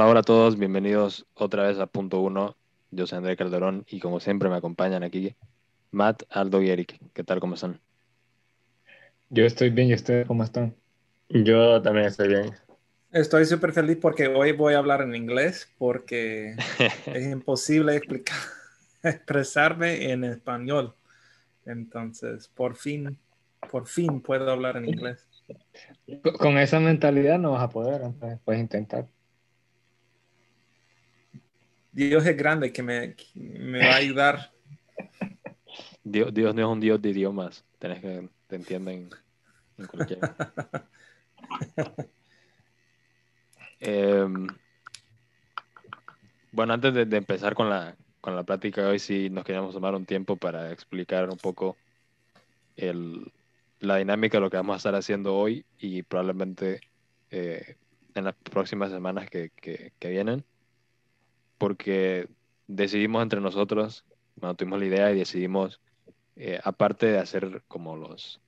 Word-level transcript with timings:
Hola, 0.00 0.08
hola 0.08 0.20
a 0.20 0.22
todos, 0.22 0.58
bienvenidos 0.58 1.26
otra 1.34 1.64
vez 1.64 1.78
a 1.78 1.86
Punto 1.86 2.20
Uno. 2.20 2.56
Yo 2.90 3.06
soy 3.06 3.18
André 3.18 3.36
Calderón 3.36 3.84
y 3.86 4.00
como 4.00 4.18
siempre 4.18 4.48
me 4.48 4.56
acompañan 4.56 5.02
aquí 5.02 5.36
Matt, 5.90 6.22
Aldo 6.30 6.62
y 6.62 6.70
Eric. 6.70 6.98
¿Qué 7.12 7.22
tal? 7.22 7.38
¿Cómo 7.38 7.52
están? 7.52 7.78
Yo 9.28 9.44
estoy 9.44 9.68
bien, 9.68 9.88
¿y 9.88 9.94
ustedes 9.94 10.26
cómo 10.26 10.42
están? 10.42 10.74
Yo 11.28 11.82
también 11.82 12.06
estoy 12.06 12.28
bien. 12.28 12.50
Estoy 13.12 13.44
súper 13.44 13.74
feliz 13.74 13.98
porque 14.00 14.26
hoy 14.26 14.52
voy 14.52 14.72
a 14.72 14.78
hablar 14.78 15.02
en 15.02 15.14
inglés 15.14 15.70
porque 15.76 16.56
es 17.14 17.30
imposible 17.30 17.94
explicar, 17.94 18.38
expresarme 19.02 20.12
en 20.12 20.24
español. 20.24 20.94
Entonces, 21.66 22.48
por 22.48 22.74
fin, 22.74 23.18
por 23.70 23.86
fin 23.86 24.22
puedo 24.22 24.50
hablar 24.50 24.78
en 24.78 24.88
inglés. 24.88 25.28
Con 26.38 26.56
esa 26.56 26.80
mentalidad 26.80 27.38
no 27.38 27.52
vas 27.52 27.64
a 27.64 27.68
poder, 27.68 28.00
puedes 28.46 28.62
intentar. 28.62 29.06
Dios 31.92 32.24
es 32.26 32.36
grande 32.36 32.72
que 32.72 32.82
me, 32.82 33.16
me 33.34 33.78
va 33.80 33.94
a 33.94 33.96
ayudar. 33.96 34.52
Dios, 36.04 36.32
Dios, 36.32 36.54
no 36.54 36.62
es 36.62 36.68
un 36.68 36.80
Dios 36.80 37.00
de 37.02 37.10
idiomas. 37.10 37.64
Tenés 37.78 38.00
que 38.00 38.28
te 38.46 38.56
entienden 38.56 39.10
en 39.78 39.86
cualquier. 39.86 40.20
Em, 43.82 44.46
bueno, 46.52 46.74
antes 46.74 46.92
de, 46.92 47.16
empezar 47.16 47.54
con 47.54 47.70
la, 47.70 47.96
con 48.20 48.36
la 48.36 48.42
plática 48.42 48.86
hoy, 48.86 48.98
sí 48.98 49.30
nos 49.30 49.42
queríamos 49.42 49.72
tomar 49.72 49.94
un 49.94 50.04
tiempo 50.04 50.36
para 50.36 50.70
explicar 50.70 51.30
un 51.30 51.38
poco 51.38 51.78
el, 52.76 53.32
la 53.78 53.96
dinámica 53.96 54.36
de 54.36 54.42
lo 54.42 54.50
que 54.50 54.58
vamos 54.58 54.74
a 54.74 54.76
estar 54.76 54.94
haciendo 54.94 55.34
hoy 55.34 55.64
y 55.78 56.02
probablemente 56.02 56.80
eh, 57.30 57.76
en 58.14 58.24
las 58.24 58.34
próximas 58.34 58.90
semanas 58.90 59.30
que, 59.30 59.48
que, 59.56 59.94
que 59.98 60.10
vienen 60.10 60.44
porque 61.60 62.26
decidimos 62.68 63.22
entre 63.22 63.42
nosotros, 63.42 64.06
bueno, 64.36 64.54
tuvimos 64.54 64.78
la 64.78 64.86
idea 64.86 65.12
y 65.12 65.18
decidimos, 65.18 65.78
eh, 66.36 66.58
aparte 66.64 67.04
de 67.04 67.18
hacer 67.18 67.62
como 67.68 67.96
los, 67.96 68.40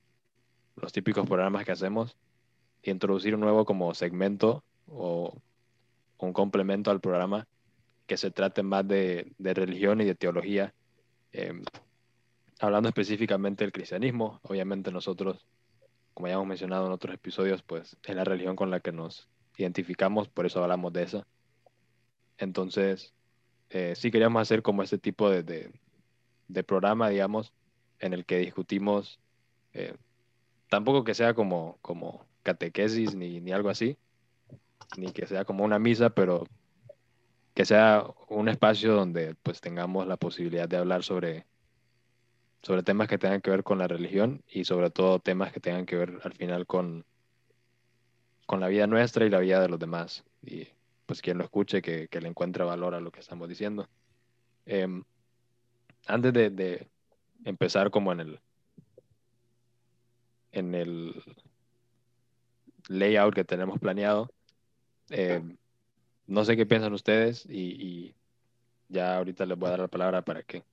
los 0.75 0.91
típicos 0.91 1.27
programas 1.27 1.63
que 1.63 1.71
hacemos, 1.71 2.17
introducir 2.81 3.35
un 3.35 3.41
nuevo 3.41 3.65
como 3.65 3.93
segmento 3.93 4.63
o 4.87 5.37
un 6.17 6.33
complemento 6.33 6.89
al 6.89 7.01
programa 7.01 7.47
que 8.07 8.17
se 8.17 8.31
trate 8.31 8.63
más 8.63 8.87
de, 8.87 9.31
de 9.37 9.53
religión 9.53 10.01
y 10.01 10.05
de 10.05 10.15
teología, 10.15 10.73
em, 11.33 11.63
hablando 12.59 12.89
específicamente 12.89 13.63
del 13.63 13.71
cristianismo. 13.71 14.39
Obviamente 14.41 14.91
nosotros, 14.91 15.45
como 16.15 16.29
ya 16.29 16.33
hemos 16.33 16.47
mencionado 16.47 16.87
en 16.87 16.93
otros 16.93 17.13
episodios, 17.13 17.61
pues 17.61 17.95
es 18.03 18.15
la 18.15 18.23
religión 18.23 18.55
con 18.55 18.71
la 18.71 18.79
que 18.79 18.91
nos 18.91 19.29
identificamos, 19.55 20.29
por 20.29 20.47
eso 20.47 20.63
hablamos 20.63 20.91
de 20.93 21.03
esa. 21.03 21.27
Entonces, 22.37 23.13
eh, 23.69 23.93
sí 23.95 24.11
queríamos 24.11 24.41
hacer 24.41 24.61
como 24.61 24.83
este 24.83 24.97
tipo 24.97 25.29
de, 25.29 25.43
de, 26.47 26.63
programa, 26.63 27.09
digamos, 27.09 27.53
en 27.99 28.13
el 28.13 28.25
que 28.25 28.37
discutimos, 28.37 29.19
eh, 29.73 29.95
tampoco 30.69 31.03
que 31.03 31.13
sea 31.13 31.33
como, 31.33 31.77
como 31.81 32.25
catequesis 32.43 33.15
ni, 33.15 33.39
ni 33.39 33.51
algo 33.51 33.69
así, 33.69 33.97
ni 34.97 35.11
que 35.11 35.25
sea 35.25 35.45
como 35.45 35.63
una 35.63 35.79
misa, 35.79 36.09
pero 36.11 36.45
que 37.53 37.65
sea 37.65 38.05
un 38.29 38.49
espacio 38.49 38.93
donde 38.93 39.35
pues 39.35 39.61
tengamos 39.61 40.07
la 40.07 40.17
posibilidad 40.17 40.67
de 40.67 40.77
hablar 40.77 41.03
sobre, 41.03 41.45
sobre 42.61 42.83
temas 42.83 43.07
que 43.07 43.17
tengan 43.17 43.41
que 43.41 43.51
ver 43.51 43.63
con 43.63 43.77
la 43.77 43.87
religión 43.87 44.43
y 44.47 44.65
sobre 44.65 44.89
todo 44.89 45.19
temas 45.19 45.51
que 45.51 45.59
tengan 45.59 45.85
que 45.85 45.95
ver 45.95 46.19
al 46.23 46.33
final 46.33 46.65
con, 46.65 47.05
con 48.45 48.59
la 48.59 48.67
vida 48.67 48.87
nuestra 48.87 49.25
y 49.25 49.29
la 49.29 49.39
vida 49.39 49.61
de 49.61 49.69
los 49.69 49.79
demás. 49.79 50.23
Y 50.43 50.67
pues 51.05 51.21
quien 51.21 51.37
lo 51.37 51.43
escuche 51.43 51.81
que, 51.81 52.07
le 52.11 52.27
encuentre 52.27 52.63
valor 52.63 52.95
a 52.95 53.01
lo 53.01 53.11
que 53.11 53.19
estamos 53.19 53.49
diciendo. 53.49 53.87
Em, 54.65 55.03
antes 56.07 56.33
de, 56.33 56.87
empezar 57.45 57.91
como 57.91 58.13
en 58.13 58.19
el 58.21 58.39
en 60.53 60.75
el 60.75 61.23
layout 62.87 63.33
que 63.33 63.43
tenemos 63.43 63.79
planeado, 63.79 64.31
em, 65.09 65.57
no 66.27 66.45
sé 66.45 66.55
qué 66.55 66.65
piensan 66.65 66.93
ustedes 66.93 67.45
y, 67.49 68.15
ya 68.89 69.17
ahorita 69.17 69.45
les 69.47 69.57
voy 69.57 69.67
a 69.67 69.71
dar 69.71 69.79
la 69.79 69.87
palabra 69.87 70.21
para 70.21 70.43
que 70.43 70.63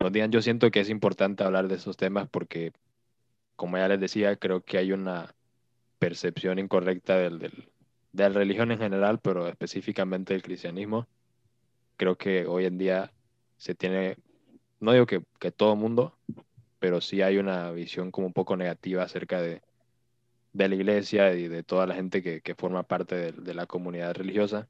nos 0.00 0.10
digan. 0.10 0.32
Yo 0.32 0.40
siento 0.40 0.70
que 0.70 0.80
es 0.80 0.88
importante 0.88 1.44
hablar 1.44 1.68
de 1.68 1.74
esos 1.74 1.96
temas 1.96 2.28
porque, 2.30 2.72
como 3.56 3.76
ya 3.76 3.86
les 3.88 4.00
decía, 4.00 4.36
creo 4.36 4.62
que 4.62 4.78
hay 4.78 4.92
una 4.92 5.34
percepción 5.98 6.58
incorrecta 6.58 7.18
del, 7.18 7.68
de 8.14 8.28
la 8.28 8.38
religión 8.38 8.70
en 8.70 8.78
general, 8.78 9.18
pero 9.20 9.48
específicamente 9.48 10.34
del 10.34 10.42
cristianismo. 10.42 11.08
Creo 11.96 12.16
que 12.16 12.46
hoy 12.46 12.64
en 12.64 12.78
día 12.78 13.12
se 13.56 13.74
tiene, 13.74 14.16
no 14.78 14.92
digo 14.92 15.04
que, 15.06 15.20
todo 15.50 15.74
mundo, 15.74 16.16
pero 16.78 17.00
sí 17.00 17.22
hay 17.22 17.38
una 17.38 17.72
visión 17.72 18.12
como 18.12 18.28
un 18.28 18.32
poco 18.32 18.56
negativa 18.56 19.02
acerca 19.02 19.42
de, 19.42 19.62
de 20.52 20.68
la 20.68 20.74
iglesia 20.76 21.34
y 21.34 21.48
de 21.48 21.64
toda 21.64 21.86
la 21.88 21.96
gente 21.96 22.22
que, 22.22 22.54
forma 22.54 22.84
parte 22.84 23.32
de, 23.32 23.54
la 23.54 23.66
comunidad 23.66 24.14
religiosa. 24.14 24.68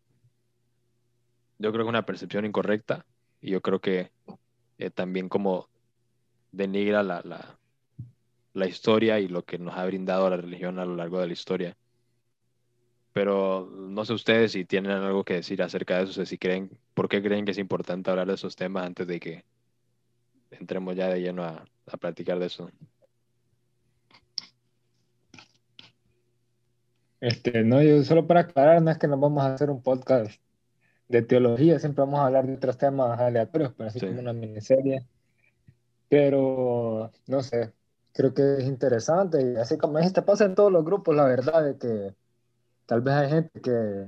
Yo 1.59 1.71
creo 1.71 1.85
que 1.85 1.89
es 1.89 1.95
una 1.95 2.07
percepción 2.07 2.47
incorrecta 2.47 3.05
y 3.43 3.51
yo 3.51 3.61
creo 3.61 3.81
que 3.81 4.11
eh, 4.79 4.91
también 4.91 5.29
como 5.29 5.69
denigra 6.51 7.03
la 7.03 8.67
historia 8.67 9.21
y 9.21 9.29
lo 9.29 9.45
que 9.45 9.59
nos 9.59 9.77
ha 9.77 9.85
brindado 9.85 10.31
la 10.31 10.39
religión 10.39 10.79
a 10.79 10.87
lo 10.87 10.97
largo 10.97 11.21
de 11.21 11.27
la 11.27 11.33
historia 11.35 11.77
pero 13.15 13.71
no 13.73 14.05
sé 14.05 14.13
ustedes 14.13 14.53
si 14.53 14.65
tienen 14.65 14.91
algo 14.91 15.25
que 15.25 15.35
decir 15.35 15.63
acerca 15.63 15.99
de 15.99 16.05
eso, 16.05 16.27
si 16.27 16.37
creen, 16.37 16.69
¿por 16.95 17.09
qué 17.09 17.23
creen 17.23 17.45
que 17.45 17.53
es 17.53 17.59
importante 17.59 18.11
hablar 18.11 18.27
de 18.27 18.35
esos 18.35 18.57
temas 18.57 18.85
antes 18.85 19.07
de 19.07 19.21
que 19.21 19.45
entremos 20.51 20.97
ya 20.97 21.09
de 21.09 21.21
lleno 21.21 21.45
a, 21.45 21.65
a 21.87 21.97
platicar 21.97 22.41
de 22.41 22.47
eso? 22.47 22.71
Este, 27.21 27.63
no, 27.63 27.81
yo 27.81 28.03
solo 28.03 28.27
para 28.27 28.41
aclarar, 28.41 28.83
no 28.83 28.91
es 28.91 28.99
que 28.99 29.07
nos 29.07 29.21
vamos 29.21 29.45
a 29.45 29.55
hacer 29.55 29.71
un 29.71 29.81
podcast 29.81 30.33
de 31.09 31.23
teología, 31.23 31.79
siempre 31.79 32.03
vamos 32.03 32.19
a 32.19 32.27
hablar 32.27 32.49
de 32.49 32.55
otros 32.55 32.77
temas 32.77 33.21
aleatorios, 33.21 33.73
pero 33.77 33.91
así 33.91 34.01
como 34.01 34.19
una 34.19 34.33
miniserie. 34.33 35.07
Pero, 36.09 37.13
no 37.29 37.43
sé, 37.45 37.73
creo 38.13 38.35
que 38.35 38.57
es 38.59 38.65
interesante 38.65 39.41
y 39.41 39.57
así 39.57 39.79
como 39.79 40.01
este 40.01 40.21
pasa 40.23 40.47
en 40.47 40.57
todos 40.57 40.73
los 40.73 40.85
grupos, 40.85 41.15
la 41.15 41.27
verdad, 41.27 41.65
de 41.65 41.79
que 41.79 42.24
tal 42.87 43.01
vez 43.01 43.15
hay 43.15 43.29
gente 43.31 43.61
que 43.61 44.07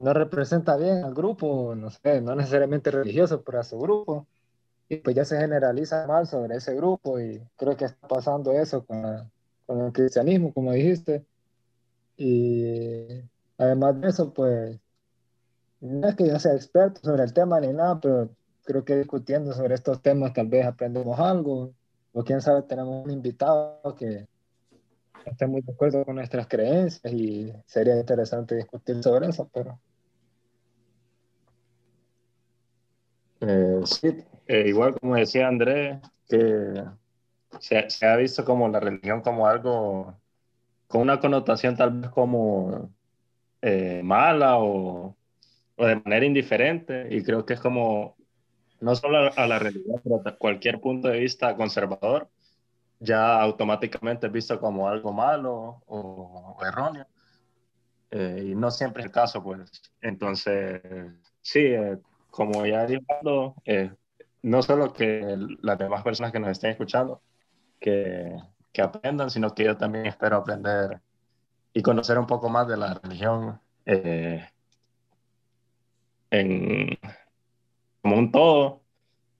no 0.00 0.12
representa 0.12 0.76
bien 0.76 1.04
al 1.04 1.14
grupo, 1.14 1.74
no 1.74 1.90
sé, 1.90 2.20
no 2.20 2.34
necesariamente 2.34 2.90
religioso, 2.90 3.42
pero 3.42 3.60
a 3.60 3.64
su 3.64 3.78
grupo, 3.78 4.26
y 4.88 4.96
pues 4.96 5.16
ya 5.16 5.24
se 5.24 5.38
generaliza 5.38 6.06
mal 6.06 6.26
sobre 6.26 6.56
ese 6.56 6.74
grupo 6.74 7.20
y 7.20 7.40
creo 7.56 7.76
que 7.76 7.86
está 7.86 8.08
pasando 8.08 8.52
eso 8.52 8.84
con, 8.84 9.30
con 9.66 9.80
el 9.80 9.92
cristianismo, 9.92 10.52
como 10.52 10.72
dijiste. 10.72 11.24
Y 12.16 13.22
además 13.56 14.00
de 14.00 14.08
eso, 14.08 14.32
pues, 14.32 14.78
no 15.80 16.08
es 16.08 16.14
que 16.14 16.26
yo 16.26 16.38
sea 16.38 16.54
experto 16.54 17.00
sobre 17.02 17.22
el 17.22 17.32
tema 17.32 17.60
ni 17.60 17.68
nada, 17.68 17.98
pero 18.00 18.28
creo 18.64 18.84
que 18.84 18.96
discutiendo 18.96 19.52
sobre 19.52 19.74
estos 19.74 20.02
temas 20.02 20.32
tal 20.32 20.48
vez 20.48 20.66
aprendemos 20.66 21.18
algo, 21.18 21.72
o 22.12 22.22
quién 22.22 22.40
sabe, 22.40 22.62
tenemos 22.62 23.04
un 23.04 23.10
invitado 23.10 23.94
que 23.96 24.26
esté 25.30 25.46
muy 25.46 25.62
de 25.62 25.72
acuerdo 25.72 26.04
con 26.04 26.16
nuestras 26.16 26.46
creencias 26.46 27.12
y 27.12 27.52
sería 27.66 27.96
interesante 27.98 28.56
discutir 28.56 29.02
sobre 29.02 29.28
eso, 29.28 29.48
pero... 29.52 29.78
Eh, 33.40 33.80
sí, 33.84 34.24
eh, 34.46 34.64
igual 34.68 34.98
como 35.00 35.16
decía 35.16 35.48
Andrés, 35.48 35.98
que 36.28 36.84
se, 37.60 37.90
se, 37.90 38.06
ha 38.06 38.16
visto 38.16 38.44
como 38.44 38.68
la 38.68 38.78
religión 38.80 39.20
como 39.20 39.46
algo 39.46 40.14
con 40.86 41.00
una 41.02 41.18
connotación 41.18 41.76
tal 41.76 42.00
vez 42.00 42.10
como 42.10 42.92
eh, 43.62 44.00
mala 44.04 44.58
o, 44.58 45.16
o, 45.76 45.86
de 45.86 45.96
manera 45.96 46.26
indiferente 46.26 47.08
y 47.10 47.22
creo 47.22 47.44
que 47.44 47.54
es 47.54 47.60
como 47.60 48.16
no 48.80 48.96
solo 48.96 49.30
a 49.36 49.46
la 49.46 49.58
religión, 49.58 50.00
pero 50.02 50.20
a 50.24 50.36
cualquier 50.36 50.80
punto 50.80 51.08
de 51.08 51.20
vista 51.20 51.56
conservador, 51.56 52.28
ya 53.02 53.40
automáticamente 53.40 54.26
es 54.26 54.32
visto 54.32 54.60
como 54.60 54.88
algo 54.88 55.12
malo 55.12 55.82
o, 55.86 56.56
erróneo. 56.64 57.06
Eh, 58.10 58.50
y 58.50 58.54
no 58.54 58.70
siempre 58.70 59.02
es 59.02 59.06
el 59.06 59.12
caso, 59.12 59.42
pues. 59.42 59.70
Entonces, 60.00 60.80
sí, 61.40 61.60
eh, 61.60 61.98
como 62.30 62.64
ya 62.66 62.86
dijo, 62.86 63.56
eh, 63.64 63.92
no 64.42 64.62
solo 64.62 64.92
que 64.92 65.36
las 65.62 65.78
demás 65.78 66.02
personas 66.02 66.32
que 66.32 66.40
nos 66.40 66.50
estén 66.50 66.70
escuchando, 66.70 67.22
que, 67.80 68.36
que, 68.72 68.82
aprendan, 68.82 69.30
sino 69.30 69.54
que 69.54 69.64
yo 69.64 69.76
también 69.76 70.06
espero 70.06 70.36
aprender 70.36 71.00
y 71.72 71.82
conocer 71.82 72.18
un 72.18 72.26
poco 72.26 72.48
más 72.48 72.68
de 72.68 72.76
la 72.76 72.94
religión 72.94 73.60
en, 76.30 76.98
como 78.02 78.16
un 78.16 78.32
todo 78.32 78.81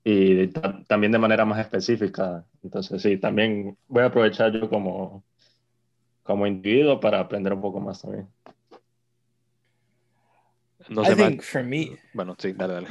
y 0.04 0.48
también 0.88 1.12
de 1.12 1.18
manera 1.18 1.44
más 1.44 1.60
específica. 1.60 2.44
Entonces, 2.62 3.02
sí, 3.02 3.16
también 3.18 3.76
voy 3.88 4.02
a 4.02 4.06
aprovechar 4.06 4.52
yo 4.52 4.68
como, 4.68 5.24
como 6.22 6.46
individuo 6.46 6.98
para 6.98 7.20
aprender 7.20 7.52
un 7.52 7.60
poco 7.60 7.80
más 7.80 8.02
también. 8.02 8.28
No 10.88 11.02
I 11.02 11.14
think 11.14 11.42
for 11.42 11.62
me. 11.62 11.96
Bueno, 12.12 12.34
sí, 12.38 12.52
dale, 12.52 12.74
dale. 12.74 12.88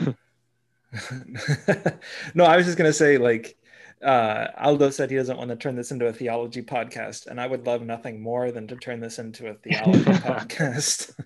no, 2.34 2.46
I 2.46 2.58
was 2.58 2.66
just 2.66 2.78
gonna 2.78 2.94
say 2.94 3.18
like 3.18 3.58
uh, 4.04 4.48
Aldo 4.58 4.90
said 4.90 5.10
he 5.10 5.16
doesn't 5.16 5.38
want 5.38 5.50
to 5.50 5.56
turn 5.56 5.76
this 5.76 5.92
into 5.92 6.08
a 6.08 6.14
theology 6.14 6.62
podcast, 6.62 7.28
and 7.28 7.40
I 7.40 7.48
would 7.48 7.66
love 7.66 7.82
nothing 7.82 8.22
more 8.22 8.52
than 8.52 8.68
to 8.68 8.76
turn 8.76 9.00
this 9.00 9.20
into 9.20 9.48
a 9.50 9.54
theology 9.56 10.04
podcast. 10.04 11.14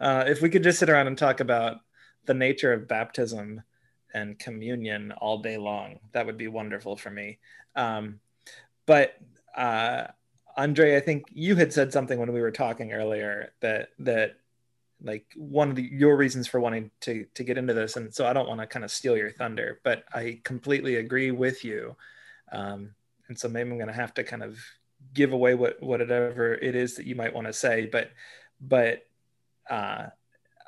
Uh, 0.00 0.24
if 0.26 0.40
we 0.40 0.48
could 0.48 0.62
just 0.62 0.78
sit 0.78 0.88
around 0.88 1.06
and 1.06 1.18
talk 1.18 1.40
about 1.40 1.76
the 2.24 2.32
nature 2.32 2.72
of 2.72 2.88
baptism 2.88 3.62
and 4.14 4.38
communion 4.38 5.12
all 5.12 5.38
day 5.38 5.56
long, 5.56 5.98
that 6.12 6.26
would 6.26 6.38
be 6.38 6.48
wonderful 6.48 6.96
for 6.96 7.10
me. 7.10 7.38
Um, 7.76 8.20
but 8.86 9.16
uh, 9.56 10.08
Andre, 10.56 10.96
I 10.96 11.00
think 11.00 11.24
you 11.32 11.56
had 11.56 11.72
said 11.72 11.92
something 11.92 12.18
when 12.18 12.32
we 12.32 12.40
were 12.40 12.50
talking 12.50 12.92
earlier 12.92 13.52
that 13.60 13.90
that 14.00 14.36
like 15.02 15.26
one 15.36 15.70
of 15.70 15.76
the, 15.76 15.82
your 15.82 16.16
reasons 16.16 16.46
for 16.46 16.60
wanting 16.60 16.90
to 17.00 17.24
to 17.34 17.44
get 17.44 17.58
into 17.58 17.72
this 17.72 17.96
and 17.96 18.14
so 18.14 18.26
i 18.26 18.32
don't 18.32 18.48
want 18.48 18.60
to 18.60 18.66
kind 18.66 18.84
of 18.84 18.90
steal 18.90 19.16
your 19.16 19.30
thunder 19.30 19.80
but 19.82 20.04
i 20.12 20.38
completely 20.44 20.96
agree 20.96 21.30
with 21.30 21.64
you 21.64 21.96
um, 22.52 22.90
and 23.28 23.38
so 23.38 23.48
maybe 23.48 23.70
i'm 23.70 23.78
going 23.78 23.86
to 23.86 23.92
have 23.92 24.14
to 24.14 24.24
kind 24.24 24.42
of 24.42 24.58
give 25.14 25.32
away 25.32 25.54
what 25.54 25.82
whatever 25.82 26.54
it 26.54 26.74
is 26.74 26.96
that 26.96 27.06
you 27.06 27.14
might 27.14 27.34
want 27.34 27.46
to 27.46 27.52
say 27.52 27.88
but 27.90 28.10
but 28.60 29.06
uh, 29.68 30.06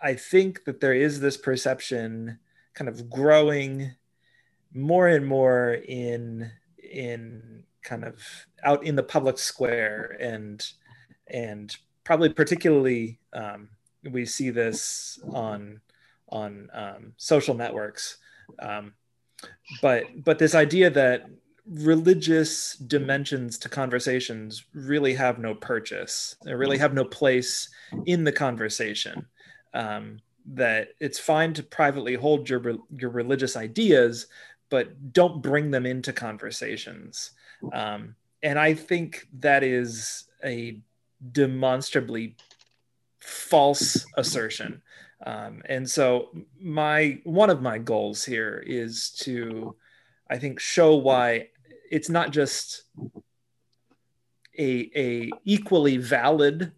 i 0.02 0.14
think 0.14 0.64
that 0.64 0.80
there 0.80 0.94
is 0.94 1.20
this 1.20 1.36
perception 1.36 2.38
kind 2.74 2.88
of 2.88 3.10
growing 3.10 3.92
more 4.74 5.08
and 5.08 5.26
more 5.26 5.74
in 5.74 6.50
in 6.78 7.64
kind 7.82 8.04
of 8.04 8.16
out 8.64 8.84
in 8.84 8.96
the 8.96 9.02
public 9.02 9.38
square. 9.38 10.16
And 10.20 10.64
and 11.26 11.74
probably 12.04 12.30
particularly 12.30 13.18
um, 13.32 13.68
we 14.10 14.24
see 14.26 14.50
this 14.50 15.18
on 15.32 15.80
on 16.28 16.68
um, 16.72 17.12
social 17.16 17.54
networks. 17.54 18.18
Um, 18.58 18.94
but 19.80 20.04
but 20.24 20.38
this 20.38 20.54
idea 20.54 20.90
that 20.90 21.26
religious 21.66 22.74
dimensions 22.76 23.56
to 23.58 23.68
conversations 23.68 24.64
really 24.74 25.14
have 25.14 25.38
no 25.38 25.54
purchase. 25.54 26.36
They 26.44 26.54
really 26.54 26.78
have 26.78 26.94
no 26.94 27.04
place 27.04 27.68
in 28.06 28.24
the 28.24 28.32
conversation. 28.32 29.26
Um, 29.72 30.20
that 30.46 30.88
it's 31.00 31.18
fine 31.18 31.52
to 31.54 31.62
privately 31.62 32.14
hold 32.14 32.48
your 32.48 32.76
your 32.96 33.10
religious 33.10 33.56
ideas 33.56 34.26
but 34.70 35.12
don't 35.12 35.42
bring 35.42 35.70
them 35.70 35.86
into 35.86 36.12
conversations 36.12 37.30
um, 37.72 38.14
and 38.42 38.58
i 38.58 38.74
think 38.74 39.28
that 39.40 39.62
is 39.62 40.24
a 40.44 40.78
demonstrably 41.30 42.34
false 43.22 44.04
assertion. 44.16 44.82
Um, 45.24 45.62
and 45.66 45.88
so 45.88 46.30
my 46.60 47.20
one 47.24 47.50
of 47.50 47.62
my 47.62 47.78
goals 47.78 48.24
here 48.24 48.62
is 48.66 49.10
to, 49.20 49.76
I 50.28 50.38
think, 50.38 50.58
show 50.58 50.96
why 50.96 51.48
it's 51.90 52.08
not 52.08 52.32
just 52.32 52.82
a, 54.58 54.90
a 54.96 55.30
equally 55.44 55.96
valid 55.96 56.72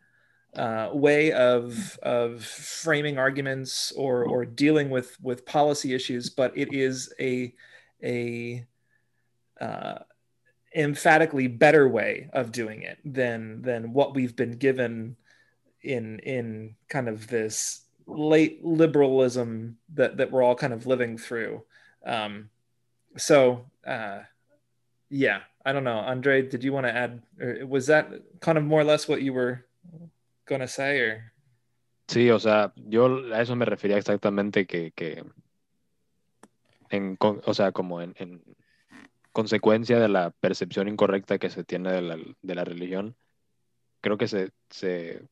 uh, 0.57 0.91
way 0.93 1.33
of 1.33 1.99
of 2.03 2.45
framing 2.45 3.19
arguments 3.19 3.93
or 3.93 4.25
or 4.25 4.45
dealing 4.45 4.91
with 4.91 5.17
with 5.21 5.47
policy 5.47 5.95
issues, 5.95 6.31
but 6.31 6.57
it 6.57 6.73
is 6.73 7.13
a 7.21 7.55
a 8.03 8.65
uh, 9.61 9.99
emphatically 10.75 11.47
better 11.47 11.89
way 11.89 12.29
of 12.33 12.53
doing 12.53 12.83
it 12.83 12.99
than 13.05 13.63
than 13.63 13.93
what 13.93 14.15
we've 14.15 14.37
been 14.37 14.53
given 14.53 15.17
in 15.83 16.19
in 16.21 16.75
kind 16.89 17.09
of 17.09 17.27
this 17.27 17.83
late 18.07 18.65
liberalism 18.65 19.77
that 19.95 20.17
that 20.17 20.31
we're 20.31 20.43
all 20.43 20.55
kind 20.55 20.73
of 20.73 20.87
living 20.87 21.19
through. 21.19 21.63
Um, 22.07 22.51
so 23.17 23.67
uh, 23.87 24.21
yeah, 25.11 25.41
I 25.65 25.73
don't 25.73 25.85
know, 25.85 25.99
Andre. 25.99 26.43
Did 26.43 26.65
you 26.65 26.73
want 26.73 26.87
to 26.87 26.95
add? 26.95 27.23
was 27.69 27.87
that 27.87 28.11
kind 28.41 28.59
of 28.59 28.65
more 28.65 28.81
or 28.81 28.85
less 28.85 29.09
what 29.09 29.23
you 29.23 29.33
were 29.33 29.65
Sí, 32.07 32.31
o 32.31 32.39
sea, 32.39 32.73
yo 32.77 33.07
a 33.33 33.41
eso 33.41 33.57
me 33.57 33.65
refería 33.65 33.97
exactamente 33.97 34.67
que, 34.67 34.93
que 34.93 35.25
en, 36.91 37.17
o 37.21 37.55
sea, 37.55 37.73
como 37.73 38.03
en, 38.03 38.15
en, 38.19 38.43
consecuencia 39.33 39.99
de 39.99 40.09
la 40.09 40.31
percepción 40.31 40.87
incorrecta 40.87 41.39
que 41.39 41.51
se 41.51 41.65
tiene 41.65 41.91
de 41.93 42.03
la, 42.03 42.19
de 42.43 42.55
la 42.55 42.65
religión, 42.65 43.17
creo 44.01 44.19
que 44.19 44.29
se, 44.29 44.51
se 44.71 45.23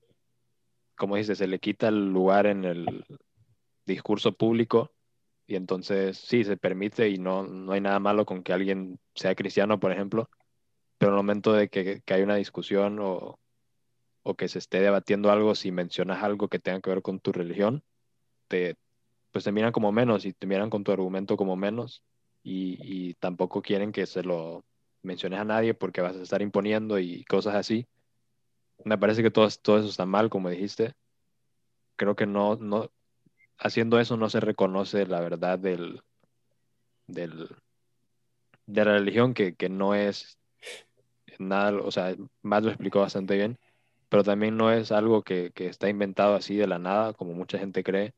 como 0.97 1.17
dice, 1.17 1.35
se 1.35 1.47
le 1.47 1.59
quita 1.59 1.89
el 1.89 2.13
lugar 2.13 2.47
en 2.47 2.65
el 2.65 3.05
discurso 3.87 4.33
público 4.33 4.93
y 5.47 5.57
entonces 5.57 6.17
sí, 6.17 6.45
se 6.45 6.57
permite 6.57 7.09
y 7.11 7.19
no, 7.19 7.45
no 7.45 7.73
hay 7.73 7.81
nada 7.81 7.99
malo 7.99 8.25
con 8.25 8.43
que 8.43 8.53
alguien 8.53 8.99
sea 9.15 9.35
cristiano, 9.35 9.79
por 9.79 9.93
ejemplo, 9.93 10.31
pero 10.99 11.13
en 11.13 11.19
el 11.19 11.25
momento 11.25 11.53
de 11.53 11.69
que, 11.69 12.03
que 12.05 12.15
hay 12.15 12.23
una 12.23 12.37
discusión 12.37 12.99
o, 13.01 13.39
o, 14.23 14.35
que 14.35 14.49
se 14.49 14.59
esté 14.59 14.81
debatiendo 14.81 15.31
algo, 15.31 15.55
si 15.55 15.73
mencionas 15.73 16.23
algo 16.23 16.49
que 16.49 16.59
tenga 16.59 16.81
que 16.81 16.91
ver 16.91 17.03
con 17.03 17.21
tu 17.21 17.33
religión, 17.33 17.83
te, 18.49 18.77
pues 19.33 19.45
te 19.45 19.53
miran 19.53 19.73
como 19.73 19.93
menos 19.93 20.25
y 20.25 20.33
te 20.33 20.47
miran 20.47 20.71
con 20.71 20.85
tu 20.85 20.93
argumento 20.93 21.37
como 21.37 21.57
menos 21.57 22.03
y, 22.43 22.79
y 22.81 23.15
tampoco 23.15 23.63
quieren 23.63 23.93
que 23.93 24.07
se 24.07 24.23
lo 24.23 24.65
menciones 25.03 25.41
a 25.41 25.45
nadie 25.45 25.75
porque 25.75 26.01
vas 26.01 26.17
a 26.17 26.23
estar 26.23 26.43
imponiendo 26.43 26.99
y 26.99 27.25
cosas 27.25 27.55
así 27.55 27.87
me 28.85 28.99
parece 28.99 29.23
que 29.23 29.31
todo, 29.31 29.49
todo 29.63 29.79
eso 29.79 29.89
está 29.89 30.07
mal, 30.07 30.31
como 30.31 30.51
dijiste. 30.51 30.95
Creo 31.97 32.17
que 32.17 32.27
no, 32.27 32.57
no, 32.57 32.91
haciendo 33.59 34.01
eso 34.01 34.17
no 34.17 34.29
se 34.31 34.41
reconoce 34.41 35.07
la 35.07 35.21
verdad 35.21 35.59
del, 35.59 36.03
del, 37.07 37.49
de 38.67 38.85
la 38.85 38.93
religión, 38.93 39.35
que, 39.35 39.55
que 39.55 39.69
no 39.69 39.95
es 39.95 40.39
nada, 41.39 41.81
o 41.81 41.91
sea, 41.91 42.15
más 42.43 42.63
lo 42.63 42.71
explicó 42.71 43.01
bastante 43.01 43.37
bien, 43.37 43.59
pero 44.13 44.25
también 44.25 44.59
no 44.59 44.71
es 44.71 44.93
algo 44.93 45.23
que, 45.23 45.53
que 45.55 45.69
está 45.69 45.89
inventado 45.89 46.35
así 46.35 46.55
de 46.55 46.67
la 46.67 46.79
nada, 46.79 47.15
como 47.15 47.33
mucha 47.33 47.59
gente 47.59 47.83
cree, 47.83 48.13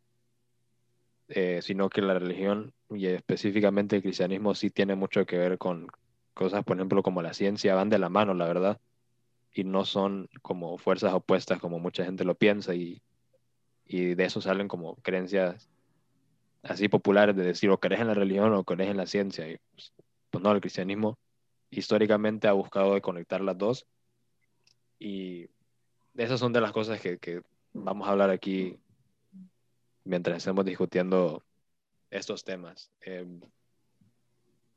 eh, 1.28 1.60
sino 1.62 1.88
que 1.88 2.02
la 2.02 2.18
religión 2.18 2.74
y 2.90 3.06
específicamente 3.06 3.94
el 3.94 4.02
cristianismo 4.02 4.56
sí 4.56 4.70
tiene 4.70 4.96
mucho 4.96 5.24
que 5.24 5.38
ver 5.38 5.56
con 5.56 5.86
cosas, 6.34 6.64
por 6.64 6.78
ejemplo, 6.78 7.04
como 7.04 7.22
la 7.22 7.32
ciencia, 7.32 7.76
van 7.76 7.90
de 7.90 8.00
la 8.00 8.08
mano, 8.08 8.34
la 8.34 8.48
verdad 8.48 8.80
y 9.52 9.62
no 9.62 9.84
son 9.84 10.28
como 10.42 10.78
fuerzas 10.78 11.12
opuestas 11.12 11.60
como 11.60 11.78
mucha 11.78 12.04
gente 12.04 12.24
lo 12.24 12.34
piensa 12.34 12.74
y, 12.74 13.00
y 13.84 14.16
de 14.16 14.24
eso 14.24 14.40
salen 14.40 14.66
como 14.66 14.96
creencias 14.96 15.70
así 16.64 16.88
populares 16.88 17.36
de 17.36 17.44
decir 17.44 17.70
o 17.70 17.78
crees 17.78 18.00
en 18.00 18.08
la 18.08 18.14
religión 18.14 18.52
o 18.52 18.64
crees 18.64 18.90
en 18.90 18.96
la 18.96 19.06
ciencia. 19.06 19.48
Y, 19.48 19.58
pues, 19.70 19.92
pues, 20.30 20.42
no, 20.42 20.50
el 20.50 20.60
cristianismo 20.60 21.20
históricamente 21.70 22.48
ha 22.48 22.52
buscado 22.52 22.94
de 22.94 23.00
conectar 23.00 23.40
las 23.42 23.56
dos 23.56 23.86
y 24.98 25.50
esas 26.16 26.40
son 26.40 26.52
de 26.52 26.60
las 26.60 26.72
cosas 26.72 27.00
que, 27.00 27.18
que 27.18 27.42
vamos 27.72 28.06
a 28.06 28.12
hablar 28.12 28.30
aquí 28.30 28.78
mientras 30.04 30.38
estemos 30.38 30.64
discutiendo 30.64 31.42
estos 32.10 32.44
temas. 32.44 32.90
Em, 33.00 33.40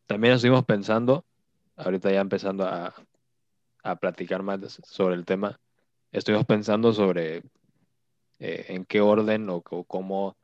también 0.06 0.34
estuvimos 0.34 0.66
pensando, 0.66 1.26
ahorita 1.76 2.12
ya 2.12 2.22
empezando 2.22 2.66
a, 2.66 2.94
a 3.84 3.96
platicar 3.96 4.44
más 4.44 4.80
sobre 4.84 5.16
el 5.16 5.26
tema, 5.26 5.60
estuvimos 6.12 6.46
pensando 6.46 6.94
sobre 6.94 7.44
eh, 8.40 8.66
en 8.70 8.86
qué 8.86 9.02
orden 9.02 9.50
o, 9.50 9.62
cómo 9.62 10.38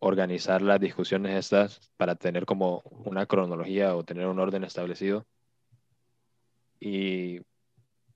organizar 0.00 0.62
las 0.62 0.80
discusiones 0.80 1.36
estas 1.36 1.92
para 1.96 2.14
tener 2.16 2.44
como 2.44 2.82
una 3.04 3.26
cronología 3.26 3.96
o 3.96 4.04
tener 4.04 4.26
un 4.26 4.38
orden 4.38 4.64
establecido. 4.64 5.24
Y 6.80 7.40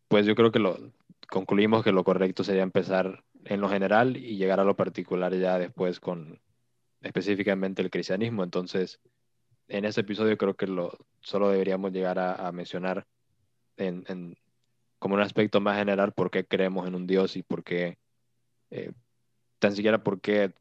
pues 0.08 0.26
yo 0.26 0.34
creo 0.34 0.52
que 0.52 0.58
lo 0.58 0.92
concluimos 1.28 1.84
que 1.84 1.92
lo 1.92 2.04
correcto 2.04 2.44
sería 2.44 2.62
empezar 2.62 3.24
en 3.44 3.60
lo 3.60 3.68
general 3.68 4.16
y 4.16 4.36
llegar 4.36 4.60
a 4.60 4.64
lo 4.64 4.76
particular 4.76 5.34
ya 5.34 5.58
después 5.58 6.00
con 6.00 6.40
específicamente 7.00 7.82
el 7.82 7.90
cristianismo. 7.90 8.44
Entonces, 8.44 9.00
en 9.68 9.84
este 9.84 10.02
episodio 10.02 10.36
creo 10.38 10.54
que 10.54 10.66
lo, 10.66 10.96
solo 11.20 11.50
deberíamos 11.50 11.92
llegar 11.92 12.18
a 12.18 12.50
mencionar 12.52 13.06
en, 13.78 14.36
como 14.98 15.14
un 15.14 15.20
aspecto 15.20 15.60
más 15.60 15.78
general 15.78 16.12
por 16.12 16.30
qué 16.30 16.44
creemos 16.44 16.86
en 16.86 16.94
un 16.94 17.06
Dios 17.06 17.36
y 17.36 17.42
por 17.42 17.62
qué, 17.62 17.98
eh, 18.70 18.92
tan 19.58 19.74
siquiera 19.74 20.02
por 20.02 20.20
qué 20.20 20.52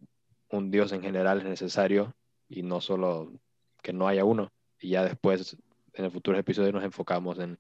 un 0.50 0.72
Dios 0.72 0.92
en 0.92 1.02
general 1.02 1.40
es 1.40 1.46
necesario 1.46 2.16
y 2.48 2.64
no 2.64 2.82
solo 2.82 3.32
que 3.82 3.94
no 3.94 4.08
haya 4.08 4.24
uno. 4.24 4.52
Y 4.80 4.90
ya 4.90 5.04
después, 5.04 5.58
en 5.94 6.06
el 6.06 6.12
futuro 6.12 6.38
episodio, 6.38 6.72
nos 6.72 6.84
enfocamos 6.84 7.40
en, 7.40 7.58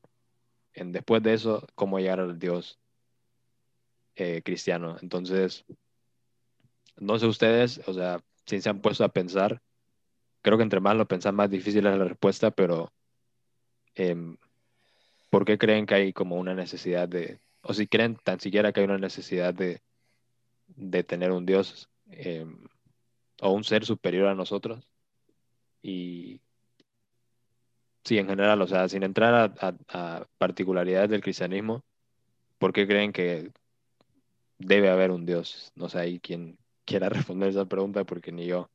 en 0.74 0.92
después 0.92 1.24
de 1.24 1.34
eso, 1.34 1.68
cómo 1.76 2.00
llegar 2.00 2.20
al 2.20 2.38
Dios 2.38 2.80
eh, 4.18 4.42
cristiano. 4.44 4.98
Entonces, 5.02 5.66
no 6.98 7.18
sé 7.20 7.28
ustedes, 7.28 7.82
o 7.88 7.94
sea, 7.94 8.22
si 8.46 8.62
se 8.62 8.70
han 8.70 8.82
puesto 8.82 9.04
a 9.04 9.10
pensar, 9.10 9.62
creo 10.42 10.58
que 10.58 10.64
entre 10.64 10.80
más 10.80 10.96
lo 10.96 11.08
pensan, 11.08 11.36
más 11.36 11.50
difícil 11.50 11.86
es 11.86 11.98
la 11.98 12.06
respuesta, 12.06 12.52
pero 12.52 12.92
em, 13.96 14.38
¿por 15.30 15.46
qué 15.46 15.58
creen 15.58 15.86
que 15.86 15.96
hay 15.96 16.14
como 16.14 16.38
una 16.38 16.54
necesidad 16.56 17.08
de, 17.08 17.40
o 17.62 17.74
si 17.74 17.88
creen 17.88 18.18
tan 18.24 18.40
siquiera 18.40 18.72
que 18.72 18.82
hay 18.82 18.86
una 18.86 18.98
necesidad 18.98 19.54
de, 19.54 19.82
de 20.68 21.04
tener 21.04 21.32
un 21.32 21.46
Dios 21.46 21.90
em, 22.10 22.68
o 23.42 23.52
un 23.52 23.64
ser 23.64 23.86
superior 23.86 24.28
a 24.28 24.36
nosotros. 24.36 24.88
Y 25.82 26.42
sí, 28.04 28.18
en 28.18 28.28
general, 28.28 28.62
o 28.62 28.68
sea, 28.68 28.88
sin 28.90 29.04
entrar 29.04 29.54
a, 29.60 30.28
particularidades 30.38 31.10
del 31.10 31.22
cristianismo, 31.22 31.84
¿por 32.58 32.74
qué 32.74 32.88
creen 32.88 33.14
que 33.14 33.52
debe 34.60 34.90
haber 34.90 35.12
un 35.12 35.26
Dios? 35.26 35.72
No 35.76 35.90
sé, 35.90 36.00
hay 36.00 36.20
quien 36.20 36.58
quiera 36.86 37.10
responder 37.10 37.50
esa 37.50 37.66
pregunta 37.66 38.04
porque 38.04 38.32
ni 38.32 38.46
yo, 38.46 38.70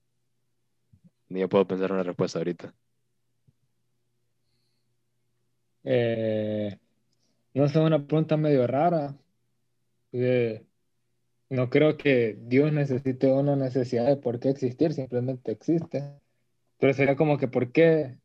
ni 1.28 1.40
yo 1.40 1.48
puedo 1.48 1.66
pensar 1.66 1.92
una 1.92 2.02
respuesta 2.02 2.38
ahorita. 2.38 2.74
Eh, 5.84 6.78
no 7.54 7.68
sé, 7.68 7.80
una 7.80 8.06
pregunta 8.06 8.36
medio 8.36 8.66
rara. 8.66 9.16
no 11.50 11.70
creo 11.70 11.96
que 11.96 12.38
Dios 12.40 12.72
necesite 12.72 13.32
una 13.32 13.56
necesidad 13.56 14.06
de 14.06 14.16
por 14.16 14.38
qué 14.40 14.50
existir, 14.50 14.92
simplemente 14.92 15.52
existe. 15.52 16.20
Pero 16.78 16.94
sería 16.94 17.16
como 17.16 17.38
que 17.38 17.48
por 17.48 17.72
qué 17.72 18.18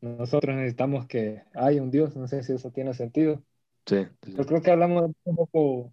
nosotros 0.00 0.56
necesitamos 0.56 1.06
que 1.06 1.42
haya 1.54 1.82
un 1.82 1.90
Dios, 1.90 2.16
no 2.16 2.26
sé 2.26 2.42
si 2.42 2.52
eso 2.52 2.70
tiene 2.70 2.92
sentido. 2.92 3.42
Sí, 3.86 4.06
Yo 4.26 4.44
creo 4.44 4.62
que 4.62 4.70
hablamos 4.70 5.10
un 5.24 5.36
poco 5.36 5.92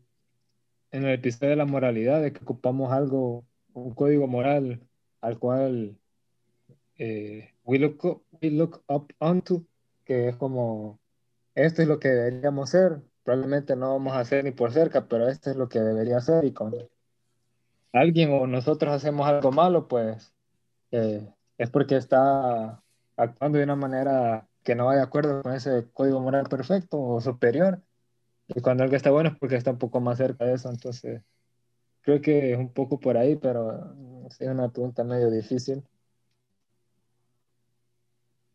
en 0.92 1.06
el 1.06 1.14
episodio 1.14 1.52
de 1.52 1.56
la 1.56 1.66
moralidad, 1.66 2.22
de 2.22 2.34
que 2.34 2.44
ocupamos 2.44 2.92
algo, 2.92 3.46
un 3.74 3.94
código 3.94 4.28
moral 4.28 4.82
al 5.22 5.40
cual 5.40 5.98
eh, 6.98 7.54
we, 7.64 7.80
look 7.80 8.24
we 8.42 8.50
look 8.52 8.84
up 8.88 9.14
onto, 9.20 9.64
que 10.06 10.30
es 10.30 10.36
como 10.36 11.00
esto 11.56 11.82
es 11.82 11.88
lo 11.88 12.00
que 12.00 12.10
deberíamos 12.10 12.70
ser. 12.70 13.02
Probablemente 13.24 13.76
no 13.76 13.92
vamos 13.94 14.14
a 14.14 14.20
hacer 14.20 14.44
ni 14.44 14.52
por 14.52 14.72
cerca, 14.72 15.08
pero 15.08 15.28
esto 15.28 15.50
es 15.50 15.56
lo 15.56 15.70
que 15.70 15.80
debería 15.80 16.20
ser. 16.22 16.46
Y 16.46 16.54
cuando 16.54 16.90
alguien 17.94 18.32
o 18.32 18.48
nosotros 18.48 18.94
hacemos 18.94 19.28
algo 19.28 19.52
malo, 19.52 19.88
pues 19.88 20.34
eh, 20.92 21.28
es 21.58 21.70
porque 21.70 21.98
está 21.98 22.82
actuando 23.18 23.58
de 23.58 23.66
una 23.66 23.76
manera 23.76 24.48
que 24.64 24.76
no 24.76 24.86
va 24.86 24.96
de 24.96 25.02
acuerdo 25.02 25.42
con 25.44 25.54
ese 25.54 25.88
código 25.94 26.20
moral 26.20 26.48
perfecto 26.50 27.00
o 27.02 27.22
superior. 27.22 27.82
Y 28.56 28.62
cuando 28.62 28.84
algo 28.84 28.96
está 28.96 29.12
bueno 29.12 29.30
es 29.30 29.38
porque 29.38 29.56
está 29.56 29.72
un 29.72 29.78
poco 29.78 30.00
más 30.00 30.18
cerca 30.18 30.46
de 30.46 30.54
eso. 30.54 30.70
Entonces, 30.70 31.22
creo 32.02 32.22
que 32.22 32.54
es 32.54 32.58
un 32.58 32.74
poco 32.74 33.00
por 33.00 33.18
ahí, 33.18 33.36
pero 33.36 33.96
es 34.28 34.40
una 34.42 34.70
pregunta 34.70 35.04
medio 35.04 35.30
difícil. 35.30 35.84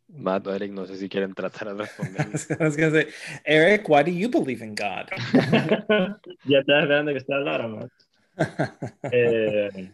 Matt 0.08 0.46
o 0.46 0.54
Eric, 0.54 0.72
no 0.72 0.86
sé 0.86 0.96
si 0.96 1.08
quieren 1.08 1.34
tratar 1.34 1.68
de 1.68 1.74
responder. 1.74 2.26
I 2.60 2.64
was 2.64 2.74
say, 2.74 3.08
Eric, 3.44 3.88
why 3.88 4.02
do 4.02 4.10
you 4.10 4.28
believe 4.28 4.62
in 4.62 4.74
God? 4.74 5.08
ya 6.44 6.58
estás 6.58 6.82
esperando 6.82 7.12
que 7.12 7.18
esté 7.18 7.34
hablando, 7.34 7.88
eh, 9.12 9.92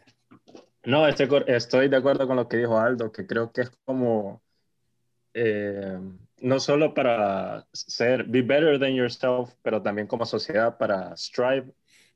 no, 0.85 1.07
estoy, 1.07 1.29
estoy 1.47 1.89
de 1.89 1.97
acuerdo 1.97 2.27
con 2.27 2.37
lo 2.37 2.49
que 2.49 2.57
dijo 2.57 2.79
Aldo, 2.79 3.13
que 3.13 3.27
creo 3.27 3.53
que 3.53 3.63
es 3.63 3.71
como 3.85 4.43
eh, 5.35 5.99
no 6.41 6.61
solo 6.61 6.95
para 6.95 7.67
ser, 7.73 8.25
be 8.25 8.43
better 8.43 8.79
than 8.79 8.95
yourself, 8.95 9.53
pero 9.63 9.83
también 9.83 10.07
como 10.07 10.27
sociedad 10.27 10.79
para 10.79 11.17
strive 11.17 11.73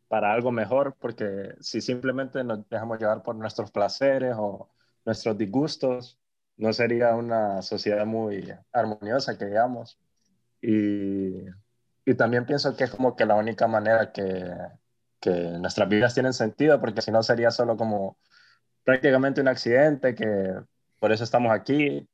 para 0.09 0.33
algo 0.33 0.53
mejor, 0.53 0.97
porque 0.99 1.55
si 1.61 1.81
simplemente 1.81 2.45
nos 2.45 2.69
dejamos 2.69 2.99
llevar 3.01 3.23
por 3.23 3.35
nuestros 3.37 3.71
placeres 3.71 4.35
o 4.37 4.71
nuestros 5.05 5.37
disgustos, 5.37 6.19
no 6.57 6.73
sería 6.73 7.15
una 7.15 7.63
sociedad 7.63 8.07
muy 8.07 8.53
armoniosa, 8.73 9.37
que 9.37 9.47
digamos. 9.47 9.99
Y, 10.63 11.45
y 12.05 12.15
también 12.17 12.47
pienso 12.47 12.77
que 12.77 12.85
es 12.85 12.91
como 12.91 13.17
que 13.17 13.27
la 13.27 13.35
única 13.35 13.67
manera 13.67 14.13
que, 14.13 14.51
que 15.21 15.31
nuestras 15.59 15.89
vidas 15.89 16.15
tienen 16.15 16.33
sentido, 16.33 16.81
porque 16.81 17.03
si 17.03 17.11
no 17.11 17.23
sería 17.23 17.51
solo 17.51 17.77
como 17.77 18.19
prácticamente 18.85 19.41
un 19.41 19.49
accidente, 19.49 20.15
que 20.15 20.55
por 21.01 21.13
eso 21.13 21.25
estamos 21.25 21.53
aquí. 21.53 22.09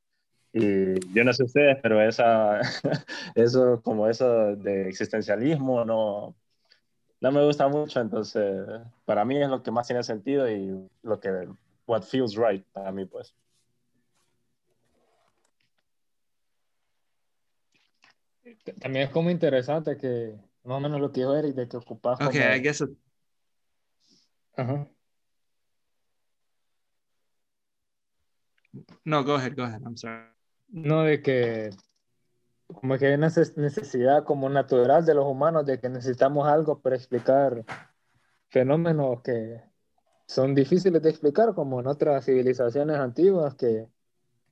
Y 0.52 1.14
yo 1.14 1.22
no 1.22 1.32
sé 1.32 1.44
ustedes, 1.44 1.78
pero 1.82 2.02
esa, 2.02 2.60
eso, 3.34 3.80
como 3.82 4.08
eso 4.08 4.56
de 4.56 4.88
existencialismo, 4.88 5.84
no, 5.84 6.34
no 7.20 7.32
me 7.32 7.44
gusta 7.44 7.68
mucho. 7.68 8.00
Entonces, 8.00 8.66
para 9.04 9.24
mí 9.24 9.40
es 9.40 9.48
lo 9.48 9.62
que 9.62 9.70
más 9.70 9.86
tiene 9.86 10.02
sentido 10.02 10.50
y 10.50 10.88
lo 11.02 11.20
que, 11.20 11.48
what 11.86 12.02
feels 12.02 12.34
right 12.34 12.64
para 12.72 12.90
mí, 12.90 13.04
pues. 13.04 13.34
También 18.80 19.06
es 19.06 19.10
como 19.10 19.30
interesante 19.30 19.96
que 19.96 20.34
más 20.64 20.78
o 20.78 20.80
menos 20.80 21.00
lo 21.00 21.12
que 21.12 21.20
dijo 21.20 21.36
Eric 21.36 21.54
de 21.54 21.68
que 21.68 21.76
ocupas. 21.76 22.20
Okay, 22.20 22.42
como... 22.42 22.54
I 22.54 22.60
guess. 22.60 22.80
It... 22.80 22.90
Ajá. 24.56 24.88
No, 29.04 29.24
go 29.24 29.34
ahead, 29.34 29.54
go 29.56 29.64
ahead. 29.64 29.82
I'm 29.84 29.96
sorry. 29.96 30.24
No, 30.70 31.02
de 31.04 31.22
que 31.22 31.70
como 32.66 32.96
que 32.96 33.06
hay 33.06 33.14
una 33.14 33.30
necesidad 33.56 34.24
como 34.24 34.48
natural 34.48 35.04
de 35.04 35.14
los 35.14 35.26
humanos 35.26 35.66
de 35.66 35.80
que 35.80 35.88
necesitamos 35.88 36.46
algo 36.46 36.80
para 36.80 36.96
explicar 36.96 37.64
fenómenos 38.48 39.22
que 39.22 39.62
son 40.26 40.54
difíciles 40.54 41.02
de 41.02 41.10
explicar, 41.10 41.54
como 41.54 41.80
en 41.80 41.88
otras 41.88 42.24
civilizaciones 42.24 42.96
antiguas 42.98 43.56
que, 43.56 43.88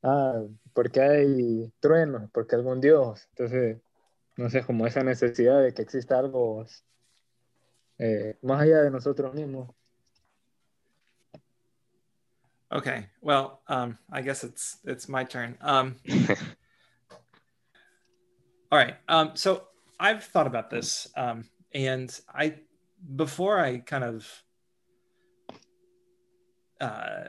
ah, 0.02 0.42
porque 0.72 1.00
hay 1.00 1.72
truenos, 1.78 2.28
porque 2.32 2.56
algún 2.56 2.80
dios. 2.80 3.28
Entonces, 3.30 3.80
no 4.37 4.50
sé, 4.50 4.64
como 4.64 4.87
esa 4.87 5.04
necesidad 5.04 5.62
de 5.62 5.72
que 5.75 5.82
exista 5.82 6.18
algo 6.18 6.64
eh, 7.98 8.37
más 8.42 8.62
allá 8.62 8.82
de 8.82 8.90
nosotros 8.90 9.34
mismos. 9.34 9.70
Okay, 12.70 13.06
well, 13.22 13.62
um, 13.68 13.96
I 14.12 14.20
guess 14.20 14.44
it's 14.44 14.76
it's 14.84 15.08
my 15.08 15.25
turn. 15.25 15.56
Um, 15.62 15.96
all 18.70 18.78
right, 18.78 18.96
um, 19.08 19.30
so 19.34 19.62
I've 19.98 20.25
thought 20.25 20.46
about 20.46 20.68
this, 20.68 21.08
um, 21.16 21.44
and 21.72 22.18
I 22.32 22.56
before 23.16 23.58
I 23.58 23.78
kind 23.78 24.04
of 24.04 24.44
uh, 26.78 27.28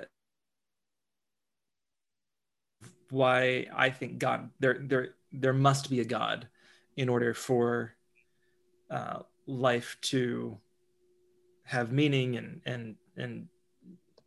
why 3.10 3.68
I 3.74 3.92
think 3.92 4.20
God 4.20 4.50
there 4.60 4.78
there 4.82 5.16
there 5.32 5.54
must 5.54 5.90
be 5.90 6.02
a 6.02 6.06
God 6.06 6.50
in 6.98 7.08
order 7.08 7.34
for 7.34 7.96
uh, 8.92 9.20
life 9.48 9.98
to 10.02 10.58
have 11.64 11.94
meaning 11.94 12.36
and 12.36 12.62
and 12.66 12.96
and 13.16 13.48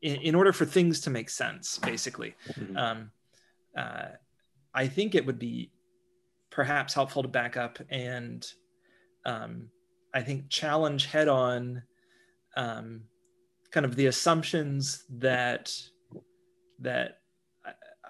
in, 0.03 0.17
in, 0.17 0.35
order 0.35 0.53
for 0.53 0.65
things 0.65 1.01
to 1.01 1.11
make 1.11 1.31
sense 1.31 1.79
basically 1.79 2.35
mm-hmm. 2.49 2.77
um, 2.77 3.11
uh, 3.77 4.09
i 4.75 4.87
think 4.87 5.15
it 5.15 5.25
would 5.25 5.39
be 5.39 5.71
perhaps 6.51 6.93
helpful 6.93 7.23
to 7.23 7.29
back 7.29 7.57
up 7.57 7.79
and 7.91 8.47
um, 9.25 9.69
i 10.15 10.21
think 10.21 10.49
challenge 10.49 11.07
head 11.07 11.29
on 11.29 11.83
um, 12.57 13.03
kind 13.71 13.87
of 13.87 13.97
the 13.97 14.07
assumptions 14.07 15.05
that 15.09 15.73
that 16.81 17.19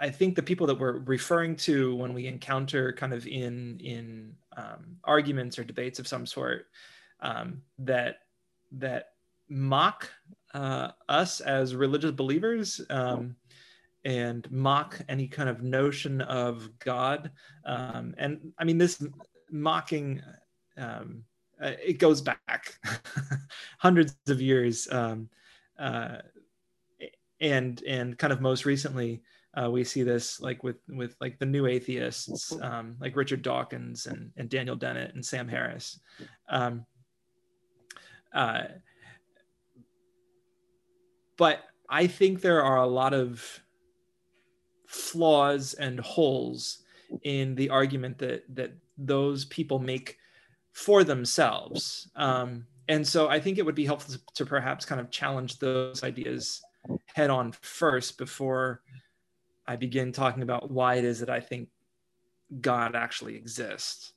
I 0.03 0.11
think 0.11 0.35
the 0.35 0.43
people 0.43 0.67
that 0.67 0.79
we're 0.81 0.99
referring 0.99 1.55
to 1.57 1.95
when 1.95 2.13
we 2.13 2.27
encounter 2.27 2.93
kind 2.93 3.13
of 3.13 3.25
in 3.25 3.79
in 3.79 4.35
um, 4.57 4.97
arguments 5.05 5.61
or 5.61 5.65
debates 5.65 6.01
of 6.01 6.09
some 6.09 6.27
sort 6.27 6.67
um, 7.21 7.63
that 7.79 8.17
that 8.73 9.11
mock 9.49 10.11
uh, 10.55 10.91
us 11.09 11.41
as 11.41 11.75
religious 11.75 12.13
believers 12.13 12.81
um, 12.91 13.37
and 14.05 14.51
mock 14.51 15.01
any 15.09 15.29
kind 15.29 15.49
of 15.49 15.63
notion 15.63 16.21
of 16.23 16.69
God. 16.79 17.31
Um, 17.65 18.15
and 18.19 18.53
I 18.59 18.65
mean, 18.65 18.79
this 18.79 19.05
mocking 19.51 20.23
um, 20.77 21.25
uh, 21.63 21.73
it 21.83 21.99
goes 21.99 22.21
back 22.21 22.79
hundreds 23.79 24.17
of 24.29 24.41
years, 24.41 24.89
um, 24.91 25.29
uh, 25.79 26.19
and 27.41 27.83
and 27.83 28.19
kind 28.19 28.33
of 28.33 28.41
most 28.41 28.65
recently 28.65 29.23
uh, 29.61 29.71
we 29.71 29.85
see 29.85 30.03
this 30.03 30.41
like 30.41 30.65
with 30.65 30.77
with 30.89 31.15
like 31.21 31.39
the 31.39 31.47
new 31.47 31.67
atheists, 31.67 32.53
um, 32.61 32.97
like 33.01 33.17
Richard 33.17 33.43
Dawkins 33.43 34.07
and, 34.07 34.33
and 34.37 34.49
Daniel 34.49 34.77
Dennett 34.77 35.15
and 35.15 35.25
Sam 35.25 35.47
Harris. 35.47 36.01
Um, 36.49 36.85
uh, 38.35 38.63
but 41.37 41.61
I 41.89 42.07
think 42.07 42.41
there 42.41 42.63
are 42.63 42.79
a 42.79 42.87
lot 42.87 43.15
of 43.15 43.61
flaws 44.87 45.75
and 45.75 46.01
holes 46.01 46.79
in 47.23 47.55
the 47.55 47.71
argument 47.71 48.19
that 48.19 48.45
that 48.55 48.73
those 48.99 49.45
people 49.47 49.79
make 49.79 50.19
for 50.73 51.05
themselves. 51.05 52.11
Um, 52.17 52.67
and 52.89 53.07
so 53.07 53.29
I 53.29 53.41
think 53.41 53.59
it 53.59 53.65
would 53.65 53.75
be 53.75 53.85
helpful 53.85 54.15
to, 54.15 54.21
to 54.35 54.47
perhaps 54.47 54.85
kind 54.85 55.01
of 55.01 55.11
challenge 55.11 55.59
those 55.59 56.03
ideas 56.03 56.63
head 57.15 57.31
on 57.31 57.53
first 57.53 58.19
before 58.19 58.83
I 59.67 59.77
begin 59.77 60.13
talking 60.13 60.43
about 60.43 60.71
why 60.71 60.97
it 60.97 61.05
is 61.05 61.21
that 61.21 61.31
I 61.31 61.41
think 61.41 61.69
God 62.61 62.95
actually 62.95 63.37
exists. 63.37 64.13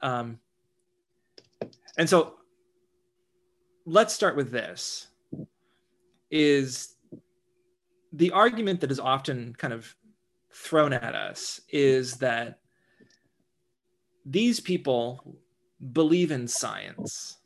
Um, 0.00 0.38
and 1.98 2.08
so 2.08 2.34
let's 3.86 4.14
start 4.14 4.36
with 4.36 4.50
this 4.50 5.08
is 6.34 6.96
the 8.12 8.32
argument 8.32 8.80
that 8.80 8.90
is 8.90 8.98
often 8.98 9.54
kind 9.56 9.72
of 9.72 9.94
thrown 10.52 10.92
at 10.92 11.14
us 11.14 11.60
is 11.68 12.14
that 12.14 12.58
these 14.26 14.58
people 14.58 15.36
believe 15.92 16.32
in 16.32 16.48
science 16.48 17.38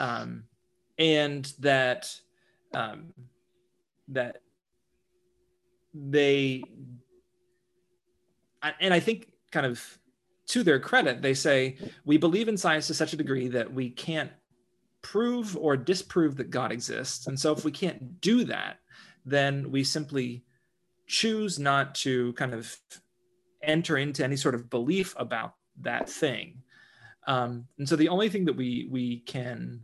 um, 0.00 0.42
and 0.98 1.52
that 1.60 2.12
um, 2.74 3.12
that 4.08 4.38
they 5.94 6.64
and 8.80 8.92
i 8.92 8.98
think 8.98 9.30
kind 9.52 9.66
of 9.66 9.98
to 10.46 10.64
their 10.64 10.80
credit 10.80 11.22
they 11.22 11.34
say 11.34 11.76
we 12.04 12.16
believe 12.16 12.48
in 12.48 12.56
science 12.56 12.88
to 12.88 12.94
such 12.94 13.12
a 13.12 13.16
degree 13.16 13.46
that 13.46 13.72
we 13.72 13.88
can't 13.88 14.32
prove 15.04 15.56
or 15.56 15.76
disprove 15.76 16.36
that 16.36 16.50
god 16.50 16.72
exists 16.72 17.28
and 17.28 17.38
so 17.38 17.52
if 17.52 17.64
we 17.64 17.70
can't 17.70 18.20
do 18.20 18.44
that 18.44 18.78
then 19.24 19.70
we 19.70 19.84
simply 19.84 20.42
choose 21.06 21.58
not 21.58 21.94
to 21.94 22.32
kind 22.34 22.54
of 22.54 22.76
enter 23.62 23.96
into 23.96 24.24
any 24.24 24.36
sort 24.36 24.54
of 24.54 24.70
belief 24.70 25.14
about 25.16 25.54
that 25.80 26.08
thing. 26.08 26.62
Um, 27.26 27.66
and 27.78 27.88
so 27.88 27.96
the 27.96 28.08
only 28.08 28.28
thing 28.28 28.44
that 28.44 28.56
we 28.56 28.88
we 28.90 29.20
can 29.20 29.80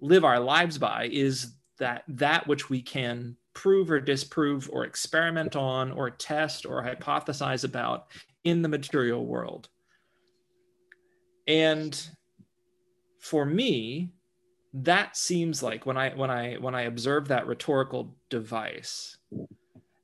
live 0.00 0.24
our 0.24 0.38
lives 0.38 0.78
by 0.78 1.08
is 1.12 1.54
that 1.78 2.04
that 2.08 2.46
which 2.46 2.70
we 2.70 2.80
can 2.80 3.36
prove 3.52 3.90
or 3.90 4.00
disprove 4.00 4.70
or 4.72 4.84
experiment 4.84 5.56
on 5.56 5.90
or 5.90 6.10
test 6.10 6.64
or 6.66 6.82
hypothesize 6.82 7.64
about 7.64 8.06
in 8.44 8.62
the 8.62 8.68
material 8.68 9.26
world. 9.26 9.68
And 11.48 12.00
for 13.20 13.44
me, 13.44 14.12
that 14.72 15.16
seems 15.16 15.62
like 15.62 15.86
when 15.86 15.96
I 15.96 16.10
when 16.10 16.30
I 16.30 16.54
when 16.56 16.74
I 16.74 16.82
observe 16.82 17.28
that 17.28 17.46
rhetorical 17.46 18.14
device, 18.30 19.16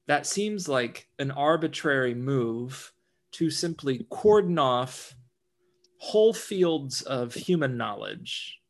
that 0.07 0.27
seems 0.27 0.69
like 0.69 1.09
an 1.19 1.31
arbitrary 1.31 2.15
move 2.15 2.93
to 3.33 3.51
simply 3.51 4.07
cordon 4.11 4.59
off 4.59 5.15
whole 5.99 6.35
fields 6.35 7.03
of 7.03 7.35
human 7.35 7.77
knowledge 7.77 8.61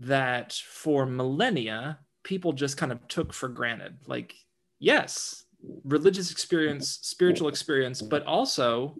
that 0.00 0.52
for 0.52 1.06
millennia 1.06 1.98
people 2.22 2.52
just 2.52 2.76
kind 2.76 2.92
of 2.92 3.06
took 3.08 3.32
for 3.32 3.48
granted. 3.48 3.96
Like, 4.06 4.34
yes, 4.78 5.44
religious 5.84 6.30
experience, 6.30 6.98
spiritual 7.02 7.48
experience, 7.48 8.02
but 8.02 8.24
also 8.24 8.96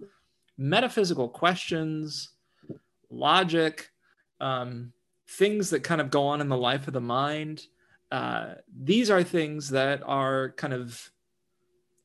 metaphysical 0.57 1.29
questions, 1.29 2.31
logic, 3.11 3.91
um, 4.41 4.93
things 5.29 5.71
that 5.71 5.85
kind 5.85 6.01
of 6.01 6.11
go 6.11 6.27
on 6.27 6.41
in 6.41 6.49
the 6.49 6.57
life 6.57 6.87
of 6.87 6.95
the 6.95 7.01
mind. 7.01 7.67
Uh, 8.11 8.55
these 8.83 9.11
are 9.11 9.23
things 9.23 9.71
that 9.71 10.03
are 10.05 10.53
kind 10.57 10.73
of 10.73 11.11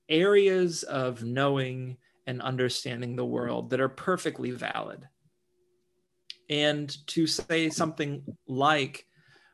areas 0.10 0.84
of 0.84 1.24
knowing 1.24 1.98
and 2.28 2.42
understanding 2.42 3.16
the 3.16 3.26
world 3.26 3.70
that 3.70 3.80
are 3.80 3.90
perfectly 3.90 4.52
valid. 4.52 5.08
And 6.50 6.96
to 7.08 7.26
say 7.26 7.70
something 7.70 8.24
like, 8.48 9.08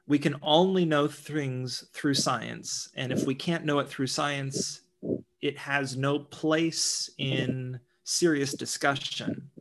we 0.07 0.17
can 0.17 0.35
only 0.41 0.85
know 0.85 1.07
things 1.07 1.85
through 1.93 2.15
science, 2.15 2.89
and 2.95 3.11
if 3.11 3.27
we 3.27 3.35
can't 3.35 3.63
know 3.63 3.77
it 3.77 3.87
through 3.87 4.07
science, 4.07 4.81
it 5.39 5.55
has 5.55 5.95
no 5.95 6.17
place 6.17 7.11
in 7.19 7.79
serious 8.05 8.55
discussion, 8.55 9.51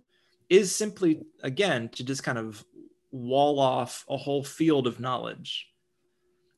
is 0.48 0.74
simply, 0.74 1.20
again, 1.42 1.90
to 1.90 2.02
just 2.02 2.22
kind 2.22 2.38
of 2.38 2.64
wall 3.10 3.58
off 3.58 4.04
a 4.08 4.16
whole 4.16 4.44
field 4.44 4.86
of 4.86 5.00
knowledge. 5.00 5.66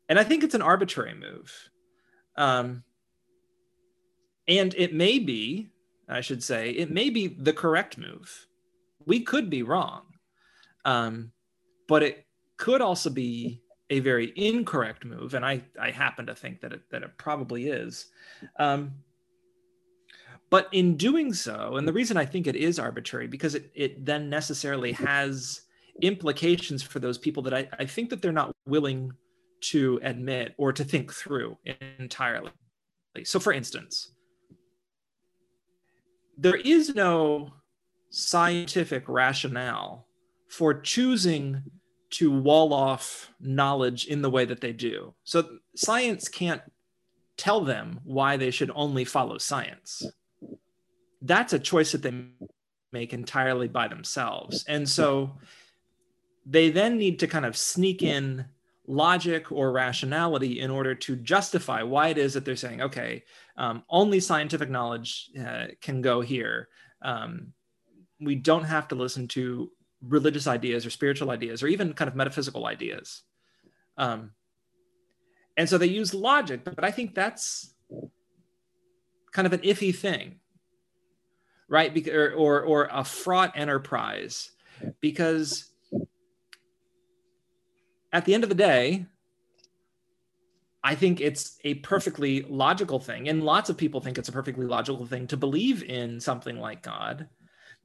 And 0.09 0.19
I 0.19 0.25
think 0.25 0.43
it's 0.43 0.55
an 0.55 0.63
arbitrary 0.63 1.15
move. 1.15 1.53
Um, 2.37 2.83
and 4.49 4.75
it 4.77 4.93
may 4.93 5.19
be, 5.19 5.71
I 6.09 6.21
should 6.21 6.43
say, 6.43 6.71
it 6.71 6.91
may 6.91 7.11
be 7.11 7.29
the 7.29 7.53
correct 7.53 7.97
move. 7.97 8.47
We 9.07 9.21
could 9.21 9.49
be 9.49 9.63
wrong. 9.63 10.03
Um, 10.85 11.33
but 11.87 12.03
it 12.03 12.27
could 12.57 12.81
also 12.81 13.11
be 13.11 13.63
a 13.91 14.01
very 14.01 14.33
incorrect 14.37 15.05
move. 15.05 15.35
And 15.35 15.45
I, 15.45 15.63
I 15.81 15.91
happen 15.91 16.27
to 16.27 16.35
think 16.35 16.61
that 16.61 16.73
it, 16.73 16.83
that 16.91 17.03
it 17.03 17.19
probably 17.19 17.69
is. 17.69 18.07
Um, 18.59 18.93
but 20.51 20.69
in 20.73 20.97
doing 20.97 21.33
so, 21.33 21.77
and 21.77 21.87
the 21.87 21.93
reason 21.93 22.17
I 22.17 22.25
think 22.25 22.47
it 22.47 22.57
is 22.57 22.79
arbitrary, 22.79 23.29
because 23.29 23.55
it, 23.55 23.71
it 23.75 24.05
then 24.05 24.29
necessarily 24.29 24.93
has 24.93 25.63
implications 26.03 26.83
for 26.83 26.99
those 26.99 27.19
people 27.19 27.43
that 27.45 27.55
I, 27.55 27.69
I 27.79 27.85
think 27.85 28.11
that 28.11 28.23
they're 28.23 28.33
not 28.33 28.53
willing 28.67 29.13
to 29.61 30.01
admit 30.03 30.55
or 30.57 30.73
to 30.73 30.85
think 30.85 31.13
through 31.13 31.57
entirely. 31.99 32.51
So, 33.25 33.39
for 33.39 33.53
instance, 33.53 34.13
there 36.39 36.57
is 36.57 36.95
no 36.95 37.53
scientific 38.11 39.09
rationale 39.09 40.07
for 40.49 40.81
choosing 40.81 41.63
to 42.11 42.31
wall 42.31 42.73
off 42.73 43.31
knowledge 43.41 44.07
in 44.07 44.23
the 44.23 44.31
way 44.31 44.45
that 44.45 44.61
they 44.61 44.73
do. 44.73 45.15
So, 45.25 45.59
science 45.77 46.29
can't 46.29 46.63
tell 47.37 47.61
them 47.61 48.01
why 48.05 48.37
they 48.37 48.51
should 48.51 48.71
only 48.75 49.05
follow 49.05 49.39
science. 49.39 50.03
That's 51.23 51.53
a 51.53 51.59
choice 51.59 51.93
that 51.93 52.03
they 52.03 52.25
make 52.93 53.13
entirely 53.13 53.69
by 53.69 53.89
themselves. 53.89 54.65
And 54.67 54.89
so, 54.89 55.39
they 56.47 56.71
then 56.71 56.97
need 56.97 57.19
to 57.21 57.27
kind 57.27 57.45
of 57.45 57.57
sneak 57.57 58.03
in 58.03 58.47
logic 58.87 59.53
or 59.53 59.73
rationality 59.73 60.61
in 60.61 60.71
order 60.71 60.95
to 60.95 61.17
justify 61.17 61.83
why 61.83 62.09
it 62.09 62.19
is 62.19 62.35
that 62.35 62.45
they're 62.45 62.57
saying, 62.57 62.83
okay, 62.83 63.23
um, 63.57 63.85
only 63.89 64.21
scientific 64.21 64.69
knowledge 64.69 65.31
uh, 65.41 65.67
can 65.81 66.01
go 66.03 66.21
here. 66.21 66.69
Um, 67.03 67.53
we 68.21 68.35
don't 68.35 68.65
have 68.65 68.89
to 68.89 68.95
listen 68.95 69.29
to 69.29 69.71
religious 70.03 70.47
ideas 70.47 70.85
or 70.85 70.91
spiritual 70.91 71.31
ideas 71.31 71.63
or 71.63 71.69
even 71.69 71.93
kind 71.93 72.09
of 72.09 72.17
metaphysical 72.17 72.67
ideas. 72.67 73.23
Um, 73.97 74.33
and 75.57 75.69
so 75.69 75.79
they 75.79 75.87
use 75.87 76.15
logic, 76.15 76.65
but 76.65 76.85
I 76.85 76.91
think 76.91 77.15
that's 77.15 77.75
kind 79.33 79.47
of 79.47 79.53
an 79.53 79.61
iffy 79.61 79.95
thing, 79.95 80.41
right? 81.69 81.93
Be- 81.93 82.11
or, 82.11 82.33
or, 82.33 82.63
or 82.63 82.89
a 82.91 83.05
fraught 83.05 83.53
enterprise 83.57 84.51
because 85.01 85.71
at 88.13 88.25
the 88.25 88.35
end 88.35 88.43
of 88.43 88.49
the 88.49 88.55
day, 88.55 89.07
I 90.83 90.95
think 90.95 91.21
it's 91.21 91.59
a 91.65 91.75
perfectly 91.75 92.43
logical 92.43 92.99
thing. 92.99 93.29
And 93.29 93.45
lots 93.45 93.69
of 93.69 93.77
people 93.77 94.01
think 94.01 94.19
it's 94.19 94.29
a 94.29 94.33
perfectly 94.33 94.67
logical 94.67 95.07
thing 95.07 95.27
to 95.29 95.37
believe 95.37 95.83
in 95.83 96.21
something 96.21 96.59
like 96.59 96.83
God. 96.83 97.29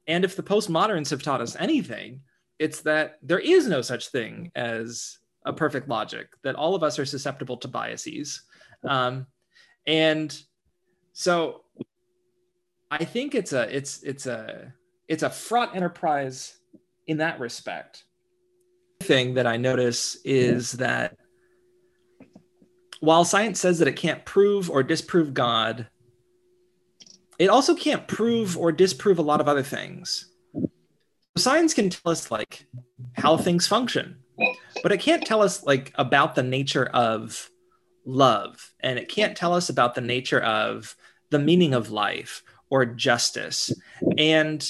And 0.06 0.24
if 0.24 0.36
the 0.36 0.42
postmoderns 0.42 1.10
have 1.10 1.22
taught 1.22 1.40
us 1.40 1.56
anything, 1.58 2.20
it's 2.58 2.80
that 2.82 3.18
there 3.22 3.38
is 3.38 3.66
no 3.66 3.82
such 3.82 4.08
thing 4.08 4.50
as 4.54 5.18
a 5.44 5.52
perfect 5.52 5.88
logic, 5.88 6.28
that 6.42 6.54
all 6.54 6.74
of 6.74 6.82
us 6.82 6.98
are 6.98 7.04
susceptible 7.04 7.56
to 7.58 7.68
biases. 7.68 8.42
Um, 8.82 9.26
and 9.86 10.36
so 11.12 11.62
I 12.90 13.04
think 13.04 13.34
it's 13.34 13.52
a 13.52 13.74
it's 13.74 14.02
it's 14.02 14.26
a 14.26 14.72
it's 15.08 15.22
a 15.22 15.30
fraught 15.30 15.76
enterprise 15.76 16.56
in 17.06 17.18
that 17.18 17.38
respect 17.40 18.04
thing 19.06 19.34
that 19.34 19.46
I 19.46 19.56
notice 19.56 20.16
is 20.24 20.72
that 20.72 21.16
while 23.00 23.24
science 23.24 23.60
says 23.60 23.78
that 23.78 23.88
it 23.88 23.96
can't 23.96 24.24
prove 24.24 24.70
or 24.70 24.82
disprove 24.82 25.34
God, 25.34 25.88
it 27.38 27.48
also 27.48 27.74
can't 27.74 28.08
prove 28.08 28.56
or 28.56 28.72
disprove 28.72 29.18
a 29.18 29.22
lot 29.22 29.40
of 29.40 29.48
other 29.48 29.62
things. 29.62 30.30
Science 31.36 31.74
can 31.74 31.90
tell 31.90 32.10
us 32.12 32.30
like 32.30 32.66
how 33.12 33.36
things 33.36 33.66
function, 33.66 34.16
but 34.82 34.92
it 34.92 35.00
can't 35.00 35.26
tell 35.26 35.42
us 35.42 35.62
like 35.64 35.92
about 35.96 36.34
the 36.34 36.42
nature 36.42 36.86
of 36.86 37.50
love, 38.06 38.72
and 38.80 38.98
it 38.98 39.08
can't 39.08 39.36
tell 39.36 39.52
us 39.52 39.68
about 39.68 39.94
the 39.94 40.00
nature 40.00 40.40
of 40.40 40.96
the 41.30 41.38
meaning 41.38 41.74
of 41.74 41.90
life 41.90 42.42
or 42.70 42.86
justice. 42.86 43.72
And 44.16 44.66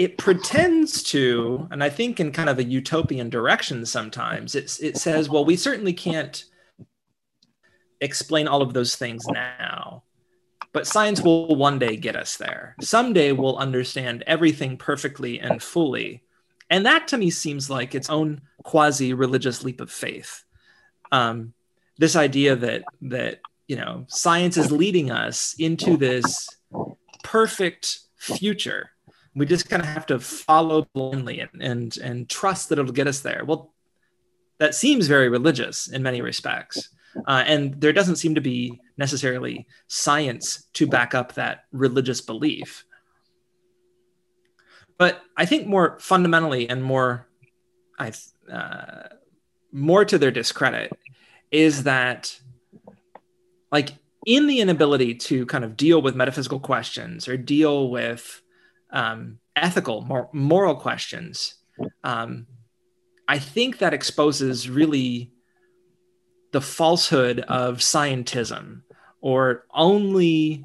it 0.00 0.16
pretends 0.16 1.02
to, 1.02 1.68
and 1.70 1.84
I 1.84 1.90
think 1.90 2.20
in 2.20 2.32
kind 2.32 2.48
of 2.48 2.58
a 2.58 2.64
utopian 2.64 3.28
direction 3.28 3.84
sometimes, 3.84 4.54
it 4.54 4.96
says, 4.96 5.28
well, 5.28 5.44
we 5.44 5.56
certainly 5.56 5.92
can't 5.92 6.42
explain 8.00 8.48
all 8.48 8.62
of 8.62 8.72
those 8.72 8.96
things 8.96 9.26
now, 9.26 10.02
but 10.72 10.86
science 10.86 11.20
will 11.20 11.54
one 11.54 11.78
day 11.78 11.98
get 11.98 12.16
us 12.16 12.38
there. 12.38 12.76
Someday 12.80 13.32
we'll 13.32 13.58
understand 13.58 14.24
everything 14.26 14.78
perfectly 14.78 15.38
and 15.38 15.62
fully. 15.62 16.22
And 16.70 16.86
that 16.86 17.06
to 17.08 17.18
me 17.18 17.28
seems 17.28 17.68
like 17.68 17.94
its 17.94 18.08
own 18.08 18.40
quasi 18.62 19.12
religious 19.12 19.64
leap 19.64 19.82
of 19.82 19.90
faith. 19.90 20.44
Um, 21.12 21.52
this 21.98 22.16
idea 22.16 22.56
that, 22.56 22.84
that, 23.02 23.40
you 23.68 23.76
know, 23.76 24.06
science 24.08 24.56
is 24.56 24.72
leading 24.72 25.10
us 25.10 25.54
into 25.58 25.98
this 25.98 26.48
perfect 27.22 27.98
future 28.16 28.92
we 29.34 29.46
just 29.46 29.68
kind 29.68 29.82
of 29.82 29.88
have 29.88 30.06
to 30.06 30.18
follow 30.18 30.86
blindly 30.92 31.40
and, 31.40 31.62
and 31.62 31.96
and 31.98 32.28
trust 32.28 32.68
that 32.68 32.78
it'll 32.78 32.92
get 32.92 33.06
us 33.06 33.20
there 33.20 33.44
well 33.44 33.72
that 34.58 34.74
seems 34.74 35.06
very 35.06 35.28
religious 35.28 35.88
in 35.88 36.02
many 36.02 36.20
respects 36.20 36.90
Uh, 37.26 37.42
and 37.46 37.80
there 37.80 37.92
doesn't 37.92 38.16
seem 38.16 38.34
to 38.36 38.40
be 38.40 38.80
necessarily 38.96 39.66
science 39.88 40.68
to 40.74 40.86
back 40.86 41.14
up 41.14 41.34
that 41.34 41.64
religious 41.72 42.20
belief. 42.20 42.84
But 44.96 45.20
I 45.36 45.46
think 45.46 45.66
more 45.66 45.98
fundamentally 45.98 46.68
and 46.68 46.82
more, 46.82 47.26
I 47.98 48.12
uh, 48.52 49.08
more 49.72 50.04
to 50.04 50.18
their 50.18 50.30
discredit 50.30 50.92
is 51.50 51.84
that, 51.84 52.38
like, 53.72 53.94
in 54.26 54.46
the 54.46 54.60
inability 54.60 55.14
to 55.14 55.46
kind 55.46 55.64
of 55.64 55.76
deal 55.76 56.02
with 56.02 56.14
metaphysical 56.14 56.60
questions 56.60 57.26
or 57.26 57.36
deal 57.36 57.90
with 57.90 58.42
um, 58.92 59.38
ethical, 59.56 60.02
mor- 60.02 60.30
moral 60.32 60.74
questions, 60.74 61.54
um, 62.04 62.46
I 63.28 63.38
think 63.38 63.78
that 63.78 63.94
exposes 63.94 64.68
really 64.68 65.32
the 66.52 66.60
falsehood 66.60 67.40
of 67.40 67.78
scientism 67.78 68.82
or 69.20 69.66
only 69.72 70.64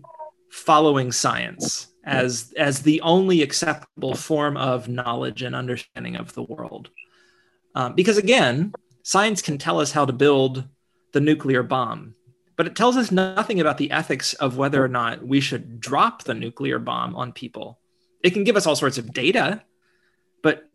following 0.49 1.11
science 1.11 1.87
as 2.05 2.53
as 2.57 2.81
the 2.81 3.01
only 3.01 3.41
acceptable 3.41 4.15
form 4.15 4.57
of 4.57 4.87
knowledge 4.87 5.41
and 5.41 5.55
understanding 5.55 6.15
of 6.15 6.33
the 6.33 6.43
world. 6.43 6.89
Um, 7.75 7.93
because 7.93 8.17
again 8.17 8.73
science 9.03 9.41
can 9.41 9.57
tell 9.57 9.79
us 9.79 9.91
how 9.91 10.05
to 10.05 10.13
build 10.13 10.63
the 11.11 11.19
nuclear 11.19 11.61
bomb 11.61 12.15
but 12.55 12.67
it 12.67 12.75
tells 12.75 12.95
us 12.95 13.11
nothing 13.11 13.59
about 13.59 13.77
the 13.77 13.91
ethics 13.91 14.33
of 14.35 14.57
whether 14.57 14.83
or 14.83 14.87
not 14.87 15.27
we 15.27 15.41
should 15.41 15.79
drop 15.79 16.23
the 16.23 16.33
nuclear 16.33 16.79
bomb 16.79 17.15
on 17.15 17.33
people 17.33 17.79
it 18.25 18.33
can 18.33 18.43
give 18.43 18.57
us 18.57 18.65
all 18.65 18.75
sorts 18.75 18.97
of 18.97 19.13
data 19.13 19.61
but 20.41 20.67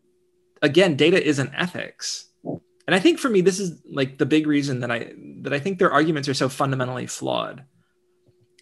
again 0.61 0.95
data 0.95 1.21
isn't 1.21 1.51
ethics 1.53 2.25
and 2.43 2.95
i 2.95 2.99
think 2.99 3.19
for 3.19 3.29
me 3.29 3.41
this 3.41 3.59
is 3.59 3.81
like 3.85 4.17
the 4.17 4.25
big 4.25 4.47
reason 4.47 4.79
that 4.79 4.89
i 4.89 5.13
that 5.41 5.53
i 5.53 5.59
think 5.59 5.77
their 5.77 5.91
arguments 5.91 6.29
are 6.29 6.33
so 6.33 6.47
fundamentally 6.47 7.05
flawed 7.05 7.65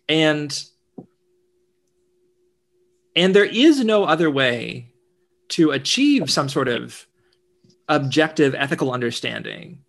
and 0.08 0.66
and 3.16 3.36
there 3.36 3.46
is 3.46 3.84
no 3.84 4.06
other 4.06 4.30
way 4.30 4.92
to 5.50 5.72
achieve 5.72 6.30
some 6.30 6.50
sort 6.50 6.68
of 6.68 7.06
objective 7.88 8.56
ethical 8.56 8.92
understanding 8.92 9.80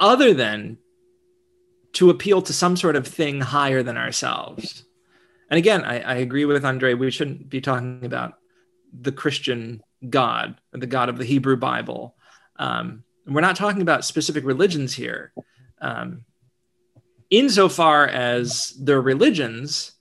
other 0.00 0.34
than 0.34 0.78
to 1.96 2.10
appeal 2.10 2.42
to 2.42 2.52
some 2.52 2.76
sort 2.76 2.96
of 2.96 3.06
thing 3.06 3.40
higher 3.40 3.82
than 3.82 3.96
ourselves. 3.96 4.84
And 5.50 5.58
again, 5.58 5.84
I, 5.84 6.00
I, 6.00 6.14
agree 6.16 6.44
with 6.44 6.64
Andre, 6.64 6.94
we 6.94 7.10
shouldn't 7.10 7.48
be 7.48 7.60
talking 7.60 8.04
about 8.04 8.34
the 8.92 9.12
Christian 9.12 9.82
God, 10.08 10.60
the 10.72 10.86
God 10.86 11.08
of 11.08 11.18
the 11.18 11.24
Hebrew 11.24 11.56
Bible. 11.56 12.16
Um, 12.56 13.04
we're 13.26 13.40
not 13.40 13.56
talking 13.56 13.82
about 13.82 14.04
specific 14.04 14.44
religions 14.44 14.94
here. 14.94 15.32
Um, 15.80 16.24
insofar 17.30 18.06
as 18.06 18.70
their 18.78 19.00
religions, 19.00 19.92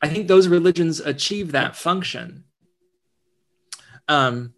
I 0.00 0.08
think 0.08 0.28
those 0.28 0.48
religions 0.48 1.00
achieve 1.00 1.52
that 1.52 1.76
function. 1.76 2.44
Um, 4.08 4.54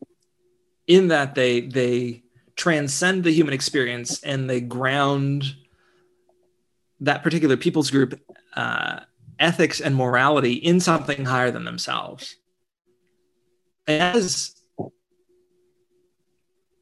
in 0.87 1.09
that 1.09 1.35
they 1.35 1.61
they 1.61 2.23
transcend 2.57 3.25
the 3.25 3.33
human 3.33 3.55
experience 3.55 4.23
and 4.23 4.49
they 4.49 4.61
ground 4.61 5.45
that 7.01 7.23
particular 7.23 7.57
people's 7.57 7.91
group 7.91 8.21
uh, 8.55 9.01
ethics 9.39 9.81
and 9.81 9.97
morality 9.97 10.55
in 10.55 10.81
something 10.81 11.25
higher 11.25 11.51
than 11.51 11.65
themselves. 11.65 12.37
As 13.87 14.55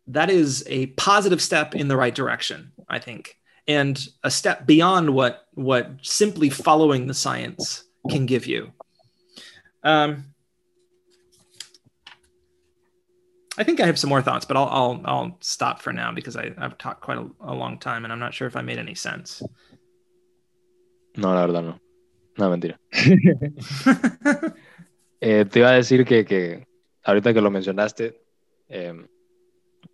that 0.07 0.31
is 0.31 0.65
a 0.67 0.87
positive 0.87 1.43
step 1.43 1.75
in 1.75 1.89
the 1.89 1.97
right 1.97 2.15
direction, 2.15 2.73
I 2.89 2.99
think 2.99 3.37
and 3.69 4.09
a 4.25 4.31
step 4.31 4.67
beyond 4.67 5.11
what 5.11 5.47
what 5.55 5.91
simply 6.03 6.51
following 6.51 7.07
the 7.07 7.15
science 7.15 7.85
can 8.11 8.27
give 8.27 8.47
you. 8.47 8.73
Um, 9.85 10.25
I 13.59 13.65
think 13.65 13.81
I 13.81 13.87
have 13.87 13.99
some 13.99 14.11
more 14.11 14.23
thoughts, 14.23 14.45
but 14.45 14.57
I'll 14.57 14.69
I'll, 14.69 15.01
I'll 15.05 15.39
stop 15.41 15.81
for 15.81 15.93
now 15.93 16.13
because 16.13 16.37
I, 16.37 16.53
I've 16.59 16.79
talked 16.79 17.03
quite 17.03 17.19
a, 17.19 17.29
a, 17.41 17.55
long 17.55 17.79
time 17.79 18.05
and 18.05 18.13
I'm 18.13 18.19
not 18.19 18.35
sure 18.35 18.49
if 18.49 18.57
I 18.57 18.63
made 18.63 18.79
any 18.79 18.95
sense. 18.95 19.43
No, 21.17 21.29
la 21.29 21.47
verdad 21.47 21.65
no. 21.65 21.79
No, 22.37 22.51
mentira. 22.51 22.81
eh, 25.21 25.45
te 25.45 25.59
iba 25.59 25.69
a 25.71 25.75
decir 25.75 26.05
que, 26.05 26.25
que 26.25 26.67
ahorita 27.05 27.35
que 27.35 27.41
lo 27.41 27.51
mencionaste, 27.51 28.21
eh, 28.69 29.07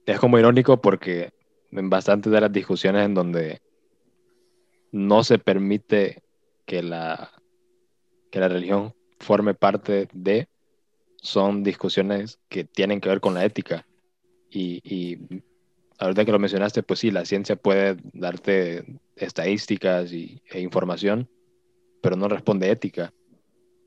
es 0.06 0.20
como 0.20 0.38
irónico 0.38 0.80
porque 0.80 1.32
en 1.70 1.90
bastantes 1.90 2.32
de 2.32 2.40
las 2.40 2.52
discusiones 2.52 3.04
en 3.04 3.14
donde 3.14 3.60
no 4.92 5.22
se 5.24 5.38
permite 5.38 6.22
que 6.64 6.82
la, 6.82 7.32
que 8.30 8.40
la 8.40 8.48
religión 8.48 8.94
forme 9.18 9.54
parte 9.54 10.08
de, 10.12 10.48
son 11.16 11.62
discusiones 11.62 12.38
que 12.48 12.64
tienen 12.64 13.00
que 13.00 13.08
ver 13.08 13.20
con 13.20 13.34
la 13.34 13.44
ética. 13.44 13.86
Y, 14.50 14.80
y 14.84 15.42
ahorita 15.98 16.24
que 16.24 16.32
lo 16.32 16.38
mencionaste, 16.38 16.82
pues 16.82 17.00
sí, 17.00 17.10
la 17.10 17.24
ciencia 17.24 17.56
puede 17.56 17.96
darte 18.12 18.84
estadísticas 19.16 20.12
y, 20.12 20.42
e 20.50 20.60
información, 20.60 21.28
pero 22.00 22.16
no 22.16 22.28
responde 22.28 22.70
ética. 22.70 23.12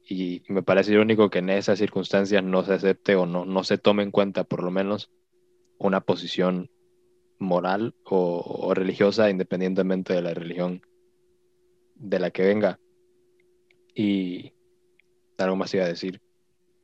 Y, 0.07 0.43
me 0.49 0.63
parece 0.63 0.91
irónico 0.91 1.29
que 1.29 1.39
en 1.39 1.49
esas 1.49 1.79
circunstancias 1.79 2.43
no 2.43 2.63
se 2.63 2.73
acepte 2.73 3.15
o 3.15 3.25
no, 3.25 3.45
no 3.45 3.63
se 3.63 3.77
tome 3.77 4.03
en 4.03 4.11
cuenta 4.11 4.43
por 4.43 4.63
lo 4.63 4.71
menos 4.71 5.11
una 5.77 6.01
posición 6.01 6.69
moral 7.39 7.95
o, 8.03 8.73
religiosa 8.73 9.29
independientemente 9.29 10.13
de 10.13 10.21
la 10.21 10.33
religión 10.33 10.81
de 11.95 12.19
la 12.19 12.31
que 12.31 12.43
venga. 12.43 12.79
Y 13.95 14.53
algo 15.37 15.55
más 15.55 15.73
iba 15.73 15.85
a 15.85 15.87
decir. 15.87 16.21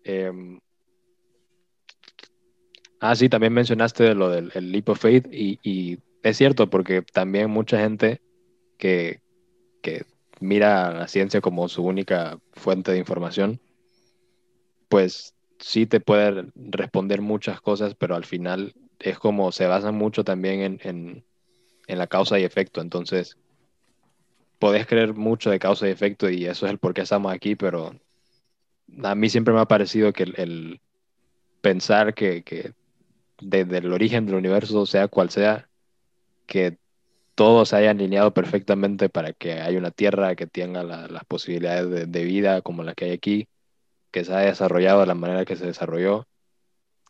Em, 0.03 0.59
ah, 2.99 3.15
sí, 3.15 3.29
también 3.29 3.53
mencionaste 3.53 4.15
lo 4.15 4.29
del 4.29 4.51
leap 4.71 4.89
of 4.89 4.99
faith 4.99 5.27
y, 5.31 5.99
es 6.23 6.35
cierto 6.35 6.69
porque 6.69 7.03
también 7.03 7.49
mucha 7.49 7.79
gente 7.79 8.19
que, 8.77 9.21
que 9.81 10.03
mira 10.39 10.91
la 10.91 11.07
ciencia 11.07 11.41
como 11.41 11.67
su 11.69 11.83
única 11.83 12.39
fuente 12.53 12.91
de 12.91 12.99
información, 12.99 13.59
pues 14.89 15.33
sí 15.59 15.85
te 15.85 15.99
puede 15.99 16.45
responder 16.55 17.21
muchas 17.21 17.61
cosas, 17.61 17.95
pero 17.95 18.15
al 18.15 18.25
final 18.25 18.73
es 18.99 19.19
como 19.19 19.51
se 19.51 19.67
basa 19.67 19.91
mucho 19.91 20.23
también 20.23 20.79
en, 20.83 21.23
la 21.87 22.07
causa 22.07 22.39
y 22.39 22.43
efecto. 22.43 22.81
Entonces, 22.81 23.37
podés 24.59 24.85
creer 24.87 25.13
mucho 25.13 25.49
de 25.49 25.59
causa 25.59 25.87
y 25.87 25.91
efecto 25.91 26.29
y 26.29 26.45
eso 26.45 26.65
es 26.65 26.71
el 26.71 26.79
por 26.79 26.93
qué 26.93 27.01
estamos 27.01 27.33
aquí, 27.33 27.55
pero 27.55 27.95
a 29.03 29.15
mí 29.15 29.29
siempre 29.29 29.53
me 29.53 29.61
ha 29.61 29.65
parecido 29.65 30.13
que 30.13 30.23
el, 30.23 30.81
pensar 31.61 32.13
que, 32.13 32.73
desde 33.39 33.77
el 33.77 33.91
origen 33.91 34.25
del 34.25 34.35
universo, 34.35 34.85
sea 34.85 35.07
cual 35.07 35.29
sea, 35.29 35.69
que 36.45 36.77
todo 37.37 37.65
se 37.65 37.75
haya 37.75 37.91
alineado 37.91 38.33
perfectamente 38.33 39.09
para 39.09 39.31
que 39.31 39.61
haya 39.61 39.77
una 39.77 39.91
Tierra 39.91 40.35
que 40.35 40.47
tenga 40.47 40.81
las 40.81 41.23
posibilidades 41.25 41.87
de, 41.87 42.05
de, 42.07 42.25
vida 42.25 42.63
como 42.63 42.81
la 42.81 42.95
que 42.95 43.05
hay 43.05 43.11
aquí, 43.11 43.47
que 44.09 44.25
se 44.25 44.33
haya 44.33 44.47
desarrollado 44.47 45.01
de 45.01 45.05
la 45.05 45.13
manera 45.13 45.45
que 45.45 45.55
se 45.55 45.67
desarrolló, 45.67 46.25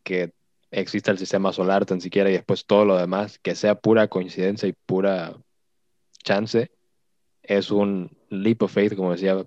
que 0.03 0.33
exista 0.69 1.11
el 1.11 1.17
sistema 1.17 1.53
solar 1.53 1.85
tan 1.85 2.01
siquiera 2.01 2.29
y 2.29 2.33
después 2.33 2.65
todo 2.65 2.83
lo 2.83 2.97
demás, 2.97 3.39
que 3.39 3.55
sea 3.55 3.75
pura 3.75 4.09
coincidencia 4.09 4.67
y 4.67 4.73
pura 4.73 5.37
chance, 6.25 6.71
es 7.41 7.71
un 7.71 8.11
leap 8.29 8.63
of 8.63 8.73
faith, 8.73 8.97
como 8.97 9.13
decía 9.13 9.45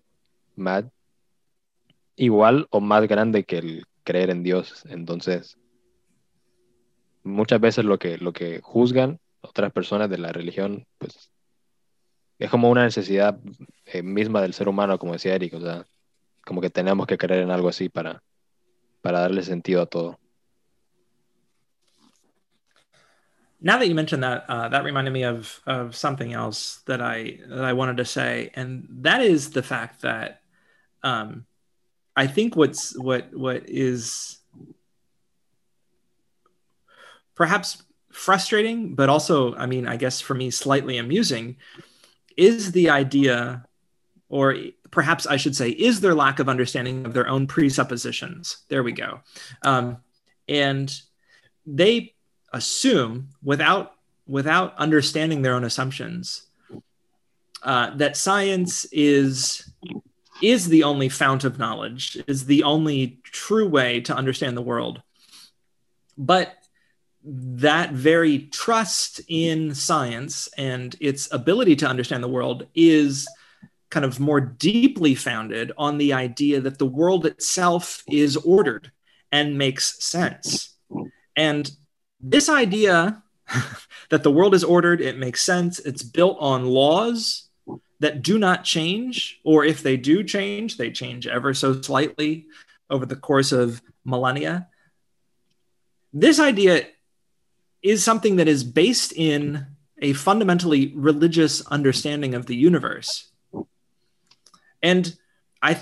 Matt, 0.57 0.91
igual 2.17 2.69
o 2.71 2.81
más 2.81 3.07
grande 3.07 3.45
que 3.45 3.59
el 3.59 3.85
creer 4.03 4.31
en 4.31 4.43
Dios. 4.43 4.87
Entonces, 4.89 5.59
muchas 7.23 7.61
veces 7.61 7.85
lo 7.85 7.99
que, 7.99 8.17
lo 8.17 8.33
que 8.33 8.63
juzgan 8.63 9.21
otras 9.41 9.73
personas 9.73 10.11
de 10.11 10.19
la 10.19 10.33
religión, 10.33 10.87
pues 10.99 11.31
es 12.39 12.51
como 12.51 12.71
una 12.71 12.85
necesidad 12.85 13.39
eh, 13.87 14.03
misma 14.03 14.43
del 14.43 14.55
ser 14.55 14.69
humano, 14.69 14.99
como 14.99 15.13
decía 15.13 15.35
Eric, 15.35 15.55
o 15.55 15.61
sea, 15.61 15.87
como 16.45 16.61
que 16.61 16.71
tenemos 16.71 17.07
que 17.07 17.19
creer 17.19 17.43
en 17.43 17.51
algo 17.51 17.69
así 17.69 17.89
para, 17.89 18.23
para 19.03 19.21
darle 19.21 19.43
sentido 19.43 19.83
a 19.83 19.87
todo. 19.87 20.21
now 23.61 23.79
that 23.79 23.89
you 23.89 23.95
mentioned 23.95 24.23
that, 24.23 24.45
uh, 24.49 24.69
that 24.69 24.85
reminded 24.85 25.13
me 25.13 25.23
of 25.23 25.61
of 25.67 25.95
something 25.95 26.33
else 26.33 26.81
that 26.87 27.01
I 27.01 27.39
that 27.47 27.65
I 27.65 27.73
wanted 27.75 27.99
to 27.99 28.05
say, 28.05 28.51
and 28.55 28.87
that 29.03 29.23
is 29.23 29.51
the 29.51 29.63
fact 29.63 30.03
that 30.03 30.41
um, 31.03 31.47
I 32.17 32.27
think 32.27 32.57
what's 32.57 32.99
what 32.99 33.35
what 33.35 33.69
is 33.69 34.39
perhaps 37.35 37.83
frustrating, 38.21 38.95
but 38.95 39.09
also, 39.09 39.55
I 39.55 39.65
mean, 39.65 39.89
I 39.89 39.97
guess 39.97 40.21
for 40.21 40.35
me, 40.35 40.51
slightly 40.51 40.99
amusing, 40.99 41.57
is 42.37 42.73
the 42.73 42.91
idea, 42.91 43.65
or 44.29 44.57
perhaps 44.91 45.27
I 45.27 45.37
should 45.37 45.57
say, 45.57 45.71
is 45.71 46.01
their 46.01 46.15
lack 46.15 46.39
of 46.39 46.49
understanding 46.49 47.07
of 47.07 47.15
their 47.15 47.27
own 47.29 47.47
presuppositions. 47.47 48.59
There 48.69 48.83
we 48.83 48.93
go, 48.93 49.21
um, 49.63 49.99
and 50.49 50.95
they 51.67 52.15
assume 52.53 53.31
without 53.43 53.95
without 54.27 54.77
understanding 54.77 55.43
their 55.43 55.55
own 55.55 55.65
assumptions 55.65 56.47
uh, 57.63 57.97
that 57.97 58.17
science 58.17 58.85
is 58.93 59.71
is 60.43 60.69
the 60.69 60.85
only 60.85 61.09
fount 61.09 61.45
of 61.45 61.59
knowledge, 61.59 62.23
is 62.27 62.45
the 62.45 62.65
only 62.65 63.21
true 63.25 63.69
way 63.69 64.01
to 64.03 64.15
understand 64.15 64.57
the 64.57 64.63
world. 64.63 65.03
But 66.17 66.55
that 67.23 67.93
very 67.93 68.39
trust 68.47 69.21
in 69.29 69.75
science 69.75 70.49
and 70.57 70.97
its 71.01 71.31
ability 71.33 71.77
to 71.77 71.87
understand 71.87 72.25
the 72.25 72.29
world 72.29 72.67
is 72.75 73.29
kind 73.91 74.07
of 74.07 74.21
more 74.21 74.41
deeply 74.41 75.15
founded 75.15 75.73
on 75.77 75.99
the 75.99 76.13
idea 76.13 76.61
that 76.61 76.79
the 76.79 76.87
world 76.87 77.27
itself 77.27 78.03
is 78.09 78.37
ordered 78.37 78.91
and 79.33 79.59
makes 79.59 80.03
sense. 80.03 80.77
And 81.37 81.71
this 82.21 82.49
idea 82.49 83.23
that 84.11 84.23
the 84.23 84.31
world 84.31 84.55
is 84.55 84.65
ordered, 84.65 85.01
it 85.01 85.19
makes 85.19 85.43
sense, 85.43 85.79
it's 85.81 86.03
built 86.03 86.39
on 86.41 86.67
laws 86.67 87.49
that 87.99 88.23
do 88.23 88.39
not 88.39 88.65
change, 88.65 89.41
or 89.45 89.65
if 89.65 89.83
they 89.83 89.97
do 89.97 90.25
change, 90.25 90.79
they 90.79 90.91
change 90.91 91.27
ever 91.27 91.53
so 91.53 91.83
slightly 91.83 92.47
over 92.89 93.05
the 93.05 93.17
course 93.17 93.53
of 93.53 93.83
millennia. 94.05 94.69
This 96.13 96.41
idea 96.41 96.87
is 97.83 98.05
something 98.05 98.37
that 98.37 98.49
is 98.49 98.65
based 98.65 99.13
in 99.15 99.67
a 100.03 100.13
fundamentally 100.13 100.93
religious 100.95 101.67
understanding 101.67 102.35
of 102.35 102.47
the 102.47 102.57
universe. 102.57 103.31
And 104.83 105.17
I, 105.63 105.79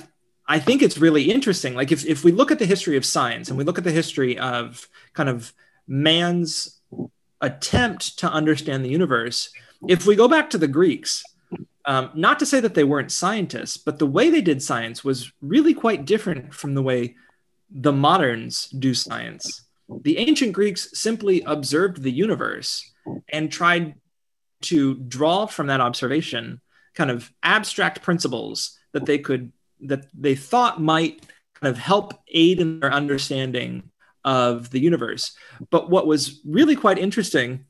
I 0.46 0.58
think 0.58 0.82
it's 0.82 0.98
really 0.98 1.30
interesting. 1.30 1.74
Like, 1.74 1.92
if, 1.92 2.04
if 2.04 2.24
we 2.24 2.32
look 2.32 2.50
at 2.50 2.58
the 2.58 2.66
history 2.66 2.96
of 2.96 3.04
science 3.04 3.48
and 3.48 3.56
we 3.56 3.64
look 3.64 3.78
at 3.78 3.84
the 3.84 3.92
history 3.92 4.38
of 4.38 4.88
kind 5.12 5.28
of 5.28 5.52
man's 5.86 6.80
attempt 7.40 8.18
to 8.18 8.30
understand 8.30 8.84
the 8.84 8.90
universe, 8.90 9.50
if 9.88 10.06
we 10.06 10.16
go 10.16 10.26
back 10.26 10.50
to 10.50 10.58
the 10.58 10.66
Greeks, 10.66 11.22
um, 11.84 12.10
not 12.14 12.38
to 12.40 12.46
say 12.46 12.60
that 12.60 12.74
they 12.74 12.84
weren't 12.84 13.12
scientists, 13.12 13.76
but 13.76 13.98
the 13.98 14.06
way 14.06 14.30
they 14.30 14.42
did 14.42 14.62
science 14.62 15.04
was 15.04 15.32
really 15.40 15.74
quite 15.74 16.04
different 16.04 16.52
from 16.52 16.74
the 16.74 16.82
way 16.82 17.14
the 17.70 17.92
moderns 17.92 18.68
do 18.68 18.94
science. 18.94 19.62
The 19.88 20.18
ancient 20.18 20.52
Greeks 20.52 20.98
simply 20.98 21.42
observed 21.42 22.02
the 22.02 22.12
universe 22.12 22.92
and 23.28 23.50
tried 23.50 23.94
to 24.62 24.94
draw 24.94 25.46
from 25.46 25.68
that 25.68 25.80
observation 25.80 26.60
kind 26.94 27.10
of 27.10 27.32
abstract 27.42 28.02
principles 28.02 28.78
that 28.92 29.06
they 29.06 29.18
could 29.18 29.52
that 29.80 30.06
they 30.12 30.34
thought 30.34 30.82
might 30.82 31.24
kind 31.54 31.70
of 31.70 31.78
help 31.78 32.14
aid 32.28 32.60
in 32.60 32.80
their 32.80 32.92
understanding 32.92 33.90
of 34.24 34.70
the 34.70 34.80
universe. 34.80 35.36
But 35.70 35.88
what 35.88 36.06
was 36.06 36.40
really 36.44 36.74
quite 36.74 36.98
interesting 36.98 37.66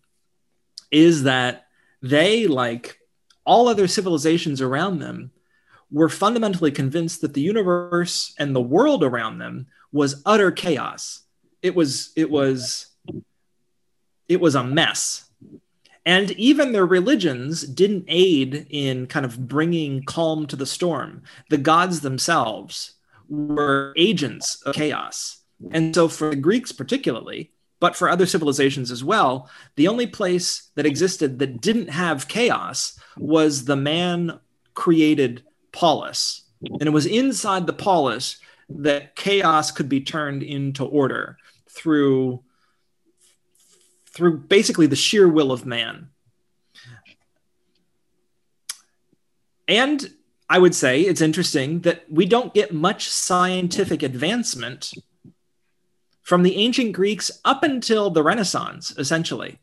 is 0.90 1.24
that 1.24 1.66
they 2.00 2.46
like 2.46 2.98
all 3.44 3.68
other 3.68 3.86
civilizations 3.86 4.60
around 4.60 4.98
them 4.98 5.30
were 5.90 6.08
fundamentally 6.08 6.70
convinced 6.70 7.20
that 7.20 7.34
the 7.34 7.40
universe 7.40 8.34
and 8.38 8.54
the 8.54 8.60
world 8.60 9.04
around 9.04 9.38
them 9.38 9.66
was 9.92 10.22
utter 10.26 10.50
chaos. 10.50 11.22
It 11.62 11.74
was 11.74 12.12
it 12.16 12.30
was 12.30 12.86
it 14.28 14.40
was 14.40 14.54
a 14.54 14.64
mess. 14.64 15.24
And 16.04 16.30
even 16.32 16.72
their 16.72 16.86
religions 16.86 17.62
didn't 17.62 18.06
aid 18.08 18.66
in 18.70 19.06
kind 19.08 19.26
of 19.26 19.46
bringing 19.48 20.02
calm 20.04 20.46
to 20.46 20.56
the 20.56 20.64
storm. 20.64 21.22
The 21.50 21.58
gods 21.58 22.00
themselves 22.00 22.94
were 23.28 23.92
agents 23.96 24.62
of 24.62 24.74
chaos. 24.74 25.42
And 25.70 25.94
so, 25.94 26.08
for 26.08 26.30
the 26.30 26.36
Greeks, 26.36 26.72
particularly, 26.72 27.50
but 27.80 27.96
for 27.96 28.08
other 28.08 28.26
civilizations 28.26 28.90
as 28.90 29.04
well, 29.04 29.50
the 29.76 29.88
only 29.88 30.06
place 30.06 30.70
that 30.76 30.86
existed 30.86 31.38
that 31.40 31.60
didn't 31.60 31.90
have 31.90 32.28
chaos 32.28 32.98
was 33.16 33.64
the 33.64 33.76
man 33.76 34.38
created 34.74 35.42
polis. 35.72 36.42
And 36.62 36.82
it 36.82 36.92
was 36.92 37.06
inside 37.06 37.66
the 37.66 37.72
polis 37.72 38.38
that 38.68 39.16
chaos 39.16 39.70
could 39.70 39.88
be 39.88 40.00
turned 40.00 40.42
into 40.42 40.84
order 40.84 41.37
through 41.78 42.42
through 44.12 44.38
basically 44.38 44.86
the 44.86 44.96
sheer 44.96 45.28
will 45.28 45.52
of 45.52 45.64
man. 45.64 46.08
And 49.68 50.14
I 50.50 50.58
would 50.58 50.74
say 50.74 51.02
it's 51.02 51.20
interesting 51.20 51.80
that 51.80 52.10
we 52.10 52.26
don't 52.26 52.54
get 52.54 52.72
much 52.72 53.08
scientific 53.08 54.02
advancement 54.02 54.92
from 56.22 56.42
the 56.42 56.56
ancient 56.56 56.94
Greeks 56.94 57.30
up 57.44 57.62
until 57.62 58.10
the 58.10 58.22
Renaissance, 58.22 58.92
essentially. 58.98 59.60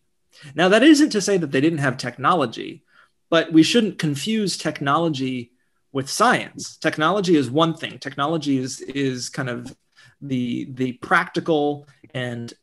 Now, 0.54 0.69
that 0.69 0.84
isn't 0.84 1.10
to 1.12 1.21
say 1.21 1.38
that 1.38 1.51
they 1.51 1.62
didn't 1.62 1.80
have 1.80 1.97
technology, 1.97 2.84
but 3.30 3.51
we 3.51 3.63
shouldn't 3.63 3.99
confuse 3.99 4.58
technology 4.58 5.51
with 5.91 6.10
science. 6.10 6.78
Technology 6.78 7.36
is 7.36 7.49
one 7.49 7.73
thing. 7.73 7.99
Technology 7.99 8.58
is 8.58 8.82
is 8.82 9.30
kind 9.30 9.49
of 9.49 9.75
the 10.21 10.67
the 10.71 10.93
practical 10.93 11.88
and 12.15 12.54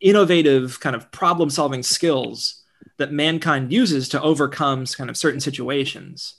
innovative 0.00 0.78
kind 0.80 0.94
of 0.94 1.10
problem 1.10 1.48
solving 1.48 1.82
skills 1.82 2.62
that 2.98 3.10
mankind 3.10 3.72
uses 3.72 4.08
to 4.10 4.20
overcome 4.20 4.84
kind 4.84 5.08
of 5.08 5.16
certain 5.16 5.40
situations. 5.40 6.34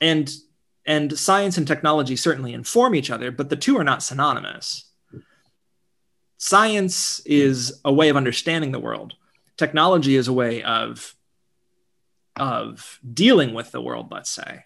And 0.00 0.30
and 0.84 1.18
science 1.18 1.56
and 1.56 1.66
technology 1.66 2.16
certainly 2.16 2.52
inform 2.52 2.94
each 2.94 3.10
other, 3.10 3.30
but 3.30 3.48
the 3.48 3.56
two 3.56 3.78
are 3.78 3.84
not 3.84 4.02
synonymous. 4.02 4.90
Science 6.36 7.20
is 7.24 7.80
a 7.84 7.92
way 7.92 8.08
of 8.08 8.16
understanding 8.16 8.72
the 8.72 8.80
world. 8.80 9.14
Technology 9.56 10.16
is 10.16 10.28
a 10.28 10.32
way 10.32 10.62
of 10.62 11.16
of 12.36 12.98
dealing 13.12 13.52
with 13.52 13.70
the 13.72 13.80
world 13.80 14.08
let's 14.10 14.30
say 14.30 14.64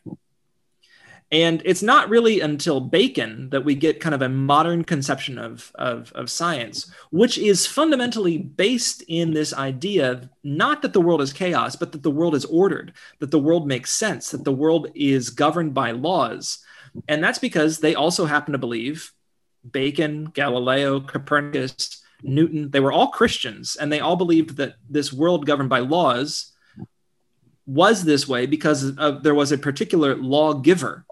and 1.32 1.60
it's 1.64 1.82
not 1.82 2.08
really 2.08 2.40
until 2.40 2.80
bacon 2.80 3.50
that 3.50 3.64
we 3.64 3.74
get 3.74 3.98
kind 3.98 4.14
of 4.14 4.22
a 4.22 4.28
modern 4.28 4.84
conception 4.84 5.38
of, 5.38 5.72
of, 5.74 6.12
of 6.14 6.30
science 6.30 6.90
which 7.10 7.36
is 7.36 7.66
fundamentally 7.66 8.38
based 8.38 9.02
in 9.08 9.32
this 9.32 9.52
idea 9.52 10.30
not 10.44 10.82
that 10.82 10.92
the 10.92 11.00
world 11.00 11.20
is 11.20 11.32
chaos 11.32 11.74
but 11.74 11.92
that 11.92 12.02
the 12.02 12.10
world 12.10 12.34
is 12.34 12.44
ordered 12.44 12.92
that 13.18 13.30
the 13.30 13.38
world 13.38 13.66
makes 13.66 13.92
sense 13.92 14.30
that 14.30 14.44
the 14.44 14.52
world 14.52 14.88
is 14.94 15.30
governed 15.30 15.74
by 15.74 15.90
laws. 15.92 16.58
And 17.08 17.22
that's 17.22 17.38
because 17.38 17.78
they 17.78 17.94
also 17.94 18.24
happen 18.26 18.52
to 18.52 18.58
believe 18.58 19.12
Bacon, 19.70 20.26
Galileo, 20.26 21.00
Copernicus, 21.00 22.02
Newton, 22.22 22.70
they 22.70 22.80
were 22.80 22.92
all 22.92 23.08
Christians. 23.08 23.76
And 23.76 23.92
they 23.92 24.00
all 24.00 24.16
believed 24.16 24.56
that 24.56 24.74
this 24.88 25.12
world 25.12 25.46
governed 25.46 25.68
by 25.68 25.80
laws 25.80 26.52
was 27.66 28.04
this 28.04 28.28
way 28.28 28.46
because 28.46 28.96
of, 28.96 29.22
there 29.22 29.34
was 29.34 29.52
a 29.52 29.58
particular 29.58 30.14
lawgiver 30.14 31.04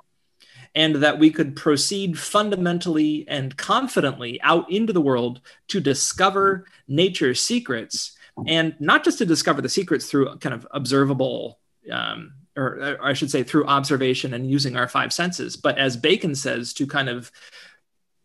and 0.74 0.96
that 0.96 1.18
we 1.18 1.30
could 1.30 1.54
proceed 1.54 2.18
fundamentally 2.18 3.24
and 3.28 3.56
confidently 3.56 4.40
out 4.42 4.70
into 4.70 4.92
the 4.92 5.00
world 5.00 5.40
to 5.68 5.80
discover 5.80 6.66
nature's 6.88 7.40
secrets 7.40 8.16
and 8.46 8.74
not 8.80 9.04
just 9.04 9.18
to 9.18 9.26
discover 9.26 9.62
the 9.62 9.68
secrets 9.68 10.06
through 10.06 10.36
kind 10.38 10.54
of 10.54 10.66
observable 10.72 11.60
um, 11.90 12.32
or, 12.56 12.78
or, 12.80 13.04
I 13.04 13.12
should 13.12 13.30
say 13.30 13.42
through 13.42 13.66
observation 13.66 14.34
and 14.34 14.50
using 14.50 14.76
our 14.76 14.88
five 14.88 15.12
senses, 15.12 15.56
but 15.56 15.78
as 15.78 15.96
Bacon 15.96 16.34
says, 16.34 16.72
to 16.74 16.86
kind 16.86 17.08
of 17.08 17.30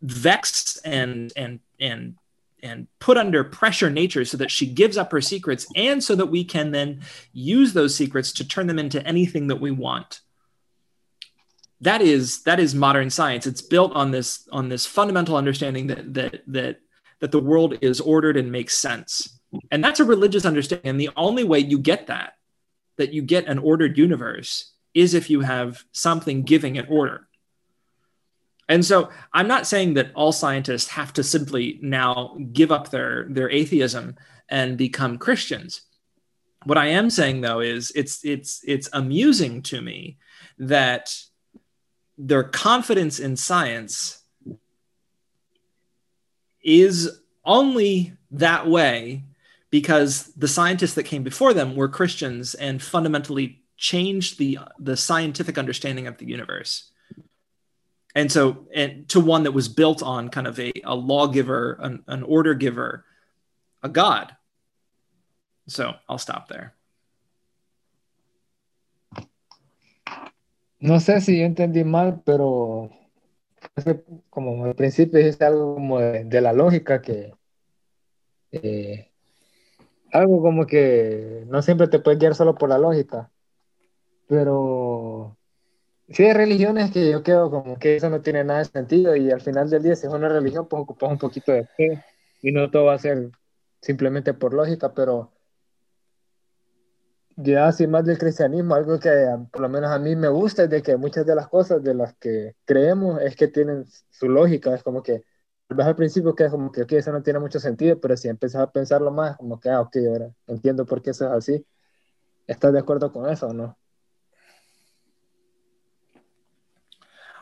vex 0.01 0.77
and 0.77 1.33
and 1.35 1.59
and 1.79 2.15
and 2.61 2.87
put 2.99 3.17
under 3.17 3.43
pressure 3.43 3.89
nature 3.89 4.25
so 4.25 4.37
that 4.37 4.51
she 4.51 4.65
gives 4.65 4.97
up 4.97 5.11
her 5.11 5.21
secrets 5.21 5.67
and 5.75 6.03
so 6.03 6.15
that 6.15 6.27
we 6.27 6.43
can 6.43 6.71
then 6.71 7.01
use 7.33 7.73
those 7.73 7.95
secrets 7.95 8.31
to 8.33 8.47
turn 8.47 8.67
them 8.67 8.79
into 8.79 9.05
anything 9.05 9.47
that 9.47 9.59
we 9.59 9.71
want 9.71 10.21
that 11.81 12.01
is 12.01 12.43
that 12.43 12.59
is 12.59 12.75
modern 12.75 13.09
science. 13.09 13.47
It's 13.47 13.61
built 13.61 13.93
on 13.93 14.11
this 14.11 14.47
on 14.51 14.69
this 14.69 14.85
fundamental 14.85 15.37
understanding 15.37 15.87
that 15.87 16.13
that 16.13 16.41
that 16.47 16.79
that 17.19 17.31
the 17.31 17.39
world 17.39 17.77
is 17.81 17.99
ordered 18.01 18.37
and 18.37 18.51
makes 18.51 18.77
sense. 18.77 19.39
And 19.71 19.83
that's 19.83 19.99
a 19.99 20.05
religious 20.05 20.45
understanding. 20.45 20.89
And 20.89 20.99
the 20.99 21.09
only 21.17 21.43
way 21.43 21.59
you 21.59 21.79
get 21.79 22.07
that 22.07 22.33
that 22.97 23.13
you 23.13 23.21
get 23.21 23.47
an 23.47 23.59
ordered 23.59 23.97
universe 23.97 24.73
is 24.93 25.13
if 25.13 25.29
you 25.29 25.41
have 25.41 25.83
something 25.91 26.43
giving 26.43 26.75
it 26.75 26.89
order. 26.89 27.27
And 28.67 28.85
so 28.85 29.09
I'm 29.33 29.47
not 29.47 29.65
saying 29.65 29.95
that 29.95 30.11
all 30.13 30.31
scientists 30.31 30.89
have 30.89 31.11
to 31.13 31.23
simply 31.23 31.79
now 31.81 32.37
give 32.53 32.71
up 32.71 32.89
their, 32.91 33.25
their 33.29 33.49
atheism 33.49 34.15
and 34.47 34.77
become 34.77 35.17
Christians. 35.17 35.81
What 36.65 36.77
I 36.77 36.87
am 36.87 37.09
saying 37.09 37.41
though 37.41 37.61
is 37.61 37.91
it's 37.95 38.23
it's 38.25 38.61
it's 38.65 38.89
amusing 38.91 39.61
to 39.63 39.81
me 39.81 40.17
that 40.57 41.15
their 42.19 42.43
confidence 42.43 43.17
in 43.19 43.37
science 43.37 44.21
is 46.61 47.21
only 47.45 48.13
that 48.31 48.67
way 48.67 49.23
because 49.71 50.25
the 50.33 50.47
scientists 50.47 50.95
that 50.95 51.03
came 51.03 51.23
before 51.23 51.53
them 51.53 51.75
were 51.75 51.87
Christians 51.87 52.53
and 52.53 52.81
fundamentally 52.81 53.63
changed 53.77 54.37
the 54.37 54.59
the 54.77 54.97
scientific 54.97 55.57
understanding 55.57 56.05
of 56.05 56.17
the 56.17 56.25
universe 56.25 56.91
and 58.13 58.29
so 58.29 58.67
and 58.75 59.07
to 59.07 59.21
one 59.21 59.43
that 59.43 59.53
was 59.53 59.69
built 59.69 60.03
on 60.03 60.27
kind 60.27 60.47
of 60.47 60.59
a, 60.59 60.73
a 60.83 60.93
lawgiver 60.93 61.77
an, 61.79 62.03
an 62.07 62.23
order 62.23 62.53
giver 62.53 63.05
a 63.81 63.87
god 63.87 64.35
So 65.69 65.93
I'll 66.09 66.17
stop 66.17 66.49
there. 66.49 66.73
No 70.79 70.99
sé 70.99 71.19
si 71.19 71.37
yo 71.37 71.45
entendí 71.45 71.83
mal, 71.83 72.21
pero 72.25 72.89
como 74.29 74.65
al 74.65 74.75
principio 74.75 75.19
dijiste 75.19 75.45
algo 75.45 75.75
como 75.75 75.99
de, 75.99 76.41
la 76.41 76.53
lógica 76.53 77.01
que 77.01 77.33
eh, 78.51 79.11
algo 80.11 80.41
como 80.41 80.65
que 80.65 81.43
no 81.47 81.61
siempre 81.61 81.87
te 81.87 81.99
puedes 81.99 82.19
guiar 82.19 82.33
solo 82.33 82.55
por 82.55 82.69
la 82.69 82.77
lógica, 82.77 83.29
pero 84.27 85.37
sí 86.09 86.23
hay 86.23 86.33
religiones 86.33 86.91
que 86.91 87.11
yo 87.11 87.23
creo 87.23 87.51
como 87.51 87.77
que 87.77 87.97
eso 87.97 88.09
no 88.09 88.21
tiene 88.21 88.43
nada 88.45 88.59
de 88.59 88.65
sentido 88.65 89.15
y 89.15 89.31
al 89.31 89.41
final 89.41 89.69
del 89.69 89.83
día 89.83 89.95
si 89.95 90.07
es 90.07 90.13
una 90.13 90.29
religión 90.29 90.67
pues 90.67 90.81
ocupas 90.81 91.11
un 91.11 91.17
poquito 91.17 91.51
de 91.51 91.65
fe 91.65 92.03
y 92.41 92.51
no 92.51 92.71
todo 92.71 92.85
va 92.85 92.93
a 92.93 92.99
ser 92.99 93.29
simplemente 93.81 94.33
por 94.33 94.53
lógica, 94.53 94.93
pero 94.93 95.31
ya 97.41 97.67
así 97.67 97.87
más 97.87 98.05
del 98.05 98.17
cristianismo, 98.17 98.75
algo 98.75 98.99
que 98.99 99.09
por 99.51 99.61
lo 99.61 99.69
menos 99.69 99.91
a 99.91 99.99
mí 99.99 100.15
me 100.15 100.27
gusta 100.27 100.63
es 100.63 100.69
de 100.69 100.81
que 100.81 100.97
muchas 100.97 101.25
de 101.25 101.35
las 101.35 101.47
cosas 101.47 101.81
de 101.81 101.93
las 101.93 102.13
que 102.15 102.55
creemos 102.65 103.21
es 103.21 103.35
que 103.35 103.47
tienen 103.47 103.85
su 104.09 104.27
lógica, 104.27 104.75
es 104.75 104.83
como 104.83 105.01
que 105.01 105.23
ves 105.69 105.85
al 105.85 105.95
principio 105.95 106.35
que 106.35 106.45
es 106.45 106.51
como 106.51 106.71
que 106.71 106.85
eso 106.89 107.11
no 107.11 107.23
tiene 107.23 107.39
mucho 107.39 107.59
sentido, 107.59 107.99
pero 107.99 108.17
si 108.17 108.27
empiezas 108.27 108.61
a 108.61 108.71
pensarlo 108.71 109.11
más, 109.11 109.37
como 109.37 109.59
que, 109.59 109.69
ah, 109.69 109.81
ok, 109.81 109.95
ahora 110.09 110.31
entiendo 110.47 110.85
por 110.85 111.01
qué 111.01 111.11
eso 111.11 111.25
es 111.27 111.31
así. 111.31 111.65
¿Estás 112.45 112.73
de 112.73 112.79
acuerdo 112.79 113.11
con 113.11 113.29
eso 113.29 113.47
o 113.47 113.53
no? 113.53 113.77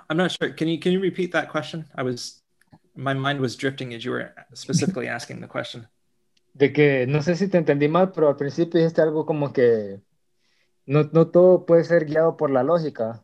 I'm 0.10 0.18
not 0.18 0.32
sure. 0.32 0.54
Can 0.54 0.68
you 0.68 0.80
can 0.80 0.94
you 0.94 1.02
repeat 1.02 1.32
that 1.34 1.50
question? 1.50 1.86
I 1.96 2.04
was 2.04 2.42
my 2.96 3.14
mind 3.14 3.42
was 3.42 3.58
drifting 3.58 3.94
as 3.94 4.06
you 4.06 4.12
were 4.12 4.34
specifically 4.54 5.08
asking 5.08 5.42
the 5.42 5.48
question. 5.48 5.88
De 6.58 6.74
que 6.74 7.06
no 7.08 7.22
sé 7.22 7.36
si 7.36 7.48
te 7.50 7.60
entendí 7.60 7.88
mal, 7.88 8.12
pero 8.12 8.30
al 8.30 8.36
principio 8.36 8.80
dijiste 8.80 9.02
algo 9.02 9.28
como 9.28 9.54
que 9.54 10.02
no, 10.88 11.04
no 11.14 11.28
todo 11.30 11.66
puede 11.68 11.84
ser 11.84 12.06
guiado 12.06 12.36
por 12.38 12.50
la 12.50 12.64
lógica. 12.64 13.24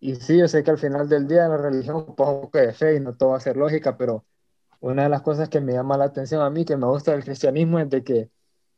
Y 0.00 0.16
sí, 0.16 0.38
yo 0.38 0.48
sé 0.48 0.64
que 0.64 0.70
al 0.70 0.78
final 0.78 1.08
del 1.08 1.28
día 1.28 1.46
la 1.48 1.58
religión 1.58 1.96
un 1.96 2.16
poco 2.16 2.58
de 2.58 2.72
fe 2.72 2.96
y 2.96 3.00
no 3.00 3.14
todo 3.14 3.30
va 3.30 3.36
a 3.36 3.40
ser 3.40 3.56
lógica, 3.58 3.98
pero 3.98 4.24
una 4.80 5.04
de 5.04 5.10
las 5.10 5.22
cosas 5.22 5.50
que 5.50 5.60
me 5.60 5.74
llama 5.74 5.98
la 5.98 6.06
atención 6.06 6.40
a 6.42 6.50
mí, 6.50 6.64
que 6.64 6.76
me 6.76 6.86
gusta 6.86 7.12
del 7.12 7.24
cristianismo, 7.24 7.78
es 7.78 7.90
de 7.90 8.02
que 8.02 8.30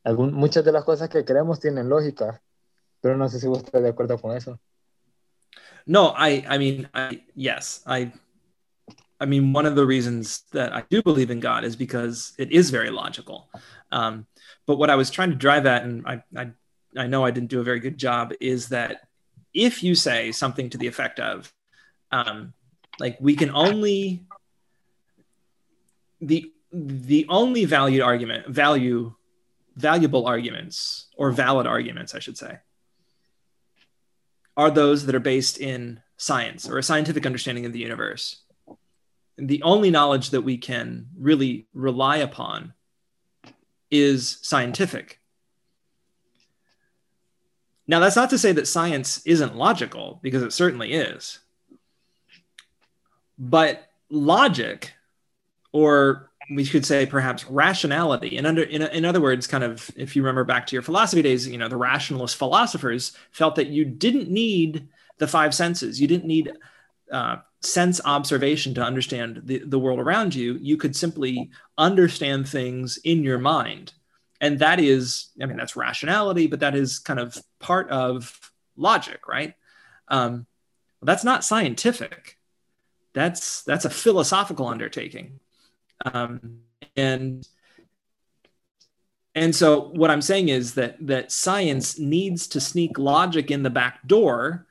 algún, 0.03 0.33
muchas 0.33 0.65
de 0.65 0.73
las 0.73 0.83
cosas 0.83 1.09
que 1.09 1.23
creemos 1.23 1.61
tienen 1.61 1.87
lógica, 1.89 2.43
pero 2.99 3.15
no 3.15 3.29
sé 3.29 3.39
si 3.39 3.47
vos 3.47 3.59
estás 3.59 3.81
de 3.81 3.89
acuerdo 3.89 4.19
con 4.19 4.35
eso. 4.35 4.59
No, 5.85 6.13
I, 6.17 6.45
I 6.49 6.57
mean, 6.59 6.89
I, 6.93 7.23
yes, 7.35 7.83
I, 7.87 8.11
I 9.19 9.25
mean, 9.25 9.53
one 9.53 9.65
of 9.65 9.75
the 9.75 9.85
reasons 9.85 10.43
that 10.51 10.73
I 10.73 10.83
do 10.89 11.01
believe 11.01 11.31
in 11.31 11.39
God 11.39 11.63
is 11.63 11.75
because 11.75 12.33
it 12.37 12.51
is 12.51 12.69
very 12.69 12.89
logical. 12.89 13.49
Um, 13.91 14.27
but 14.65 14.77
what 14.77 14.89
I 14.89 14.95
was 14.95 15.09
trying 15.09 15.29
to 15.29 15.35
drive 15.35 15.65
at, 15.65 15.83
and 15.83 16.05
I, 16.05 16.23
I, 16.35 16.51
I 16.97 17.07
know 17.07 17.23
I 17.23 17.31
didn't 17.31 17.49
do 17.49 17.61
a 17.61 17.63
very 17.63 17.79
good 17.79 17.97
job, 17.97 18.33
is 18.41 18.69
that 18.69 19.07
if 19.53 19.83
you 19.83 19.95
say 19.95 20.31
something 20.31 20.69
to 20.71 20.77
the 20.77 20.87
effect 20.87 21.19
of, 21.19 21.53
um, 22.11 22.53
like 22.99 23.17
we 23.19 23.35
can 23.35 23.51
only 23.51 24.25
the 26.21 26.51
the 26.71 27.25
only 27.29 27.65
valued 27.65 28.01
argument 28.01 28.47
value 28.47 29.13
valuable 29.75 30.25
arguments 30.25 31.07
or 31.17 31.31
valid 31.31 31.67
arguments 31.67 32.15
i 32.15 32.19
should 32.19 32.37
say 32.37 32.57
are 34.57 34.71
those 34.71 35.05
that 35.05 35.15
are 35.15 35.19
based 35.19 35.59
in 35.59 36.01
science 36.17 36.69
or 36.69 36.77
a 36.77 36.83
scientific 36.83 37.25
understanding 37.25 37.65
of 37.65 37.73
the 37.73 37.79
universe 37.79 38.43
the 39.37 39.61
only 39.63 39.91
knowledge 39.91 40.29
that 40.31 40.41
we 40.41 40.57
can 40.57 41.07
really 41.17 41.67
rely 41.73 42.17
upon 42.17 42.73
is 43.91 44.39
scientific 44.41 45.19
now, 47.87 47.99
that's 47.99 48.15
not 48.15 48.31
to 48.31 48.37
say 48.37 48.51
that 48.51 48.67
science 48.67 49.21
isn't 49.25 49.55
logical, 49.55 50.19
because 50.23 50.41
it 50.41 50.53
certainly 50.53 50.93
is. 50.93 51.39
But 53.37 53.87
logic, 54.09 54.93
or 55.71 56.31
we 56.49 56.65
could 56.65 56.85
say 56.85 57.05
perhaps 57.05 57.45
rationality, 57.45 58.37
and 58.37 58.47
under 58.47 58.63
in, 58.63 58.81
in 58.81 59.05
other 59.05 59.21
words, 59.21 59.45
kind 59.45 59.63
of 59.63 59.91
if 59.95 60.15
you 60.15 60.23
remember 60.23 60.43
back 60.43 60.67
to 60.67 60.75
your 60.75 60.81
philosophy 60.81 61.21
days, 61.21 61.47
you 61.47 61.57
know, 61.57 61.67
the 61.67 61.77
rationalist 61.77 62.37
philosophers 62.37 63.15
felt 63.31 63.55
that 63.55 63.67
you 63.67 63.85
didn't 63.85 64.29
need 64.29 64.87
the 65.17 65.27
five 65.27 65.53
senses. 65.53 65.99
You 65.99 66.07
didn't 66.07 66.25
need 66.25 66.53
uh, 67.11 67.37
sense 67.65 67.99
observation 68.05 68.73
to 68.75 68.83
understand 68.83 69.41
the, 69.43 69.59
the 69.59 69.79
world 69.79 69.99
around 69.99 70.35
you. 70.35 70.57
You 70.61 70.77
could 70.77 70.95
simply 70.95 71.49
understand 71.77 72.47
things 72.47 72.97
in 73.03 73.23
your 73.23 73.39
mind. 73.39 73.93
And 74.41 74.59
that 74.59 74.79
is 74.79 75.29
i 75.41 75.45
mean 75.45 75.57
that's 75.57 75.75
rationality 75.75 76.47
but 76.47 76.59
that 76.59 76.75
is 76.75 76.99
kind 76.99 77.19
of 77.19 77.37
part 77.59 77.89
of 77.89 78.39
logic 78.75 79.27
right? 79.27 79.53
Um, 80.07 80.45
that's 81.01 81.23
not 81.23 81.43
scientific. 81.43 82.37
That's 83.13 83.63
that's 83.63 83.85
a 83.85 83.89
philosophical 83.89 84.67
undertaking. 84.67 85.39
Um, 86.03 86.59
and 86.95 87.47
and 89.35 89.53
so 89.53 89.89
what 89.89 90.09
i'm 90.09 90.21
saying 90.21 90.49
is 90.49 90.75
that 90.75 90.95
that 91.05 91.31
science 91.31 91.99
needs 91.99 92.47
to 92.47 92.61
sneak 92.61 92.97
logic 92.97 93.51
in 93.51 93.63
the 93.63 93.69
back 93.69 94.05
door 94.07 94.65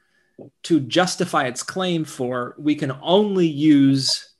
to 0.64 0.80
justify 0.80 1.44
its 1.44 1.62
claim 1.62 2.04
for 2.04 2.54
we 2.58 2.74
can 2.74 2.92
only 3.02 3.46
use 3.46 4.34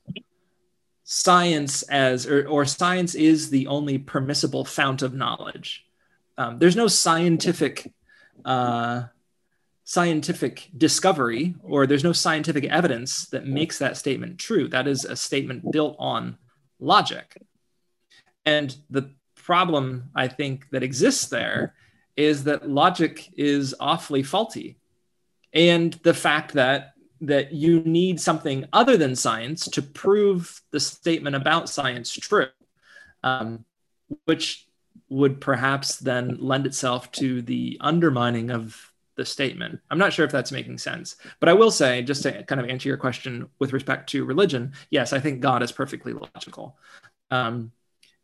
science 1.05 1.83
as 1.85 2.27
or, 2.27 2.47
or 2.49 2.65
science 2.65 3.15
is 3.15 3.51
the 3.51 3.67
only 3.67 3.99
permissible 3.99 4.65
fount 4.65 5.03
of 5.03 5.15
knowledge. 5.15 5.85
Um, 6.37 6.59
there's 6.59 6.77
no 6.77 6.89
scientific 6.89 7.93
uh, 8.45 9.05
scientific 9.85 10.71
discovery 10.77 11.55
or 11.63 11.87
there's 11.87 12.05
no 12.05 12.13
scientific 12.13 12.65
evidence 12.65 13.27
that 13.27 13.47
makes 13.47 13.79
that 13.79 13.97
statement 13.97 14.39
true. 14.39 14.67
That 14.69 14.89
is 14.89 15.05
a 15.05 15.15
statement 15.15 15.71
built 15.71 15.97
on 15.99 16.39
logic. 16.81 17.37
And 18.47 18.75
the 18.91 19.11
problem 19.45 20.11
i 20.15 20.27
think 20.27 20.67
that 20.71 20.83
exists 20.83 21.27
there 21.27 21.75
is 22.17 22.45
that 22.45 22.69
logic 22.69 23.29
is 23.37 23.75
awfully 23.79 24.23
faulty 24.23 24.79
and 25.55 25.93
the 26.03 26.15
fact 26.15 26.53
that 26.55 26.95
that 27.21 27.53
you 27.53 27.81
need 27.81 28.21
something 28.21 28.67
other 28.73 28.97
than 28.97 29.17
science 29.17 29.67
to 29.69 29.81
prove 29.81 30.61
the 30.73 30.81
statement 30.81 31.35
about 31.35 31.71
science 31.71 32.13
true, 32.13 32.49
um, 33.23 33.65
which 34.27 34.67
would 35.09 35.41
perhaps 35.41 35.97
then 35.97 36.37
lend 36.41 36.67
itself 36.67 37.11
to 37.13 37.41
the 37.41 37.79
undermining 37.81 38.51
of 38.51 38.93
the 39.17 39.25
statement. 39.25 39.81
I'm 39.91 39.99
not 39.99 40.13
sure 40.13 40.25
if 40.25 40.33
that's 40.33 40.53
making 40.53 40.79
sense, 40.79 41.17
but 41.41 41.49
I 41.49 41.53
will 41.53 41.71
say, 41.71 42.03
just 42.03 42.25
to 42.25 42.43
kind 42.43 42.61
of 42.61 42.69
answer 42.69 42.89
your 42.89 42.99
question 42.99 43.49
with 43.59 43.73
respect 43.73 44.11
to 44.11 44.25
religion, 44.25 44.73
yes, 44.91 45.13
I 45.13 45.21
think 45.21 45.41
God 45.41 45.63
is 45.63 45.73
perfectly 45.73 46.13
logical. 46.13 46.77
Um, 47.31 47.71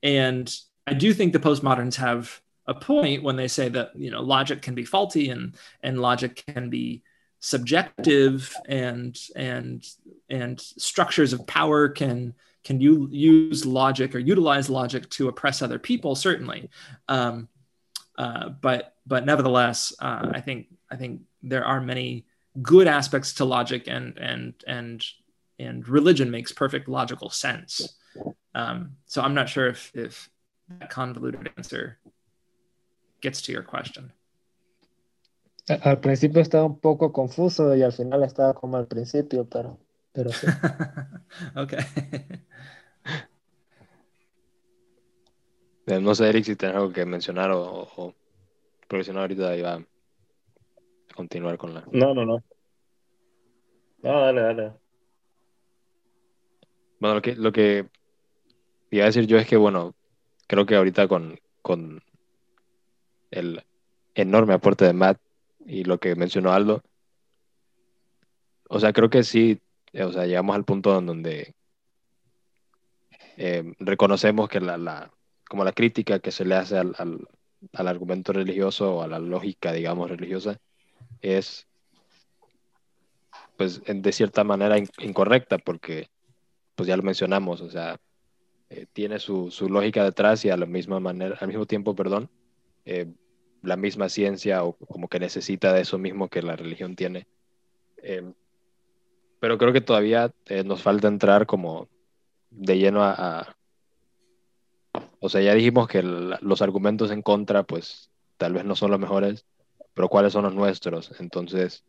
and 0.03 0.53
I 0.87 0.95
do 0.95 1.15
think 1.15 1.33
the 1.33 1.39
postmoderns 1.39 1.95
have 1.97 2.41
a 2.67 2.75
point 2.75 3.23
when 3.23 3.37
they 3.37 3.49
say 3.49 3.69
that 3.69 3.93
you 3.97 4.11
know 4.11 4.23
logic 4.23 4.63
can 4.63 4.75
be 4.75 4.85
faulty 4.85 5.31
and 5.31 5.55
and 5.83 6.01
logic 6.01 6.45
can 6.47 6.71
be 6.71 7.03
subjective 7.41 8.55
and 8.67 9.19
and 9.35 9.85
and 10.29 10.61
structures 10.61 11.33
of 11.33 11.47
power 11.47 11.89
can 11.89 12.35
can 12.63 12.81
you 12.81 13.09
use 13.11 13.65
logic 13.65 14.15
or 14.15 14.19
utilize 14.19 14.69
logic 14.69 15.09
to 15.09 15.29
oppress 15.29 15.63
other 15.63 15.79
people 15.79 16.15
certainly. 16.15 16.71
Um, 17.09 17.49
uh, 18.19 18.51
but 18.51 18.95
but 19.07 19.25
nevertheless 19.25 19.95
uh, 20.01 20.29
i 20.35 20.41
think 20.43 20.67
i 20.91 20.97
think 20.97 21.23
there 21.43 21.65
are 21.65 21.81
many 21.81 22.27
good 22.61 22.87
aspects 22.87 23.33
to 23.35 23.47
logic 23.47 23.85
and 23.89 24.19
and 24.19 24.53
and 24.67 25.05
and 25.59 25.89
religion 25.89 26.31
makes 26.31 26.53
perfect 26.53 26.89
logical 26.89 27.31
sense. 27.31 27.95
Um, 28.55 28.97
so 29.07 29.23
i'm 29.23 29.35
not 29.35 29.49
sure 29.49 29.69
if 29.69 29.91
if 29.95 30.29
that 30.69 30.91
convoluted 30.91 31.51
answer 31.57 31.99
gets 33.23 33.41
to 33.43 33.53
your 33.53 33.63
question 33.63 34.13
Al 35.83 36.01
principio 36.01 36.41
estaba 36.41 36.65
un 36.65 36.81
poco 36.81 37.13
confuso 37.13 37.77
y 37.77 37.83
al 37.83 37.93
final 37.93 38.23
estaba 38.25 38.55
como 38.55 38.77
al 38.77 38.87
principio, 38.87 39.49
pero, 39.49 39.79
pero 40.13 40.31
sí. 40.33 40.47
ok. 41.57 41.73
Eh, 45.87 46.01
no 46.01 46.15
sé, 46.15 46.29
Eric, 46.29 46.45
si 46.45 46.57
tienes 46.57 46.77
algo 46.77 46.93
que 46.93 47.05
mencionar 47.05 47.51
o, 47.51 47.89
o 47.97 48.15
porque 48.89 49.05
si 49.05 49.13
no 49.13 49.21
ahorita 49.21 49.57
iba 49.57 49.75
a 49.75 49.85
continuar 51.15 51.57
con 51.57 51.75
la... 51.75 51.85
No, 51.93 52.13
no, 52.13 52.27
no. 52.27 52.43
No, 54.03 54.21
dale, 54.21 54.41
dale. 54.41 54.73
Bueno, 56.99 57.15
lo 57.15 57.23
que, 57.23 57.37
lo 57.37 57.53
que 57.53 57.87
iba 58.91 59.05
a 59.05 59.07
decir 59.07 59.27
yo 59.27 59.39
es 59.39 59.47
que, 59.47 59.57
bueno, 59.57 59.95
creo 60.49 60.67
que 60.67 60.75
ahorita 60.75 61.07
con, 61.07 61.39
con 61.63 62.03
el 63.31 63.63
enorme 64.15 64.55
aporte 64.55 64.85
de 64.85 64.93
Matt 64.93 65.21
y 65.67 65.85
lo 65.85 65.99
que 65.99 66.15
mencionó 66.15 66.53
Aldo. 66.53 66.83
O 68.69 68.79
sea, 68.81 68.93
creo 68.93 69.11
que 69.11 69.25
sí, 69.25 69.61
eh, 69.93 70.05
o 70.05 70.13
sea, 70.13 70.27
llegamos 70.27 70.55
al 70.57 70.65
punto 70.65 70.97
en 70.99 71.07
donde 71.07 71.55
eh, 73.37 73.75
reconocemos 73.79 74.49
que 74.49 74.61
la, 74.61 74.77
la, 74.79 75.11
como 75.49 75.65
la 75.65 75.73
crítica 75.73 76.21
que 76.21 76.31
se 76.31 76.45
le 76.45 76.55
hace 76.55 76.79
al, 76.79 76.95
al 77.73 77.89
argumento 77.89 78.33
religioso 78.33 78.97
o 78.97 79.03
a 79.03 79.09
la 79.09 79.19
lógica, 79.19 79.73
digamos, 79.73 80.11
religiosa, 80.11 80.61
es, 81.21 81.67
pues, 83.57 83.83
de 83.87 84.13
cierta 84.13 84.45
manera 84.45 84.77
incorrecta, 84.99 85.59
porque, 85.59 86.09
pues 86.75 86.87
ya 86.89 86.97
lo 86.97 87.03
mencionamos, 87.03 87.61
o 87.61 87.71
sea, 87.71 87.99
eh, 88.71 88.87
tiene 88.93 89.19
su, 89.19 89.51
su, 89.51 89.69
lógica 89.69 90.05
detrás 90.05 90.45
y 90.45 90.51
a 90.51 90.57
la 90.57 90.67
misma 90.67 91.01
manera, 91.01 91.37
al 91.41 91.49
mismo 91.49 91.67
tiempo, 91.67 91.95
perdón, 91.95 92.31
la 93.63 93.77
misma 93.77 94.09
ciencia 94.09 94.65
o 94.65 94.73
como 94.73 95.09
que 95.09 95.21
necesita 95.21 95.73
de 95.73 95.83
eso 95.83 95.99
mismo 95.99 96.29
que 96.29 96.43
la 96.43 96.57
religión 96.57 96.97
tiene. 96.97 97.27
Eh, 98.03 98.33
pero 99.41 99.59
creo 99.59 99.73
que 99.73 99.81
todavía 99.81 100.33
nos 100.65 100.83
falta 100.83 101.09
entrar 101.09 101.47
como 101.47 101.89
de 102.51 102.79
lleno 102.79 103.03
a, 103.03 103.57
o 105.19 105.29
sea, 105.29 105.41
ya 105.41 105.55
dijimos 105.55 105.89
que 105.89 106.03
los 106.03 106.63
argumentos 106.63 107.11
en 107.11 107.23
contra, 107.23 107.63
pues 107.63 108.11
tal 108.37 108.53
vez 108.53 108.65
no 108.65 108.75
son 108.77 108.91
los 108.91 109.01
mejores, 109.01 109.47
pero 109.95 110.09
¿cuáles 110.09 110.33
son 110.33 110.45
los 110.45 110.55
nuestros? 110.55 111.19
Entonces, 111.21 111.85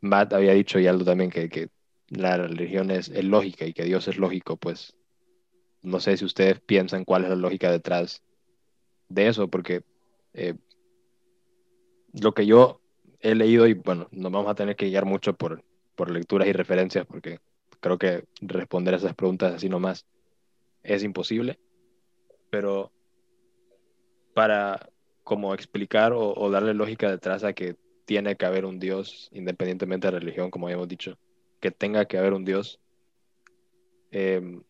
Matt 0.00 0.32
había 0.34 0.52
dicho 0.52 0.78
y 0.78 0.86
Aldo 0.86 1.04
también 1.04 1.30
que, 1.30 1.48
que 1.48 1.68
la 2.08 2.36
religión 2.36 2.90
es, 2.90 3.08
lógica 3.24 3.66
y 3.66 3.72
que 3.72 3.84
Dios 3.84 4.08
es 4.08 4.16
lógico, 4.16 4.56
pues 4.56 4.94
no 5.82 6.00
sé 6.00 6.16
si 6.16 6.24
ustedes 6.24 6.60
piensan 6.60 7.04
cuál 7.04 7.24
es 7.24 7.30
la 7.30 7.36
lógica 7.36 7.70
detrás 7.70 8.22
de 9.08 9.28
eso, 9.28 9.48
porque 9.48 9.82
eh, 10.32 10.54
lo 12.12 12.32
que 12.32 12.46
yo 12.46 12.80
he 13.20 13.34
leído, 13.34 13.66
y 13.66 13.74
bueno, 13.74 14.08
nos 14.10 14.30
vamos 14.30 14.50
a 14.50 14.54
tener 14.54 14.76
que 14.76 14.86
guiar 14.86 15.04
mucho 15.04 15.34
por, 15.34 15.62
por 15.94 16.10
lecturas 16.10 16.48
y 16.48 16.52
referencias, 16.52 17.06
porque 17.06 17.40
creo 17.80 17.98
que 17.98 18.24
responder 18.40 18.94
a 18.94 18.96
esas 18.98 19.14
preguntas 19.14 19.54
así 19.54 19.68
nomás 19.68 20.06
es 20.82 21.02
imposible, 21.02 21.58
pero 22.50 22.92
para 24.34 24.88
como 25.22 25.54
explicar 25.54 26.12
o, 26.14 26.50
darle 26.50 26.74
lógica 26.74 27.10
detrás 27.10 27.44
a 27.44 27.54
que 27.54 27.76
tiene 28.04 28.36
que 28.36 28.44
haber 28.44 28.66
un 28.66 28.78
Dios 28.78 29.30
independientemente 29.32 30.06
de 30.06 30.12
la 30.12 30.18
religión, 30.18 30.50
como 30.50 30.66
habíamos 30.66 30.88
dicho, 30.88 31.16
que 31.60 31.70
tenga 31.70 32.04
que 32.04 32.18
haber 32.18 32.34
un 32.34 32.44
Dios. 32.44 32.78
Em, 34.10 34.62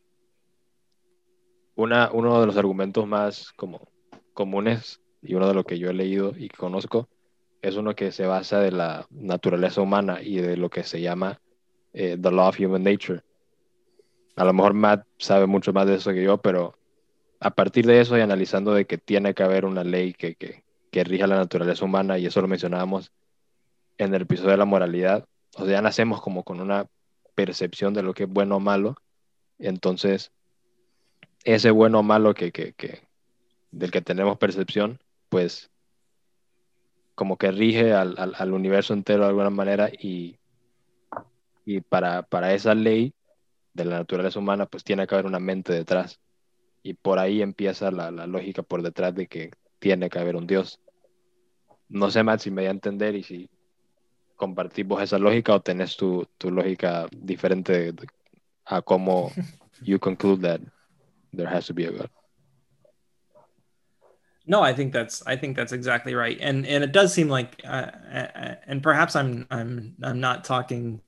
una, 1.74 2.10
uno 2.12 2.40
de 2.40 2.46
los 2.46 2.56
argumentos 2.56 3.06
más 3.06 3.52
como 3.52 3.88
comunes 4.34 5.00
y 5.22 5.34
uno 5.34 5.48
de 5.48 5.54
los 5.54 5.64
que 5.64 5.78
yo 5.78 5.88
he 5.88 5.94
leído 5.94 6.34
y 6.36 6.48
conozco 6.48 7.08
es 7.62 7.76
uno 7.76 7.94
que 7.94 8.12
se 8.12 8.26
basa 8.26 8.60
de 8.60 8.72
la 8.72 9.06
naturaleza 9.10 9.80
humana 9.80 10.20
y 10.20 10.36
de 10.36 10.58
lo 10.58 10.68
que 10.68 10.82
se 10.82 11.00
llama 11.00 11.40
eh, 11.94 12.18
The 12.20 12.30
Law 12.30 12.48
of 12.48 12.60
Human 12.60 12.82
Nature. 12.82 13.22
A 14.36 14.44
lo 14.44 14.52
mejor 14.52 14.74
Matt 14.74 15.06
sabe 15.16 15.46
mucho 15.46 15.72
más 15.72 15.86
de 15.86 15.94
eso 15.94 16.12
que 16.12 16.22
yo, 16.22 16.36
pero 16.36 16.76
a 17.40 17.50
partir 17.50 17.86
de 17.86 18.00
eso 18.00 18.18
y 18.18 18.20
analizando 18.20 18.74
de 18.74 18.84
que 18.84 18.98
tiene 18.98 19.32
que 19.32 19.42
haber 19.42 19.64
una 19.64 19.82
ley 19.82 20.12
que, 20.12 20.34
que, 20.34 20.62
que 20.90 21.04
rija 21.04 21.26
la 21.26 21.36
naturaleza 21.36 21.84
humana, 21.84 22.18
y 22.18 22.26
eso 22.26 22.42
lo 22.42 22.48
mencionábamos 22.48 23.12
en 23.96 24.14
el 24.14 24.22
episodio 24.22 24.50
de 24.50 24.56
la 24.58 24.64
moralidad, 24.66 25.24
o 25.56 25.64
sea, 25.64 25.80
nacemos 25.80 26.20
como 26.20 26.42
con 26.42 26.60
una 26.60 26.86
percepción 27.34 27.94
de 27.94 28.02
lo 28.02 28.12
que 28.12 28.24
es 28.24 28.28
bueno 28.28 28.56
o 28.56 28.60
malo, 28.60 28.96
entonces 29.58 30.32
ese 31.44 31.70
bueno 31.70 32.00
o 32.00 32.02
malo 32.02 32.34
que, 32.34 32.52
que 32.52 32.74
del 33.74 33.90
que 33.90 34.00
tenemos 34.00 34.38
percepción, 34.38 35.00
pues 35.28 35.70
como 37.14 37.36
que 37.36 37.50
rige 37.50 37.92
al, 37.92 38.14
al, 38.18 38.34
al 38.36 38.52
universo 38.52 38.94
entero 38.94 39.22
de 39.22 39.28
alguna 39.28 39.50
manera 39.50 39.90
y, 39.90 40.38
y 41.64 41.80
para, 41.80 42.22
para 42.22 42.54
esa 42.54 42.74
ley 42.74 43.14
de 43.72 43.84
la 43.84 43.98
naturaleza 43.98 44.38
humana, 44.38 44.66
pues 44.66 44.84
tiene 44.84 45.06
que 45.06 45.14
haber 45.14 45.26
una 45.26 45.40
mente 45.40 45.72
detrás. 45.72 46.20
Y 46.82 46.94
por 46.94 47.18
ahí 47.18 47.42
empieza 47.42 47.90
la, 47.90 48.10
la 48.10 48.26
lógica 48.26 48.62
por 48.62 48.82
detrás 48.82 49.14
de 49.14 49.26
que 49.26 49.50
tiene 49.80 50.08
que 50.08 50.18
haber 50.18 50.36
un 50.36 50.46
Dios. 50.46 50.80
No 51.88 52.10
sé 52.10 52.22
más 52.22 52.42
si 52.42 52.50
me 52.50 52.62
voy 52.62 52.68
a 52.68 52.72
entender 52.72 53.16
y 53.16 53.24
si 53.24 53.50
compartimos 54.36 55.02
esa 55.02 55.18
lógica 55.18 55.54
o 55.54 55.60
tenés 55.60 55.96
tu, 55.96 56.26
tu 56.38 56.50
lógica 56.50 57.06
diferente 57.10 57.92
a 58.66 58.82
cómo 58.82 59.32
you 59.82 59.98
conclude 59.98 60.42
that 60.42 60.60
there 61.32 61.48
has 61.48 61.66
to 61.66 61.74
be 61.74 61.86
a 61.86 61.90
God? 61.90 62.10
No, 64.46 64.62
I 64.62 64.74
think 64.74 64.92
that's 64.92 65.26
I 65.26 65.36
think 65.36 65.56
that's 65.56 65.72
exactly 65.72 66.14
right, 66.14 66.38
and 66.40 66.66
and 66.66 66.84
it 66.84 66.92
does 66.92 67.14
seem 67.14 67.28
like, 67.28 67.62
uh, 67.64 67.90
uh, 68.12 68.54
and 68.66 68.82
perhaps 68.82 69.16
I'm 69.16 69.46
I'm 69.50 69.94
I'm 70.02 70.20
not 70.20 70.44
talking 70.44 71.00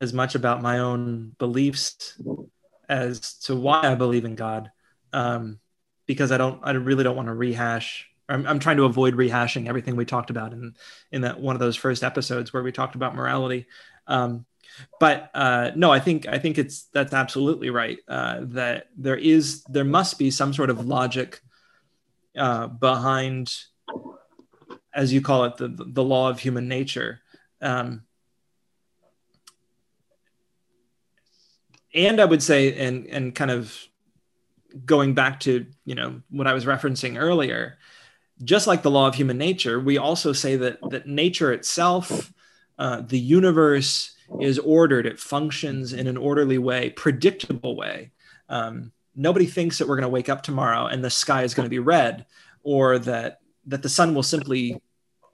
as 0.00 0.12
much 0.12 0.34
about 0.34 0.62
my 0.62 0.78
own 0.78 1.34
beliefs 1.38 2.20
as 2.88 3.34
to 3.40 3.56
why 3.56 3.82
I 3.82 3.94
believe 3.96 4.24
in 4.24 4.36
God, 4.36 4.70
um, 5.12 5.58
because 6.06 6.30
I 6.30 6.36
don't 6.36 6.60
I 6.62 6.72
really 6.72 7.02
don't 7.02 7.16
want 7.16 7.28
to 7.28 7.34
rehash 7.34 8.08
I'm, 8.28 8.46
I'm 8.46 8.58
trying 8.58 8.76
to 8.78 8.84
avoid 8.84 9.14
rehashing 9.14 9.68
everything 9.68 9.96
we 9.96 10.04
talked 10.04 10.30
about 10.30 10.52
in 10.52 10.74
in 11.12 11.22
that 11.22 11.40
one 11.40 11.56
of 11.56 11.60
those 11.60 11.76
first 11.76 12.02
episodes 12.02 12.52
where 12.52 12.62
we 12.62 12.72
talked 12.72 12.94
about 12.94 13.14
morality. 13.14 13.66
Um, 14.06 14.46
but 14.98 15.30
uh, 15.34 15.70
no, 15.76 15.92
I 15.92 16.00
think 16.00 16.26
I 16.26 16.38
think 16.38 16.58
it's 16.58 16.84
that's 16.92 17.12
absolutely 17.12 17.70
right. 17.70 17.98
Uh, 18.08 18.40
that 18.42 18.88
there 18.96 19.16
is 19.16 19.62
there 19.64 19.84
must 19.84 20.18
be 20.18 20.30
some 20.30 20.52
sort 20.52 20.70
of 20.70 20.86
logic 20.86 21.40
uh, 22.36 22.66
behind, 22.66 23.54
as 24.94 25.12
you 25.12 25.20
call 25.20 25.44
it, 25.44 25.56
the 25.56 25.68
the 25.68 26.04
law 26.04 26.30
of 26.30 26.40
human 26.40 26.68
nature. 26.68 27.20
Um, 27.60 28.02
and 31.94 32.20
I 32.20 32.24
would 32.24 32.42
say, 32.42 32.76
and 32.86 33.06
and 33.06 33.34
kind 33.34 33.50
of 33.50 33.76
going 34.84 35.14
back 35.14 35.40
to 35.40 35.66
you 35.84 35.94
know 35.94 36.20
what 36.30 36.46
I 36.46 36.54
was 36.54 36.64
referencing 36.64 37.20
earlier, 37.20 37.78
just 38.42 38.66
like 38.66 38.82
the 38.82 38.90
law 38.90 39.06
of 39.06 39.14
human 39.14 39.38
nature, 39.38 39.78
we 39.78 39.98
also 39.98 40.32
say 40.32 40.56
that 40.56 40.78
that 40.90 41.06
nature 41.06 41.52
itself, 41.52 42.32
uh, 42.78 43.00
the 43.00 43.18
universe 43.18 44.16
is 44.40 44.58
ordered. 44.58 45.06
It 45.06 45.20
functions 45.20 45.92
in 45.92 46.06
an 46.06 46.16
orderly 46.16 46.58
way, 46.58 46.90
predictable 46.90 47.76
way. 47.76 48.10
Um, 48.48 48.92
nobody 49.16 49.46
thinks 49.46 49.78
that 49.78 49.88
we're 49.88 49.96
going 49.96 50.02
to 50.02 50.08
wake 50.08 50.28
up 50.28 50.42
tomorrow 50.42 50.86
and 50.86 51.04
the 51.04 51.10
sky 51.10 51.42
is 51.42 51.54
going 51.54 51.66
to 51.66 51.70
be 51.70 51.78
red, 51.78 52.26
or 52.62 52.98
that 53.00 53.40
that 53.66 53.82
the 53.82 53.88
sun 53.88 54.14
will 54.14 54.22
simply 54.22 54.80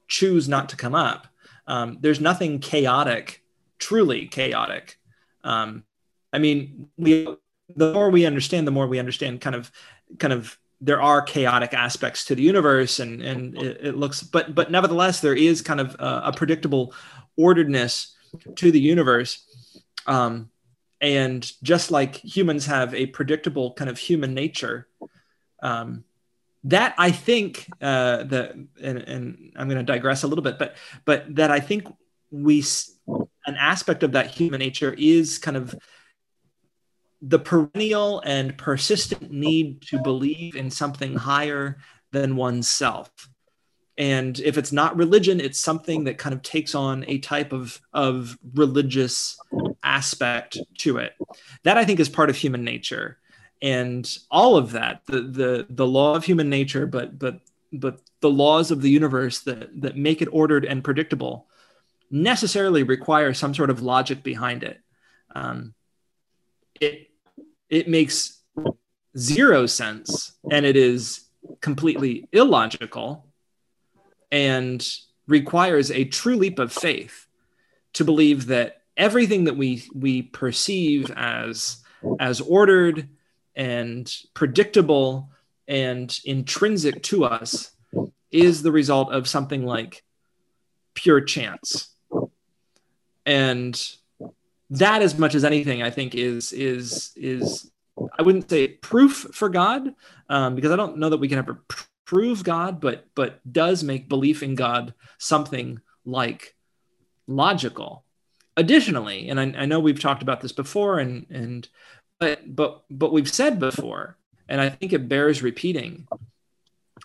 choose 0.09 0.49
not 0.49 0.69
to 0.69 0.77
come 0.77 0.95
up. 0.95 1.27
Um, 1.67 1.99
there's 2.01 2.21
nothing 2.21 2.59
chaotic, 2.59 3.43
truly 3.79 4.27
chaotic. 4.27 4.99
Um, 5.45 5.85
I 6.33 6.39
mean, 6.39 6.89
we 6.97 7.29
the 7.77 7.93
more 7.93 8.11
we 8.11 8.27
understand, 8.27 8.67
the 8.67 8.73
more 8.73 8.87
we 8.87 8.99
understand 8.99 9.41
kind 9.41 9.57
of 9.57 9.71
kind 10.19 10.33
of 10.33 10.59
there 10.81 11.01
are 11.01 11.21
chaotic 11.23 11.75
aspects 11.75 12.25
to 12.25 12.35
the 12.35 12.43
universe 12.43 12.99
and 12.99 13.23
and 13.23 13.57
it, 13.59 13.79
it 13.89 13.97
looks 13.97 14.23
but 14.23 14.55
but 14.55 14.71
nevertheless 14.71 15.21
there 15.21 15.35
is 15.35 15.63
kind 15.63 15.81
of 15.81 15.95
a, 15.99 16.23
a 16.27 16.33
predictable 16.33 16.95
orderedness 17.39 18.15
to 18.57 18.71
the 18.71 18.81
universe 18.81 19.45
um, 20.07 20.51
and 21.01 21.53
just 21.63 21.91
like 21.91 22.17
humans 22.17 22.67
have 22.67 22.95
a 22.95 23.07
predictable 23.07 23.73
kind 23.75 23.91
of 23.91 23.99
human 23.99 24.35
nature 24.35 24.89
um, 25.63 26.05
that 26.65 26.95
i 26.99 27.11
think 27.11 27.67
uh, 27.81 28.25
that 28.25 28.55
and, 28.83 28.99
and 28.99 29.53
i'm 29.57 29.69
going 29.69 29.85
to 29.85 29.93
digress 29.93 30.23
a 30.23 30.27
little 30.27 30.45
bit 30.45 30.59
but 30.59 30.77
but 31.05 31.35
that 31.35 31.51
i 31.51 31.61
think 31.61 31.87
we 32.31 32.65
an 33.47 33.57
aspect 33.57 34.03
of 34.03 34.13
that 34.13 34.29
human 34.29 34.59
nature 34.59 34.95
is 34.97 35.39
kind 35.39 35.57
of 35.57 35.75
the 37.23 37.39
perennial 37.39 38.21
and 38.25 38.57
persistent 38.57 39.31
need 39.31 39.83
to 39.83 39.99
believe 39.99 40.57
in 40.57 40.71
something 40.71 41.15
higher 41.15 41.79
than 42.13 42.37
oneself. 42.37 43.11
And 44.01 44.41
if 44.41 44.57
it's 44.57 44.73
not 44.73 44.97
religion, 44.97 45.41
it's 45.41 45.61
something 45.61 46.05
that 46.05 46.17
kind 46.17 46.35
of 46.35 46.41
takes 46.41 46.75
on 46.75 47.05
a 47.07 47.19
type 47.19 47.53
of, 47.53 47.79
of 47.93 48.39
religious 48.55 49.39
aspect 49.83 50.57
to 50.79 50.97
it. 50.97 51.13
That 51.65 51.77
I 51.77 51.85
think 51.85 52.01
is 52.01 52.09
part 52.09 52.31
of 52.31 52.37
human 52.37 52.65
nature. 52.65 53.19
And 53.61 54.11
all 54.31 54.57
of 54.57 54.73
that, 54.73 55.03
the 55.05 55.21
the 55.21 55.67
the 55.69 55.87
law 55.87 56.15
of 56.15 56.25
human 56.25 56.49
nature, 56.49 56.87
but 56.87 57.19
but 57.19 57.41
but 57.75 58.01
the 58.21 58.31
laws 58.31 58.71
of 58.71 58.81
the 58.81 58.89
universe 58.89 59.41
that 59.41 59.69
that 59.83 59.99
make 59.99 60.23
it 60.23 60.29
ordered 60.33 60.65
and 60.65 60.83
predictable 60.83 61.47
necessarily 62.11 62.85
require 62.85 63.35
some 63.35 63.53
sort 63.53 63.69
of 63.69 63.83
logic 63.83 64.23
behind 64.23 64.63
it. 64.63 64.81
Um, 65.35 65.75
it 66.81 67.11
it 67.69 67.87
makes 67.87 68.41
zero 69.19 69.67
sense 69.67 70.33
and 70.51 70.65
it 70.65 70.77
is 70.77 71.27
completely 71.61 72.27
illogical 72.33 73.30
and 74.31 74.87
requires 75.27 75.91
a 75.91 76.05
true 76.05 76.37
leap 76.37 76.59
of 76.59 76.73
faith 76.73 77.27
to 77.95 78.05
believe 78.05 78.47
that 78.47 78.83
everything 78.97 79.45
that 79.45 79.57
we 79.57 79.85
we 79.95 80.23
perceive 80.23 81.11
as 81.17 81.83
as 82.19 82.41
ordered 82.41 83.09
and 83.57 84.15
predictable 84.35 85.31
and 85.69 86.19
intrinsic 86.25 87.03
to 87.03 87.25
us 87.25 87.73
is 88.31 88.63
the 88.63 88.73
result 88.73 89.13
of 89.13 89.29
something 89.29 89.65
like 89.65 90.05
pure 90.95 91.21
chance. 91.21 91.89
And 93.27 93.81
that 94.71 95.03
as 95.03 95.19
much 95.19 95.35
as 95.35 95.45
anything 95.45 95.83
i 95.83 95.91
think 95.91 96.15
is 96.15 96.53
is 96.53 97.11
is 97.17 97.69
I 98.19 98.23
wouldn't 98.23 98.49
say 98.49 98.69
proof 98.69 99.27
for 99.33 99.49
God, 99.49 99.95
um, 100.29 100.55
because 100.55 100.71
I 100.71 100.77
don't 100.77 100.99
know 100.99 101.11
that 101.11 101.19
we 101.19 101.29
can 101.29 101.39
ever 101.39 101.55
pr- 101.69 101.85
prove 102.11 102.43
God, 102.43 102.81
but 102.81 103.07
but 103.15 103.39
does 103.51 103.85
make 103.85 104.09
belief 104.09 104.43
in 104.43 104.57
God 104.57 104.95
something 105.19 105.81
like 106.05 106.57
logical. 107.29 108.05
Additionally, 108.57 109.29
and 109.29 109.39
I, 109.39 109.63
I 109.63 109.67
know 109.67 109.79
we've 109.79 110.01
talked 110.01 110.21
about 110.21 110.41
this 110.41 110.51
before, 110.51 110.99
and 110.99 111.25
and 111.31 111.69
but 112.19 112.53
but 112.53 112.83
but 112.91 113.13
we've 113.13 113.33
said 113.33 113.61
before, 113.61 114.17
and 114.49 114.61
I 114.61 114.71
think 114.71 114.93
it 114.93 115.09
bears 115.09 115.41
repeating 115.41 116.09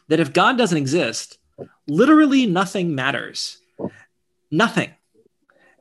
that 0.08 0.20
if 0.20 0.34
God 0.34 0.58
doesn't 0.58 0.78
exist, 0.78 1.38
literally 1.88 2.48
nothing 2.48 2.96
matters. 2.96 3.60
Nothing. 4.50 4.90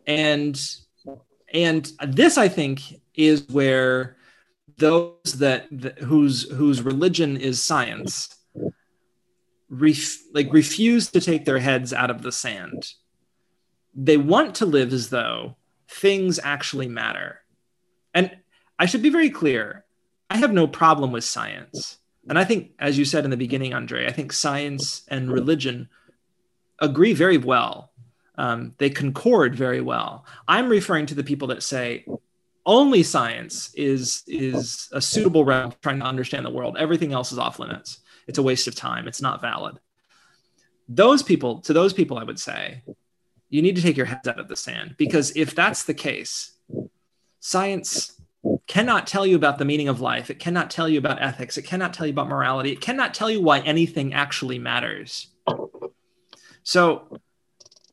And 0.06 0.54
and 1.50 1.90
this 2.06 2.36
I 2.36 2.48
think 2.48 3.00
is 3.14 3.48
where 3.48 4.18
those 4.76 5.38
that, 5.38 5.66
that 5.70 5.98
whose 6.00 6.50
whose 6.50 6.82
religion 6.82 7.38
is 7.38 7.62
science 7.62 8.28
ref, 9.80 10.18
like 10.32 10.52
refuse 10.52 11.10
to 11.10 11.20
take 11.20 11.44
their 11.44 11.58
heads 11.58 11.92
out 11.92 12.10
of 12.10 12.22
the 12.22 12.32
sand. 12.32 12.92
They 13.94 14.16
want 14.16 14.56
to 14.56 14.66
live 14.66 14.92
as 14.92 15.10
though 15.10 15.56
things 15.88 16.40
actually 16.42 16.88
matter. 16.88 17.40
And 18.12 18.36
I 18.78 18.86
should 18.86 19.02
be 19.02 19.10
very 19.10 19.30
clear. 19.30 19.84
I 20.30 20.38
have 20.38 20.52
no 20.52 20.66
problem 20.66 21.12
with 21.12 21.24
science. 21.24 21.98
And 22.28 22.38
I 22.38 22.44
think, 22.44 22.72
as 22.78 22.98
you 22.98 23.04
said 23.04 23.24
in 23.24 23.30
the 23.30 23.36
beginning, 23.36 23.74
Andre, 23.74 24.06
I 24.06 24.12
think 24.12 24.32
science 24.32 25.02
and 25.08 25.30
religion 25.30 25.88
agree 26.80 27.12
very 27.12 27.36
well. 27.36 27.92
Um, 28.36 28.74
they 28.78 28.90
concord 28.90 29.54
very 29.54 29.80
well. 29.80 30.24
I'm 30.48 30.68
referring 30.68 31.06
to 31.06 31.14
the 31.14 31.22
people 31.22 31.48
that 31.48 31.62
say 31.62 32.04
only 32.66 33.02
science 33.02 33.72
is 33.74 34.22
is 34.26 34.88
a 34.92 35.00
suitable 35.00 35.44
realm 35.44 35.72
trying 35.82 36.00
to 36.00 36.06
understand 36.06 36.44
the 36.44 36.50
world. 36.50 36.76
Everything 36.78 37.12
else 37.12 37.30
is 37.30 37.38
off 37.38 37.58
limits. 37.58 38.00
It's 38.26 38.38
a 38.38 38.42
waste 38.42 38.66
of 38.66 38.74
time. 38.74 39.08
It's 39.08 39.22
not 39.22 39.40
valid. 39.40 39.78
Those 40.88 41.22
people, 41.22 41.60
to 41.62 41.72
those 41.72 41.92
people, 41.92 42.18
I 42.18 42.24
would 42.24 42.38
say, 42.38 42.82
you 43.48 43.62
need 43.62 43.76
to 43.76 43.82
take 43.82 43.96
your 43.96 44.06
heads 44.06 44.28
out 44.28 44.40
of 44.40 44.48
the 44.48 44.56
sand 44.56 44.96
because 44.98 45.36
if 45.36 45.54
that's 45.54 45.84
the 45.84 45.94
case, 45.94 46.52
science 47.40 48.20
cannot 48.66 49.06
tell 49.06 49.26
you 49.26 49.36
about 49.36 49.58
the 49.58 49.64
meaning 49.64 49.88
of 49.88 50.00
life. 50.00 50.30
It 50.30 50.38
cannot 50.38 50.70
tell 50.70 50.88
you 50.88 50.98
about 50.98 51.22
ethics. 51.22 51.56
It 51.56 51.62
cannot 51.62 51.94
tell 51.94 52.06
you 52.06 52.12
about 52.12 52.28
morality. 52.28 52.72
It 52.72 52.80
cannot 52.80 53.14
tell 53.14 53.30
you 53.30 53.40
why 53.40 53.60
anything 53.60 54.12
actually 54.12 54.58
matters. 54.58 55.28
So, 56.62 57.18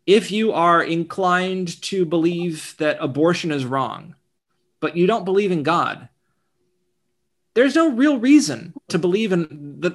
if 0.08 0.32
you 0.32 0.52
are 0.54 0.82
inclined 0.82 1.82
to 1.84 2.06
believe 2.06 2.76
that 2.80 2.98
abortion 3.00 3.52
is 3.52 3.66
wrong, 3.66 4.16
but 4.80 4.98
you 4.98 5.06
don't 5.06 5.26
believe 5.26 5.52
in 5.52 5.64
God, 5.64 6.10
there's 7.54 7.76
no 7.76 7.92
real 7.92 8.18
reason 8.18 8.74
to 8.90 9.00
believe 9.00 9.32
in 9.32 9.78
that 9.80 9.94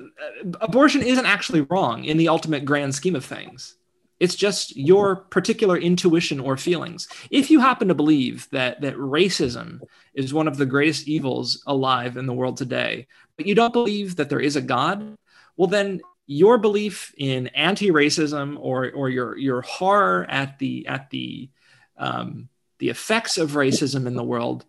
abortion 0.61 1.03
isn't 1.03 1.27
actually 1.27 1.63
wrong 1.63 2.05
in 2.05 2.17
the 2.17 2.29
ultimate 2.29 2.65
grand 2.65 2.95
scheme 2.95 3.17
of 3.17 3.25
things. 3.25 3.77
It's 4.19 4.35
just 4.35 4.75
your 4.77 5.17
particular 5.17 5.77
intuition 5.77 6.41
or 6.41 6.57
feelings. 6.57 7.07
If 7.31 7.51
you 7.51 7.61
happen 7.61 7.89
to 7.89 7.95
believe 7.95 8.49
that 8.51 8.81
that 8.81 8.97
racism 8.97 9.81
is 10.15 10.33
one 10.33 10.49
of 10.49 10.57
the 10.57 10.65
greatest 10.67 11.07
evils 11.07 11.63
alive 11.67 12.17
in 12.17 12.27
the 12.27 12.33
world 12.33 12.57
today, 12.57 13.09
but 13.37 13.47
you 13.47 13.55
don't 13.55 13.75
believe 13.75 14.17
that 14.17 14.31
there 14.31 14.41
is 14.41 14.57
a 14.57 14.63
God, 14.63 15.17
well 15.57 15.69
then 15.69 16.01
your 16.27 16.59
belief 16.59 17.15
in 17.17 17.47
anti-racism 17.49 18.57
or 18.59 18.91
or 18.91 19.09
your 19.09 19.37
your 19.39 19.63
horror 19.63 20.27
at 20.29 20.59
the 20.59 20.87
at 20.89 21.09
the 21.11 21.49
um, 21.99 22.49
the 22.79 22.89
effects 22.89 23.39
of 23.39 23.53
racism 23.53 24.07
in 24.07 24.17
the 24.17 24.25
world 24.25 24.65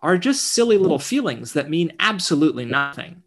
are 0.00 0.18
just 0.18 0.46
silly 0.46 0.78
little 0.78 0.98
feelings 0.98 1.54
that 1.54 1.70
mean 1.70 1.92
absolutely 1.98 2.64
nothing. 2.64 3.22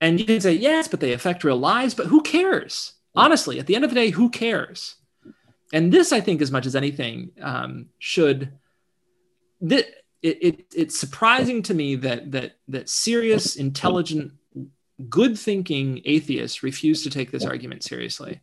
And 0.00 0.18
you 0.18 0.26
can 0.26 0.40
say, 0.40 0.52
yes, 0.52 0.88
but 0.88 1.00
they 1.00 1.12
affect 1.12 1.44
real 1.44 1.58
lives, 1.58 1.94
but 1.94 2.06
who 2.06 2.22
cares? 2.22 2.94
honestly, 3.14 3.58
at 3.58 3.66
the 3.66 3.74
end 3.74 3.84
of 3.84 3.90
the 3.90 3.94
day, 3.94 4.10
who 4.10 4.30
cares? 4.30 4.96
And 5.72 5.92
this, 5.92 6.12
I 6.12 6.20
think, 6.20 6.42
as 6.42 6.50
much 6.50 6.66
as 6.66 6.76
anything, 6.76 7.30
um, 7.40 7.86
should 7.98 8.52
that 9.62 9.86
it, 10.22 10.42
it, 10.42 10.66
it's 10.74 10.98
surprising 10.98 11.62
to 11.62 11.74
me 11.74 11.96
that 11.96 12.32
that 12.32 12.56
that 12.68 12.88
serious, 12.88 13.56
intelligent, 13.56 14.32
good-thinking 15.08 16.02
atheists 16.04 16.62
refuse 16.62 17.04
to 17.04 17.10
take 17.10 17.30
this 17.30 17.44
argument 17.44 17.84
seriously, 17.84 18.40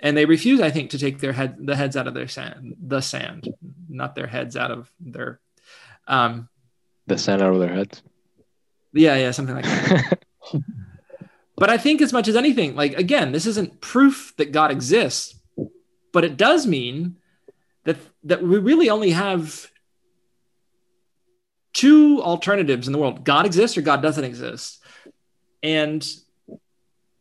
and 0.00 0.16
they 0.16 0.24
refuse, 0.24 0.60
I 0.60 0.70
think, 0.70 0.90
to 0.90 0.98
take 0.98 1.20
their 1.20 1.32
head 1.32 1.56
the 1.60 1.76
heads 1.76 1.96
out 1.96 2.08
of 2.08 2.14
their 2.14 2.28
sand, 2.28 2.76
the 2.80 3.00
sand, 3.00 3.48
not 3.88 4.14
their 4.14 4.26
heads 4.26 4.56
out 4.56 4.72
of 4.72 4.90
their 4.98 5.40
um, 6.06 6.48
the 7.06 7.18
sand 7.18 7.42
out 7.42 7.52
of 7.52 7.60
their 7.60 7.72
heads. 7.72 8.02
Yeah, 8.92 9.16
yeah, 9.16 9.30
something 9.32 9.54
like 9.54 9.64
that. 9.64 10.18
But 11.56 11.70
I 11.70 11.78
think, 11.78 12.02
as 12.02 12.12
much 12.12 12.28
as 12.28 12.36
anything, 12.36 12.74
like 12.74 12.94
again, 12.94 13.32
this 13.32 13.46
isn't 13.46 13.80
proof 13.80 14.34
that 14.38 14.52
God 14.52 14.70
exists, 14.70 15.38
but 16.12 16.24
it 16.24 16.36
does 16.36 16.66
mean 16.66 17.16
that 17.84 17.96
that 18.24 18.42
we 18.42 18.58
really 18.58 18.90
only 18.90 19.10
have 19.10 19.70
two 21.72 22.20
alternatives 22.22 22.88
in 22.88 22.92
the 22.92 22.98
world: 22.98 23.24
God 23.24 23.46
exists 23.46 23.78
or 23.78 23.82
God 23.82 24.02
doesn't 24.02 24.24
exist. 24.24 24.80
And 25.62 26.06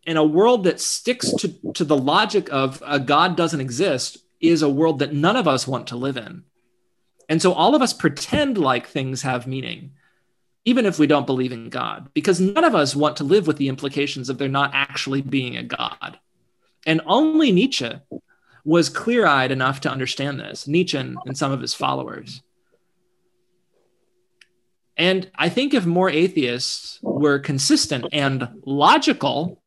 in 0.05 0.17
a 0.17 0.23
world 0.23 0.65
that 0.65 0.81
sticks 0.81 1.31
to, 1.35 1.53
to 1.75 1.85
the 1.85 1.95
logic 1.95 2.51
of 2.51 2.83
a 2.85 2.99
God 2.99 3.37
doesn't 3.37 3.61
exist 3.61 4.17
is 4.41 4.61
a 4.61 4.67
world 4.69 4.99
that 4.99 5.13
none 5.13 5.37
of 5.37 5.47
us 5.47 5.65
want 5.65 5.87
to 5.87 5.95
live 5.95 6.17
in. 6.17 6.43
And 7.29 7.41
so 7.41 7.53
all 7.53 7.75
of 7.75 7.81
us 7.81 7.93
pretend 7.93 8.57
like 8.57 8.87
things 8.87 9.21
have 9.21 9.47
meaning 9.47 9.91
even 10.65 10.85
if 10.85 10.97
we 10.97 11.07
don't 11.07 11.25
believe 11.25 11.51
in 11.51 11.69
God, 11.69 12.09
because 12.13 12.39
none 12.39 12.63
of 12.63 12.75
us 12.75 12.95
want 12.95 13.17
to 13.17 13.23
live 13.23 13.47
with 13.47 13.57
the 13.57 13.67
implications 13.67 14.29
of 14.29 14.37
there 14.37 14.47
not 14.47 14.71
actually 14.73 15.21
being 15.21 15.57
a 15.57 15.63
God. 15.63 16.19
And 16.85 17.01
only 17.05 17.51
Nietzsche 17.51 17.91
was 18.63 18.87
clear 18.87 19.25
eyed 19.25 19.51
enough 19.51 19.81
to 19.81 19.91
understand 19.91 20.39
this, 20.39 20.67
Nietzsche 20.67 20.97
and, 20.97 21.17
and, 21.25 21.37
some 21.37 21.51
of 21.51 21.59
his 21.59 21.73
followers. 21.73 22.41
And 24.95 25.29
I 25.35 25.49
think 25.49 25.73
if 25.73 25.85
more 25.85 26.09
atheists 26.09 26.99
were 27.01 27.39
consistent 27.39 28.05
and 28.13 28.47
logical 28.65 29.61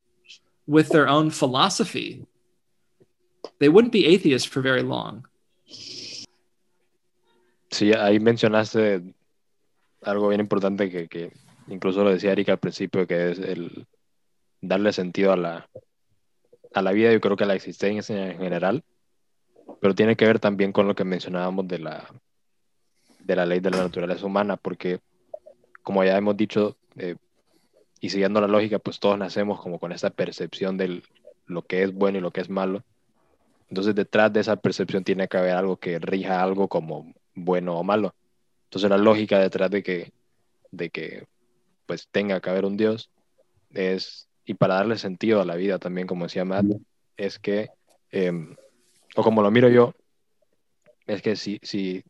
with 0.66 0.88
their 0.88 1.09
own 1.09 1.30
philosophy, 1.30 2.24
they 3.59 3.68
wouldn't 3.68 3.92
be 3.92 4.07
atheists 4.07 4.48
for 4.48 4.62
very 4.62 4.82
long. 4.82 5.26
Sí, 7.71 7.93
ahí 7.93 8.21
mencionaste 8.21 9.03
algo 10.03 10.29
bien 10.29 10.41
importante 10.41 10.91
que, 10.91 11.09
que, 11.09 11.33
incluso 11.69 12.05
lo 12.05 12.11
decía 12.11 12.33
Erika 12.33 12.53
al 12.53 12.59
principio, 12.59 13.07
que 13.07 13.31
es 13.31 13.39
el 13.39 13.87
darle 14.61 14.93
sentido 14.93 15.33
a 15.33 15.37
la, 15.37 15.69
a 16.73 16.83
la 16.83 16.93
vida, 16.93 17.12
yo 17.12 17.21
creo 17.21 17.37
que 17.37 17.45
a 17.45 17.49
la 17.49 17.55
existencia 17.55 18.31
en 18.31 18.39
general, 18.39 18.85
pero 19.81 19.95
tiene 19.95 20.17
que 20.17 20.27
ver 20.27 20.39
también 20.39 20.73
con 20.73 20.87
lo 20.87 20.95
que 20.95 21.05
mencionábamos 21.05 21.67
de 21.69 21.79
la, 21.79 22.09
de 23.19 23.37
la 23.37 23.47
ley 23.47 23.61
de 23.61 23.71
la 23.71 23.79
naturaleza 23.79 24.27
humana, 24.27 24.57
porque 24.57 25.01
como 25.83 26.05
ya 26.05 26.17
hemos 26.17 26.37
dicho, 26.37 26.77
eh, 26.97 27.17
y 28.01 28.11
siguiendo 28.11 28.41
la 28.41 28.49
lógica, 28.49 28.79
pues 28.79 29.01
todos 29.01 29.19
nacemos 29.19 29.61
como 29.61 29.79
con 29.79 29.93
esa 29.93 30.11
percepción 30.11 30.77
de 30.77 31.03
lo 31.47 31.62
que 31.62 31.83
es 31.83 31.93
bueno 31.93 32.19
y 32.19 32.21
lo 32.21 32.31
que 32.31 32.41
es 32.41 32.51
malo. 32.51 32.85
Entonces 33.69 33.95
detrás 33.95 34.33
de 34.33 34.41
esa 34.41 34.57
percepción 34.57 35.03
tiene 35.03 35.29
que 35.29 35.39
haber 35.39 35.57
algo 35.57 35.77
que 35.77 35.99
rija 35.99 36.43
algo 36.43 36.69
como 36.69 37.12
bueno 37.37 37.78
o 37.78 37.84
malo. 37.84 38.14
Entonces 38.64 38.91
la 38.91 38.99
lógica 38.99 39.39
detrás 39.39 39.70
de 39.70 39.82
que, 39.84 40.12
de 40.72 40.91
que 40.91 41.26
pues 41.87 42.09
tenga 42.11 42.41
que 42.41 42.51
haber 42.51 42.64
un 42.64 42.76
Dios 42.76 43.11
es, 43.70 44.28
y 44.45 44.55
para 44.55 44.74
darle 44.74 44.99
sentido 44.99 45.41
a 45.41 45.45
la 45.45 45.55
vida 45.55 45.78
también, 45.78 46.09
como 46.09 46.24
decía 46.24 46.45
Matt, 46.45 46.66
es 47.16 47.39
que, 47.39 47.70
em, 48.11 48.57
o 49.14 49.22
como 49.22 49.43
lo 49.43 49.51
miro 49.51 49.68
yo, 49.68 49.95
es 51.07 51.22
que 51.22 51.37
si, 51.37 51.61
si, 51.62 52.03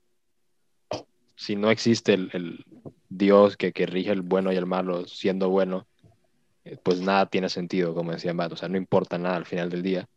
si 1.35 1.57
no 1.57 1.71
existe 1.71 2.15
el, 2.15 2.65
Dios 3.09 3.57
que, 3.57 3.73
que, 3.73 3.87
rige 3.87 4.13
el 4.13 4.23
bueno 4.23 4.53
y 4.53 4.57
el 4.57 4.67
malo 4.67 5.07
siendo 5.07 5.51
bueno, 5.51 5.87
eh, 6.65 6.77
pues 6.83 7.01
nada 7.01 7.27
tiene 7.27 7.49
sentido, 7.49 7.95
como 7.95 8.13
decía 8.13 8.35
Matt, 8.35 8.53
o 8.53 8.57
sea, 8.57 8.69
no 8.69 8.77
importa 8.77 9.19
nada 9.19 9.37
al 9.37 9.47
final 9.47 9.71
del 9.71 9.83
día. 9.83 10.09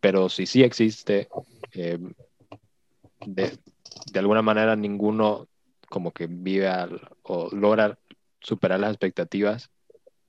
Pero 0.00 0.28
si 0.28 0.46
sí 0.46 0.62
existe, 0.62 1.28
em, 1.72 2.12
de, 3.26 3.58
de 4.12 4.18
alguna 4.18 4.42
manera 4.42 4.76
ninguno 4.76 5.48
como 5.88 6.12
que 6.12 6.26
vive 6.26 6.70
o 7.22 7.48
logra 7.54 7.98
superar 8.40 8.80
las 8.80 8.90
expectativas 8.90 9.70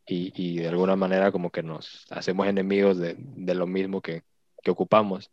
y, 0.05 0.33
y, 0.35 0.57
de 0.57 0.67
alguna 0.67 0.95
manera 0.95 1.31
como 1.31 1.49
que 1.49 1.63
nos 1.63 2.05
hacemos 2.09 2.47
enemigos 2.47 2.97
de, 2.97 3.15
de 3.17 3.55
lo 3.55 3.65
mismo 3.65 4.01
que, 4.01 4.23
que, 4.61 4.71
ocupamos. 4.71 5.31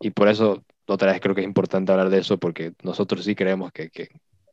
Y 0.00 0.10
por 0.10 0.28
eso 0.28 0.64
otra 0.86 1.12
vez 1.12 1.20
creo 1.20 1.34
que 1.34 1.42
es 1.42 1.46
importante 1.46 1.92
hablar 1.92 2.10
de 2.10 2.18
eso 2.18 2.38
porque 2.38 2.74
nosotros 2.82 3.24
sí 3.24 3.36
creemos 3.36 3.70
que, 3.70 3.90
que, 3.90 4.08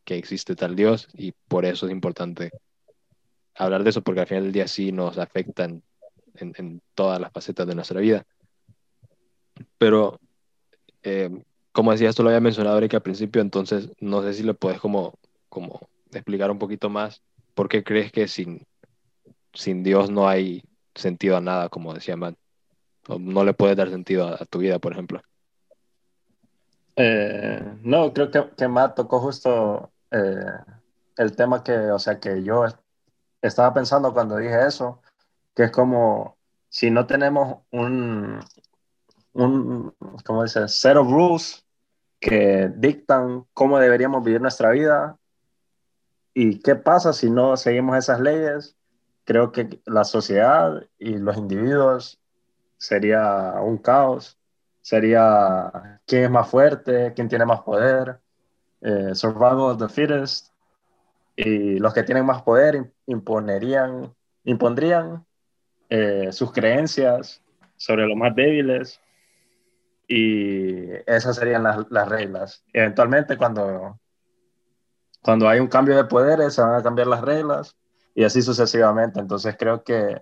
que 0.06 0.16
existe 0.16 0.56
tal 0.56 0.76
Dios 0.76 1.08
y 1.14 1.34
por 1.48 1.66
eso 1.66 1.88
es 1.88 1.92
importante 1.92 2.52
hablar 3.56 3.84
de 3.84 3.90
eso 3.90 4.02
porque 4.04 4.22
al 4.22 4.28
final 4.28 4.44
del 4.44 4.54
día 4.54 4.68
sí 4.68 4.92
nos 4.92 5.18
afectan 5.18 5.84
en, 6.36 6.82
todas 6.94 7.20
las 7.20 7.32
facetas 7.32 7.68
de 7.68 7.76
nuestra 7.76 8.00
vida. 8.00 8.26
Pero 9.78 10.20
eh, 11.04 11.30
como 11.80 11.94
decía, 11.94 12.10
esto 12.10 12.24
lo 12.24 12.30
había 12.30 12.42
mencionado 12.42 12.78
Erika 12.78 12.98
al 12.98 13.04
principio, 13.04 13.42
entonces 13.42 13.90
no 14.02 14.22
sé 14.22 14.34
si 14.34 14.44
le 14.44 14.54
puedes 14.54 14.82
como, 14.82 15.14
como 15.48 15.88
explicar 16.12 16.52
un 16.52 16.60
poquito 16.60 16.90
más 16.90 17.24
por 17.54 17.70
qué 17.70 17.86
crees 17.86 18.12
que 18.12 18.28
sin, 18.28 18.68
sin 19.54 19.82
Dios 19.82 20.12
no 20.12 20.28
hay 20.28 20.62
sentido 20.94 21.38
a 21.38 21.40
nada, 21.40 21.70
como 21.70 21.94
decía 21.94 22.18
Matt. 22.18 22.36
no 23.08 23.46
le 23.46 23.54
puedes 23.54 23.78
dar 23.78 23.90
sentido 23.90 24.28
a, 24.28 24.44
tu 24.44 24.60
vida, 24.60 24.78
por 24.80 24.92
ejemplo. 24.92 25.22
Eh, 26.98 27.64
no, 27.82 28.12
creo 28.12 28.30
que, 28.30 28.50
que 28.58 28.68
Matt 28.68 28.98
tocó 28.98 29.22
justo 29.22 29.90
eh, 30.12 30.52
el 31.16 31.34
tema 31.34 31.64
que, 31.64 31.72
o 31.72 32.00
sea, 32.00 32.20
que 32.20 32.44
yo 32.44 32.66
estaba 33.42 33.74
pensando 33.74 34.14
cuando 34.14 34.36
dije 34.36 34.68
eso, 34.68 35.02
que 35.56 35.64
es 35.64 35.72
como 35.72 36.36
si 36.68 36.92
no 36.92 37.08
tenemos 37.08 37.60
un, 37.72 38.42
un 39.32 39.96
¿cómo? 40.26 40.46
Set 40.46 40.98
of 40.98 41.10
rules 41.10 41.66
que 42.20 42.72
dictan 42.76 43.46
cómo 43.54 43.80
deberíamos 43.80 44.24
vivir 44.24 44.42
nuestra 44.42 44.72
vida 44.72 45.18
y 46.34 46.60
qué 46.60 46.76
pasa 46.76 47.14
si 47.14 47.30
no 47.30 47.58
seguimos 47.58 47.98
esas 47.98 48.20
leyes, 48.20 48.76
creo 49.24 49.52
que 49.52 49.82
la 49.86 50.04
sociedad 50.04 50.86
y 50.98 51.18
los 51.18 51.38
individuos 51.38 52.20
sería 52.78 53.54
un 53.62 53.78
caos, 53.78 54.38
sería 54.82 56.02
quién 56.06 56.24
es 56.24 56.32
más 56.32 56.50
fuerte, 56.50 57.14
quién 57.14 57.30
tiene 57.30 57.46
más 57.46 57.62
poder, 57.62 58.20
eh, 58.82 59.14
survival 59.14 59.82
of 59.82 59.98
y 61.36 61.80
los 61.80 61.94
que 61.94 62.04
tienen 62.04 62.26
más 62.26 62.42
poder 62.42 62.92
imponerían, 63.06 64.14
impondrían 64.44 65.26
eh, 65.90 66.32
sus 66.32 66.52
creencias 66.52 67.42
sobre 67.78 68.06
los 68.08 68.18
más 68.18 68.36
débiles 68.36 69.00
y 70.12 70.90
esas 71.06 71.36
serían 71.36 71.62
las, 71.62 71.86
las, 71.92 72.10
reglas. 72.10 72.64
Eventualmente 72.74 73.38
cuando, 73.38 74.00
cuando 75.22 75.48
hay 75.48 75.60
un 75.60 75.68
cambio 75.68 75.96
de 75.96 76.06
poderes 76.06 76.56
se 76.56 76.64
van 76.64 76.74
a 76.74 76.82
cambiar 76.82 77.06
las 77.06 77.22
reglas 77.22 77.78
y 78.16 78.24
así 78.24 78.42
sucesivamente. 78.42 79.20
Entonces 79.20 79.56
creo 79.58 79.84
que 79.84 80.20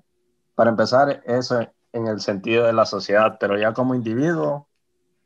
para 0.56 0.72
empezar 0.72 1.24
eso 1.26 1.62
en 1.94 2.08
el 2.08 2.20
sentido 2.20 2.66
de 2.66 2.74
la 2.74 2.86
sociedad, 2.86 3.38
pero 3.40 3.58
ya 3.58 3.74
como 3.74 3.96
individuo, 3.96 4.68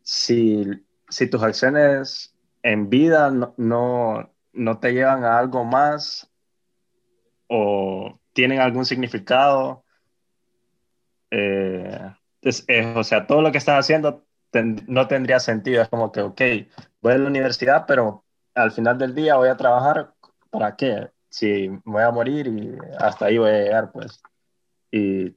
si, 0.04 0.68
si 1.10 1.28
tus 1.28 1.42
acciones 1.42 2.36
en 2.62 2.88
vida 2.88 3.32
no, 3.32 3.56
no, 3.58 4.32
no 4.54 4.80
te 4.80 4.94
llevan 4.94 5.24
a 5.24 5.40
algo 5.40 5.66
más 5.66 6.30
o 7.48 8.20
tienen 8.34 8.60
algún 8.60 8.86
significado, 8.86 9.84
eh, 11.32 12.14
o 12.96 13.04
sea, 13.04 13.26
todo 13.26 13.42
lo 13.42 13.52
que 13.52 13.58
estás 13.58 13.80
haciendo 13.80 14.24
no 14.54 15.08
tendría 15.08 15.40
sentido. 15.40 15.82
Es 15.82 15.90
como 15.90 16.12
que, 16.12 16.22
ok, 16.22 16.42
voy 17.02 17.14
a 17.14 17.18
la 17.18 17.28
universidad, 17.28 17.86
pero 17.88 18.24
al 18.54 18.72
final 18.72 18.98
del 18.98 19.16
día 19.16 19.36
voy 19.36 19.50
a 19.50 19.58
trabajar, 19.58 20.14
¿para 20.50 20.76
qué? 20.76 21.12
Si 21.30 21.70
voy 21.86 22.04
a 22.04 22.12
morir 22.12 22.48
y 22.48 22.78
hasta 23.00 23.26
ahí 23.26 23.38
voy 23.38 23.50
a 23.50 23.64
llegar, 23.64 23.92
pues. 23.92 24.22
Y 24.92 25.36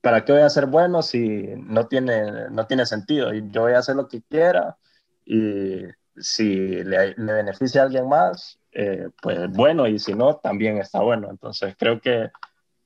¿para 0.00 0.24
qué 0.24 0.32
voy 0.32 0.42
a 0.42 0.50
ser 0.50 0.66
bueno 0.66 1.02
si 1.02 1.54
no 1.56 1.86
tiene, 1.88 2.50
no 2.50 2.66
tiene 2.66 2.86
sentido? 2.86 3.34
Y 3.34 3.50
yo 3.50 3.62
voy 3.62 3.72
a 3.72 3.78
hacer 3.78 3.96
lo 3.96 4.08
que 4.08 4.22
quiera 4.22 4.76
y 5.24 5.82
si 6.16 6.84
le, 6.84 7.14
beneficia 7.14 7.82
a 7.82 7.84
alguien 7.84 8.08
más, 8.08 8.58
eh, 8.72 9.08
pues 9.20 9.50
bueno, 9.50 9.86
y 9.88 9.98
si 9.98 10.14
no, 10.14 10.36
también 10.36 10.78
está 10.78 11.00
bueno. 11.00 11.28
Entonces 11.30 11.74
creo 11.78 12.00
que 12.00 12.30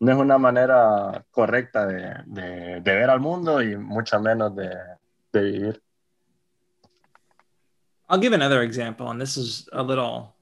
no 0.01 0.13
es 0.13 0.19
una 0.19 0.39
manera 0.39 1.25
correcta 1.31 1.87
de, 1.87 2.81
de 2.81 2.81
ver 2.81 3.11
al 3.11 3.21
mundo 3.21 3.63
y 3.63 3.77
mucho 3.77 4.21
menos 4.21 4.55
de, 4.57 4.71
de 5.33 5.41
vivir. 5.41 5.77
I'll 8.09 8.19
give 8.19 8.33
another 8.33 8.63
example, 8.63 9.11
and 9.11 9.21
this 9.21 9.37
is 9.37 9.69
a 9.73 9.83
little, 9.83 10.35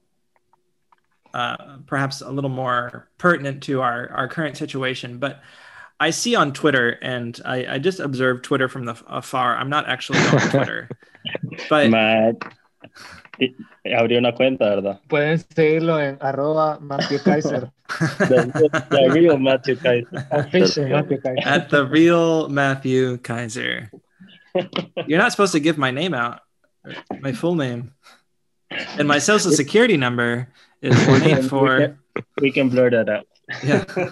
uh, 1.32 1.78
perhaps 1.86 2.20
a 2.20 2.30
little 2.30 2.50
more 2.50 3.08
pertinent 3.16 3.62
to 3.64 3.80
our, 3.80 4.10
our 4.10 4.28
current 4.28 4.56
situation. 4.56 5.18
But 5.18 5.40
I 5.98 6.10
see 6.10 6.34
on 6.34 6.52
Twitter, 6.52 6.98
and 7.00 7.40
I, 7.44 7.74
I 7.74 7.78
just 7.78 8.00
observed 8.00 8.44
Twitter 8.44 8.68
from 8.68 8.84
the 8.84 8.96
afar. 9.06 9.56
I'm 9.56 9.70
not 9.70 9.88
actually 9.88 10.18
on 10.18 10.40
Twitter, 10.50 10.90
but 11.70 11.88
Matt, 11.88 12.36
abrió 13.96 14.18
una 14.18 14.32
cuenta, 14.32 14.68
¿verdad? 14.68 15.00
Pueden 15.08 15.38
seguirlo 15.38 16.00
en 16.00 16.18
arroba 16.20 16.78
Matthew 16.80 17.18
Kaiser. 17.20 17.70
the, 18.18 18.86
the 18.90 19.10
real 19.12 19.38
Matthew 19.38 19.76
Kaiser. 19.76 20.26
Official 20.30 20.88
Matthew 20.88 21.20
Kaiser. 21.20 21.48
At 21.48 21.70
the 21.70 21.86
real 21.86 22.48
Matthew 22.48 23.18
Kaiser. 23.18 23.90
You're 25.06 25.18
not 25.18 25.32
supposed 25.32 25.52
to 25.52 25.60
give 25.60 25.78
my 25.78 25.90
name 25.90 26.14
out, 26.14 26.40
my 27.20 27.32
full 27.32 27.54
name. 27.54 27.92
And 28.70 29.06
my 29.06 29.18
social 29.18 29.52
security 29.52 29.96
number 29.96 30.48
is 30.82 30.94
184. 31.06 31.62
We 31.62 31.84
can, 31.84 31.98
we 32.40 32.52
can 32.52 32.68
blur 32.68 32.90
that 32.90 33.08
out. 33.08 33.26
yeah. 33.62 34.10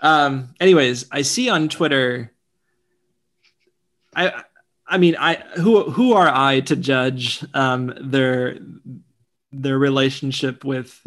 Um, 0.00 0.54
anyways, 0.60 1.06
I 1.10 1.22
see 1.22 1.48
on 1.48 1.68
Twitter. 1.68 2.32
I 4.14 4.44
I 4.86 4.98
mean, 4.98 5.16
I 5.18 5.34
who 5.56 5.90
who 5.90 6.12
are 6.12 6.28
I 6.28 6.60
to 6.60 6.76
judge 6.76 7.44
um, 7.54 7.92
their 8.00 8.58
their 9.52 9.78
relationship 9.78 10.64
with 10.64 11.04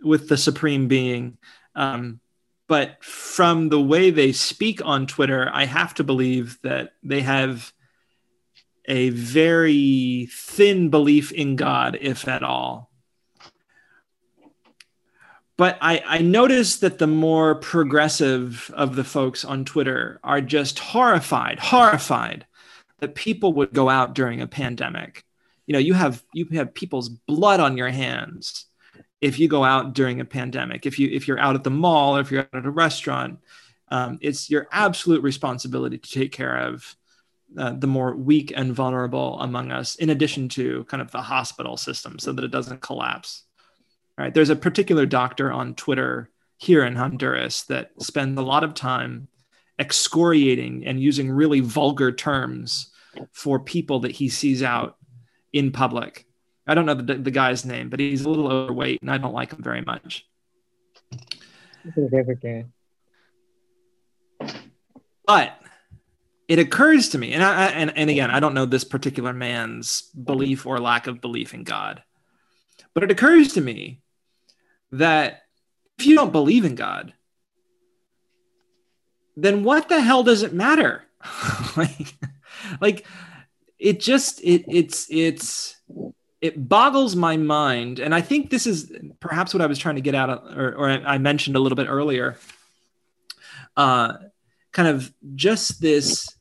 with 0.00 0.28
the 0.28 0.36
supreme 0.36 0.88
being? 0.88 1.38
Um, 1.74 2.20
but 2.68 3.02
from 3.02 3.70
the 3.70 3.80
way 3.80 4.10
they 4.10 4.30
speak 4.32 4.84
on 4.84 5.06
Twitter, 5.06 5.50
I 5.52 5.64
have 5.64 5.94
to 5.94 6.04
believe 6.04 6.58
that 6.62 6.92
they 7.02 7.22
have 7.22 7.72
a 8.84 9.08
very 9.10 10.28
thin 10.30 10.90
belief 10.90 11.32
in 11.32 11.56
God, 11.56 11.98
if 12.00 12.28
at 12.28 12.42
all. 12.42 12.90
But 15.56 15.78
I, 15.80 16.02
I 16.06 16.18
noticed 16.18 16.82
that 16.82 16.98
the 16.98 17.06
more 17.06 17.56
progressive 17.56 18.70
of 18.74 18.94
the 18.94 19.02
folks 19.02 19.44
on 19.44 19.64
Twitter 19.64 20.20
are 20.22 20.40
just 20.40 20.78
horrified, 20.78 21.58
horrified 21.58 22.46
that 23.00 23.14
people 23.14 23.54
would 23.54 23.72
go 23.72 23.88
out 23.88 24.14
during 24.14 24.40
a 24.40 24.46
pandemic. 24.46 25.24
You 25.66 25.72
know, 25.72 25.78
you 25.78 25.94
have 25.94 26.22
you 26.32 26.46
have 26.52 26.74
people's 26.74 27.08
blood 27.08 27.60
on 27.60 27.76
your 27.76 27.90
hands 27.90 28.67
if 29.20 29.38
you 29.38 29.48
go 29.48 29.64
out 29.64 29.94
during 29.94 30.20
a 30.20 30.24
pandemic 30.24 30.86
if 30.86 30.98
you 30.98 31.08
if 31.10 31.26
you're 31.26 31.38
out 31.38 31.54
at 31.54 31.64
the 31.64 31.70
mall 31.70 32.16
or 32.16 32.20
if 32.20 32.30
you're 32.30 32.42
out 32.42 32.54
at 32.54 32.66
a 32.66 32.70
restaurant 32.70 33.38
um, 33.90 34.18
it's 34.20 34.50
your 34.50 34.68
absolute 34.70 35.22
responsibility 35.22 35.98
to 35.98 36.10
take 36.10 36.32
care 36.32 36.58
of 36.58 36.96
uh, 37.56 37.72
the 37.72 37.86
more 37.86 38.14
weak 38.14 38.52
and 38.54 38.74
vulnerable 38.74 39.40
among 39.40 39.72
us 39.72 39.94
in 39.96 40.10
addition 40.10 40.48
to 40.48 40.84
kind 40.84 41.00
of 41.00 41.10
the 41.10 41.22
hospital 41.22 41.78
system 41.78 42.18
so 42.18 42.30
that 42.30 42.44
it 42.44 42.50
doesn't 42.50 42.82
collapse. 42.82 43.44
All 44.18 44.24
right 44.24 44.34
there's 44.34 44.50
a 44.50 44.56
particular 44.56 45.06
doctor 45.06 45.50
on 45.50 45.74
twitter 45.74 46.30
here 46.58 46.84
in 46.84 46.96
honduras 46.96 47.64
that 47.64 47.90
spends 48.00 48.38
a 48.38 48.42
lot 48.42 48.64
of 48.64 48.74
time 48.74 49.28
excoriating 49.78 50.84
and 50.86 51.00
using 51.00 51.30
really 51.30 51.60
vulgar 51.60 52.10
terms 52.10 52.90
for 53.32 53.60
people 53.60 54.00
that 54.00 54.10
he 54.10 54.28
sees 54.28 54.62
out 54.62 54.96
in 55.52 55.70
public 55.70 56.26
I 56.68 56.74
don't 56.74 56.86
know 56.86 56.94
the, 56.94 57.14
the 57.14 57.30
guy's 57.30 57.64
name, 57.64 57.88
but 57.88 57.98
he's 57.98 58.24
a 58.24 58.28
little 58.28 58.52
overweight 58.52 59.00
and 59.00 59.10
I 59.10 59.16
don't 59.16 59.32
like 59.32 59.52
him 59.52 59.62
very 59.62 59.80
much. 59.80 60.26
But 65.26 65.58
it 66.46 66.58
occurs 66.58 67.10
to 67.10 67.18
me, 67.18 67.32
and 67.32 67.42
I 67.42 67.66
and, 67.66 67.96
and 67.96 68.10
again, 68.10 68.30
I 68.30 68.40
don't 68.40 68.54
know 68.54 68.64
this 68.64 68.84
particular 68.84 69.32
man's 69.32 70.02
belief 70.02 70.66
or 70.66 70.78
lack 70.78 71.06
of 71.06 71.20
belief 71.20 71.52
in 71.52 71.64
God, 71.64 72.02
but 72.94 73.02
it 73.02 73.10
occurs 73.10 73.54
to 73.54 73.60
me 73.60 74.00
that 74.92 75.42
if 75.98 76.06
you 76.06 76.14
don't 76.14 76.32
believe 76.32 76.64
in 76.64 76.74
God, 76.74 77.12
then 79.36 79.62
what 79.64 79.88
the 79.88 80.00
hell 80.00 80.22
does 80.22 80.42
it 80.42 80.52
matter? 80.52 81.04
like, 81.76 82.14
like 82.80 83.06
it 83.78 84.00
just 84.00 84.40
it 84.42 84.64
it's 84.68 85.06
it's 85.10 85.76
it 86.40 86.68
boggles 86.68 87.16
my 87.16 87.36
mind 87.36 87.98
and 87.98 88.14
i 88.14 88.20
think 88.20 88.50
this 88.50 88.66
is 88.66 88.92
perhaps 89.20 89.52
what 89.52 89.60
i 89.60 89.66
was 89.66 89.78
trying 89.78 89.96
to 89.96 90.00
get 90.00 90.14
at 90.14 90.28
or, 90.28 90.74
or 90.76 90.90
i 90.90 91.18
mentioned 91.18 91.56
a 91.56 91.60
little 91.60 91.76
bit 91.76 91.88
earlier 91.88 92.36
uh, 93.76 94.14
kind 94.72 94.88
of 94.88 95.12
just 95.34 95.80
this 95.80 96.36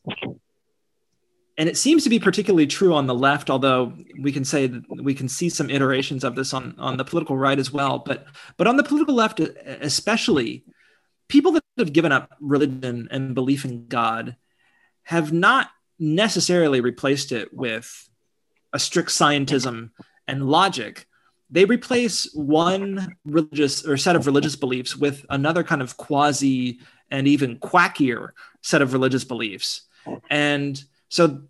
and 1.59 1.67
it 1.67 1.77
seems 1.77 2.03
to 2.03 2.09
be 2.09 2.19
particularly 2.19 2.67
true 2.67 2.93
on 2.93 3.07
the 3.07 3.13
left 3.13 3.49
although 3.49 3.93
we 4.19 4.31
can 4.31 4.45
say 4.45 4.67
that 4.67 4.83
we 4.89 5.13
can 5.13 5.27
see 5.27 5.49
some 5.49 5.69
iterations 5.69 6.23
of 6.23 6.35
this 6.35 6.53
on, 6.53 6.75
on 6.77 6.97
the 6.97 7.05
political 7.05 7.37
right 7.37 7.59
as 7.59 7.71
well 7.71 7.99
but 7.99 8.25
but 8.57 8.67
on 8.67 8.77
the 8.77 8.83
political 8.83 9.15
left 9.15 9.39
especially 9.39 10.63
people 11.27 11.51
that 11.51 11.63
have 11.77 11.93
given 11.93 12.11
up 12.11 12.35
religion 12.39 13.07
and 13.11 13.35
belief 13.35 13.65
in 13.65 13.87
god 13.87 14.35
have 15.03 15.31
not 15.31 15.69
necessarily 15.99 16.81
replaced 16.81 17.31
it 17.31 17.53
with 17.53 18.09
a 18.73 18.79
strict 18.79 19.09
scientism 19.09 19.91
and 20.27 20.47
logic, 20.47 21.07
they 21.49 21.65
replace 21.65 22.31
one 22.33 23.15
religious 23.25 23.85
or 23.85 23.97
set 23.97 24.15
of 24.15 24.25
religious 24.25 24.55
beliefs 24.55 24.95
with 24.95 25.25
another 25.29 25.63
kind 25.63 25.81
of 25.81 25.97
quasi 25.97 26.79
and 27.09 27.27
even 27.27 27.57
quackier 27.59 28.31
set 28.61 28.81
of 28.81 28.93
religious 28.93 29.23
beliefs. 29.23 29.83
And 30.29 30.81
so 31.09 31.41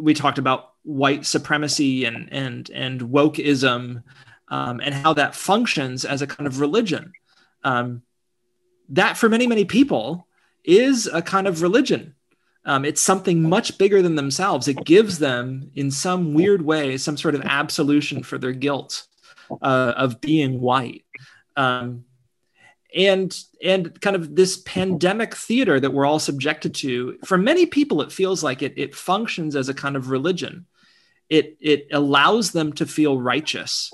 we 0.00 0.14
talked 0.14 0.38
about 0.38 0.72
white 0.82 1.24
supremacy 1.24 2.04
and 2.04 2.28
and 2.32 2.70
and 2.70 3.00
wokeism. 3.00 4.02
um, 4.48 4.80
and 4.80 4.94
how 4.94 5.14
that 5.14 5.34
functions 5.34 6.04
as 6.04 6.22
a 6.22 6.26
kind 6.26 6.46
of 6.46 6.60
religion. 6.60 7.12
Um, 7.62 8.02
that 8.90 9.16
for 9.16 9.28
many, 9.28 9.46
many 9.46 9.64
people 9.64 10.26
is 10.62 11.06
a 11.06 11.22
kind 11.22 11.46
of 11.46 11.62
religion. 11.62 12.14
Um, 12.66 12.84
it's 12.84 13.02
something 13.02 13.42
much 13.42 13.76
bigger 13.76 14.00
than 14.00 14.14
themselves. 14.14 14.68
It 14.68 14.84
gives 14.84 15.18
them, 15.18 15.70
in 15.74 15.90
some 15.90 16.32
weird 16.32 16.62
way, 16.62 16.96
some 16.96 17.16
sort 17.16 17.34
of 17.34 17.42
absolution 17.42 18.22
for 18.22 18.38
their 18.38 18.52
guilt 18.52 19.06
uh, 19.62 19.92
of 19.96 20.20
being 20.20 20.60
white. 20.60 21.04
Um, 21.56 22.04
and 22.94 23.36
and 23.62 24.00
kind 24.00 24.16
of 24.16 24.36
this 24.36 24.58
pandemic 24.58 25.34
theater 25.34 25.80
that 25.80 25.92
we're 25.92 26.06
all 26.06 26.20
subjected 26.20 26.74
to 26.76 27.18
for 27.24 27.36
many 27.36 27.66
people 27.66 28.00
it 28.00 28.12
feels 28.12 28.44
like 28.44 28.62
it, 28.62 28.72
it 28.76 28.94
functions 28.94 29.56
as 29.56 29.68
a 29.68 29.74
kind 29.74 29.96
of 29.96 30.10
religion 30.10 30.64
it 31.28 31.56
it 31.60 31.86
allows 31.92 32.52
them 32.52 32.72
to 32.72 32.86
feel 32.86 33.20
righteous 33.20 33.90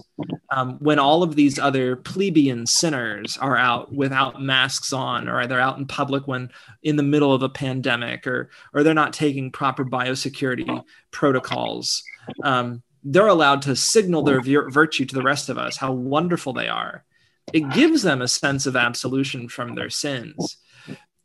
um, 0.51 0.79
when 0.81 0.99
all 0.99 1.23
of 1.23 1.37
these 1.37 1.59
other 1.59 1.95
plebeian 1.95 2.67
sinners 2.67 3.37
are 3.41 3.57
out 3.57 3.95
without 3.95 4.43
masks 4.43 4.93
on 4.93 5.29
or 5.29 5.47
they're 5.47 5.61
out 5.61 5.79
in 5.79 5.87
public 5.87 6.27
when 6.27 6.51
in 6.83 6.97
the 6.97 7.03
middle 7.03 7.33
of 7.33 7.43
a 7.43 7.49
pandemic 7.49 8.27
or 8.27 8.51
or 8.75 8.83
they're 8.83 8.95
not 8.95 9.13
taking 9.13 9.53
proper 9.53 9.85
biosecurity 9.85 10.83
protocols 11.13 12.03
um, 12.43 12.83
they're 13.03 13.29
allowed 13.29 13.63
to 13.63 13.77
signal 13.77 14.23
their 14.23 14.41
virtue 14.41 15.05
to 15.07 15.15
the 15.15 15.23
rest 15.23 15.49
of 15.49 15.59
us 15.59 15.77
how 15.77 15.93
wonderful 15.93 16.53
they 16.53 16.69
are. 16.69 17.05
It 17.53 17.71
gives 17.73 18.03
them 18.03 18.23
a 18.23 18.29
sense 18.29 18.67
of 18.67 18.77
absolution 18.77 19.49
from 19.49 19.75
their 19.75 19.91
sins. 19.91 20.57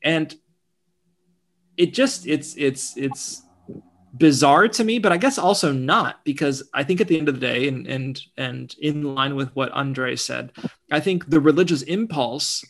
And 0.02 0.34
it 1.78 1.94
just 1.94 2.26
it's 2.26 2.56
it's 2.56 2.96
it's 2.96 3.42
bizarre 4.18 4.68
to 4.68 4.84
me 4.84 5.00
but 5.00 5.12
i 5.12 5.18
guess 5.18 5.38
also 5.38 5.74
not 5.74 6.24
because 6.24 6.64
i 6.74 6.84
think 6.84 7.02
at 7.02 7.08
the 7.08 7.18
end 7.18 7.28
of 7.28 7.36
the 7.36 7.42
day 7.42 7.68
and 7.68 7.88
and 7.88 8.22
and 8.38 8.76
in 8.80 9.16
line 9.16 9.36
with 9.36 9.54
what 9.56 9.72
andre 9.72 10.16
said 10.16 10.52
i 10.92 11.00
think 11.00 11.30
the 11.30 11.40
religious 11.40 11.82
impulse 11.82 12.64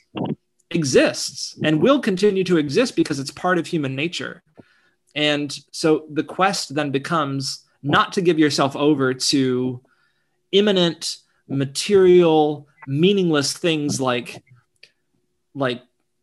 exists 0.75 1.57
and 1.63 1.81
will 1.81 1.99
continue 1.99 2.43
to 2.43 2.57
exist 2.57 2.95
because 2.95 3.19
it's 3.19 3.31
part 3.31 3.57
of 3.57 3.67
human 3.67 3.95
nature. 3.95 4.43
And 5.15 5.55
so 5.71 6.05
the 6.11 6.23
quest 6.23 6.75
then 6.75 6.91
becomes 6.91 7.63
not 7.81 8.13
to 8.13 8.21
give 8.21 8.37
yourself 8.37 8.75
over 8.75 9.13
to 9.13 9.81
immanent 10.51 11.17
material 11.47 12.67
meaningless 12.87 13.53
things 13.53 13.99
like 14.01 14.43
like 15.53 15.81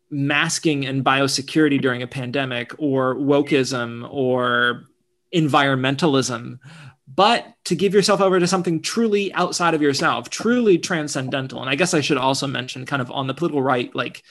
masking 0.09 0.85
and 0.85 1.03
biosecurity 1.03 1.81
during 1.81 2.03
a 2.03 2.07
pandemic 2.07 2.73
or 2.77 3.15
wokeism 3.15 4.07
or 4.11 4.83
environmentalism. 5.33 6.59
But 7.07 7.45
to 7.65 7.75
give 7.75 7.93
yourself 7.93 8.21
over 8.21 8.39
to 8.39 8.47
something 8.47 8.81
truly 8.81 9.33
outside 9.33 9.73
of 9.73 9.81
yourself 9.81 10.29
truly 10.29 10.77
transcendental 10.77 11.61
and 11.61 11.69
i 11.69 11.75
guess 11.75 11.93
i 11.93 12.01
should 12.01 12.17
also 12.17 12.47
mention 12.47 12.85
kind 12.85 13.01
of 13.01 13.11
on 13.11 13.27
the 13.27 13.33
political 13.33 13.61
right 13.61 13.93
like 13.95 14.23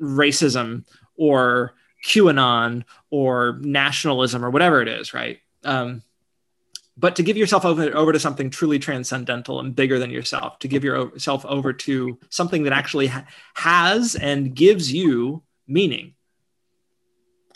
racism 0.00 0.84
or 1.16 1.74
qanon 2.04 2.84
or 3.10 3.58
nationalism 3.60 4.44
or 4.44 4.50
whatever 4.50 4.82
it 4.82 4.88
is 4.88 5.14
right? 5.14 5.38
Um, 5.64 6.02
but 6.96 7.16
to 7.16 7.22
give 7.22 7.38
yourself 7.38 7.64
over, 7.64 7.96
over 7.96 8.12
to 8.12 8.20
something 8.20 8.50
truly 8.50 8.78
transcendental 8.78 9.60
and 9.60 9.74
bigger 9.74 9.98
than 9.98 10.10
yourself 10.10 10.58
to 10.58 10.68
give 10.68 10.84
yourself 10.84 11.44
over 11.46 11.72
to 11.72 12.18
something 12.28 12.64
that 12.64 12.72
actually 12.72 13.06
ha- 13.06 13.24
has 13.54 14.14
and 14.14 14.54
gives 14.54 14.92
you 14.92 15.42
meaning 15.66 16.14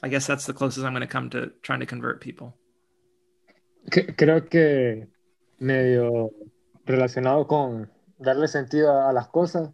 i 0.02 0.08
guess 0.08 0.26
that's 0.26 0.46
the 0.46 0.52
closest 0.52 0.84
i'm 0.84 0.92
going 0.92 1.06
to 1.06 1.12
come 1.12 1.28
to 1.28 1.50
trying 1.62 1.80
to 1.80 1.86
convert 1.86 2.20
people 2.20 2.54
creo 3.90 4.48
que 4.48 5.08
medio 5.58 6.30
relacionado 6.84 7.46
con 7.46 7.90
darle 8.18 8.48
sentido 8.48 9.08
a 9.08 9.12
las 9.12 9.28
cosas 9.28 9.70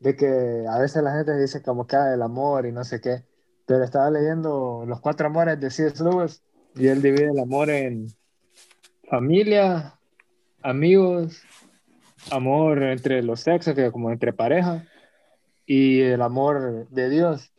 de 0.00 0.16
que 0.16 0.64
a 0.68 0.78
veces 0.78 1.02
la 1.02 1.12
gente 1.12 1.36
dice 1.36 1.62
como 1.62 1.86
que 1.86 1.96
ah, 1.96 2.14
el 2.14 2.22
amor 2.22 2.66
y 2.66 2.72
no 2.72 2.84
sé 2.84 3.00
qué 3.00 3.24
pero 3.66 3.84
estaba 3.84 4.10
leyendo 4.10 4.84
los 4.86 5.00
cuatro 5.00 5.26
amores 5.26 5.60
de 5.60 5.70
C.S. 5.70 6.02
Lewis 6.02 6.42
y 6.74 6.88
él 6.88 7.02
divide 7.02 7.30
el 7.30 7.38
amor 7.38 7.70
en 7.70 8.08
familia, 9.08 9.98
amigos, 10.62 11.42
amor 12.30 12.82
entre 12.82 13.22
los 13.22 13.40
sexos, 13.40 13.74
que 13.74 13.90
como 13.90 14.10
entre 14.10 14.32
pareja, 14.32 14.86
y 15.66 16.00
el 16.00 16.22
amor 16.22 16.88
de 16.88 17.10
Dios. 17.10 17.51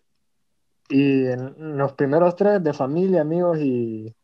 Y 0.90 1.28
en 1.28 1.78
los 1.78 1.94
primeros 1.94 2.36
tres, 2.36 2.64
de 2.64 2.74
familia, 2.74 3.22
amigos 3.22 3.58
y 3.60 4.16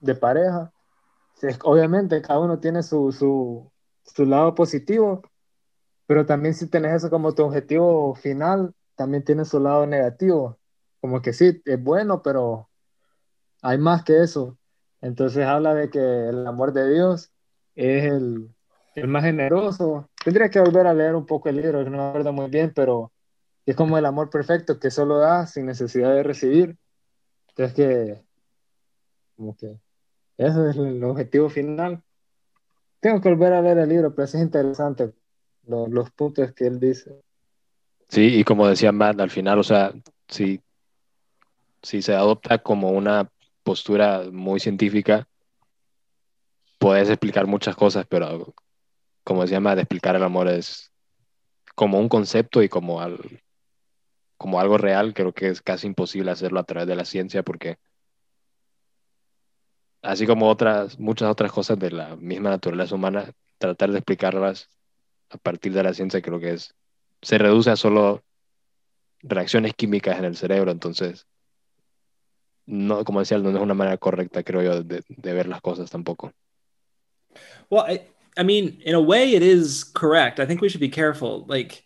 de 0.00 0.14
pareja, 0.14 0.72
obviamente 1.64 2.22
cada 2.22 2.40
uno 2.40 2.58
tiene 2.58 2.82
su, 2.82 3.12
su, 3.12 3.70
su 4.04 4.24
lado 4.24 4.54
positivo, 4.54 5.22
pero 6.06 6.26
también 6.26 6.54
si 6.54 6.68
tienes 6.68 6.94
eso 6.94 7.10
como 7.10 7.34
tu 7.34 7.44
objetivo 7.44 8.14
final, 8.14 8.74
también 8.94 9.24
tiene 9.24 9.44
su 9.44 9.58
lado 9.60 9.86
negativo. 9.86 10.58
Como 11.00 11.20
que 11.20 11.32
sí, 11.32 11.60
es 11.64 11.82
bueno, 11.82 12.22
pero 12.22 12.68
hay 13.62 13.78
más 13.78 14.04
que 14.04 14.22
eso. 14.22 14.58
Entonces 15.00 15.44
habla 15.46 15.74
de 15.74 15.90
que 15.90 15.98
el 15.98 16.46
amor 16.46 16.72
de 16.72 16.90
Dios 16.90 17.32
es 17.74 18.04
el, 18.04 18.54
el 18.94 19.08
más 19.08 19.24
generoso. 19.24 20.08
Tendría 20.24 20.48
que 20.48 20.60
volver 20.60 20.86
a 20.86 20.94
leer 20.94 21.14
un 21.14 21.26
poco 21.26 21.48
el 21.48 21.56
libro, 21.56 21.84
que 21.84 21.90
no 21.90 21.98
me 21.98 22.08
acuerdo 22.08 22.32
muy 22.32 22.48
bien, 22.48 22.72
pero 22.74 23.12
es 23.66 23.76
como 23.76 23.96
el 23.98 24.06
amor 24.06 24.30
perfecto 24.30 24.78
que 24.78 24.90
solo 24.90 25.18
da 25.18 25.46
sin 25.46 25.66
necesidad 25.66 26.14
de 26.14 26.22
recibir. 26.22 26.76
Entonces 27.48 27.74
que, 27.74 28.22
como 29.36 29.56
que, 29.56 29.78
ese 30.36 30.70
es 30.70 30.76
el 30.76 31.02
objetivo 31.04 31.48
final. 31.48 32.02
Tengo 33.00 33.20
que 33.20 33.28
volver 33.28 33.52
a 33.52 33.62
leer 33.62 33.78
el 33.78 33.88
libro, 33.88 34.14
pero 34.14 34.24
es 34.24 34.34
interesante 34.34 35.12
los, 35.66 35.88
los 35.88 36.10
puntos 36.10 36.52
que 36.52 36.66
él 36.66 36.80
dice. 36.80 37.22
Sí, 38.08 38.38
y 38.38 38.44
como 38.44 38.68
decía 38.68 38.92
Matt, 38.92 39.20
al 39.20 39.30
final, 39.30 39.58
o 39.58 39.62
sea, 39.62 39.92
si, 40.28 40.60
si 41.82 42.02
se 42.02 42.14
adopta 42.14 42.58
como 42.58 42.90
una 42.90 43.30
postura 43.62 44.24
muy 44.30 44.60
científica, 44.60 45.26
puedes 46.78 47.08
explicar 47.08 47.46
muchas 47.46 47.76
cosas, 47.76 48.06
pero 48.08 48.54
como 49.22 49.42
decía 49.42 49.60
de 49.60 49.80
explicar 49.80 50.16
el 50.16 50.22
amor 50.22 50.48
es 50.48 50.92
como 51.74 51.98
un 51.98 52.08
concepto 52.08 52.62
y 52.62 52.68
como, 52.68 53.00
al, 53.00 53.18
como 54.36 54.60
algo 54.60 54.78
real, 54.78 55.14
creo 55.14 55.32
que 55.32 55.48
es 55.48 55.62
casi 55.62 55.86
imposible 55.86 56.30
hacerlo 56.30 56.60
a 56.60 56.64
través 56.64 56.88
de 56.88 56.96
la 56.96 57.04
ciencia 57.04 57.42
porque 57.42 57.78
así 60.02 60.26
como 60.26 60.48
otras, 60.48 60.98
muchas 60.98 61.30
otras 61.30 61.52
cosas 61.52 61.78
de 61.78 61.90
la 61.90 62.16
misma 62.16 62.50
naturaleza 62.50 62.94
humana, 62.94 63.32
tratar 63.58 63.90
de 63.90 63.98
explicarlas 63.98 64.68
a 65.30 65.38
partir 65.38 65.72
de 65.72 65.82
la 65.82 65.94
ciencia 65.94 66.20
creo 66.20 66.38
que 66.38 66.52
es, 66.52 66.74
se 67.22 67.38
reduce 67.38 67.70
a 67.70 67.76
solo 67.76 68.22
reacciones 69.20 69.74
químicas 69.74 70.18
en 70.18 70.26
el 70.26 70.36
cerebro, 70.36 70.70
entonces 70.70 71.26
no, 72.66 73.04
como 73.04 73.20
decía, 73.20 73.38
no 73.38 73.50
es 73.50 73.56
una 73.56 73.74
manera 73.74 73.96
correcta, 73.98 74.42
creo 74.42 74.62
yo, 74.62 74.82
de, 74.82 75.02
de 75.08 75.32
ver 75.32 75.46
las 75.46 75.60
cosas 75.60 75.90
tampoco. 75.90 76.32
Well, 77.70 77.84
I, 77.86 78.00
I 78.36 78.44
mean, 78.44 78.80
in 78.84 78.94
a 78.94 79.00
way, 79.00 79.34
it 79.34 79.42
is 79.42 79.84
correct. 79.84 80.40
I 80.40 80.46
think 80.46 80.60
we 80.60 80.68
should 80.68 80.80
be 80.80 80.88
careful. 80.88 81.44
Like, 81.46 81.84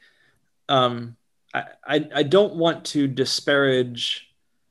um, 0.68 1.16
I, 1.55 1.64
I, 1.86 2.09
I 2.16 2.22
don't 2.22 2.55
want 2.55 2.84
to 2.86 3.07
disparage 3.07 4.26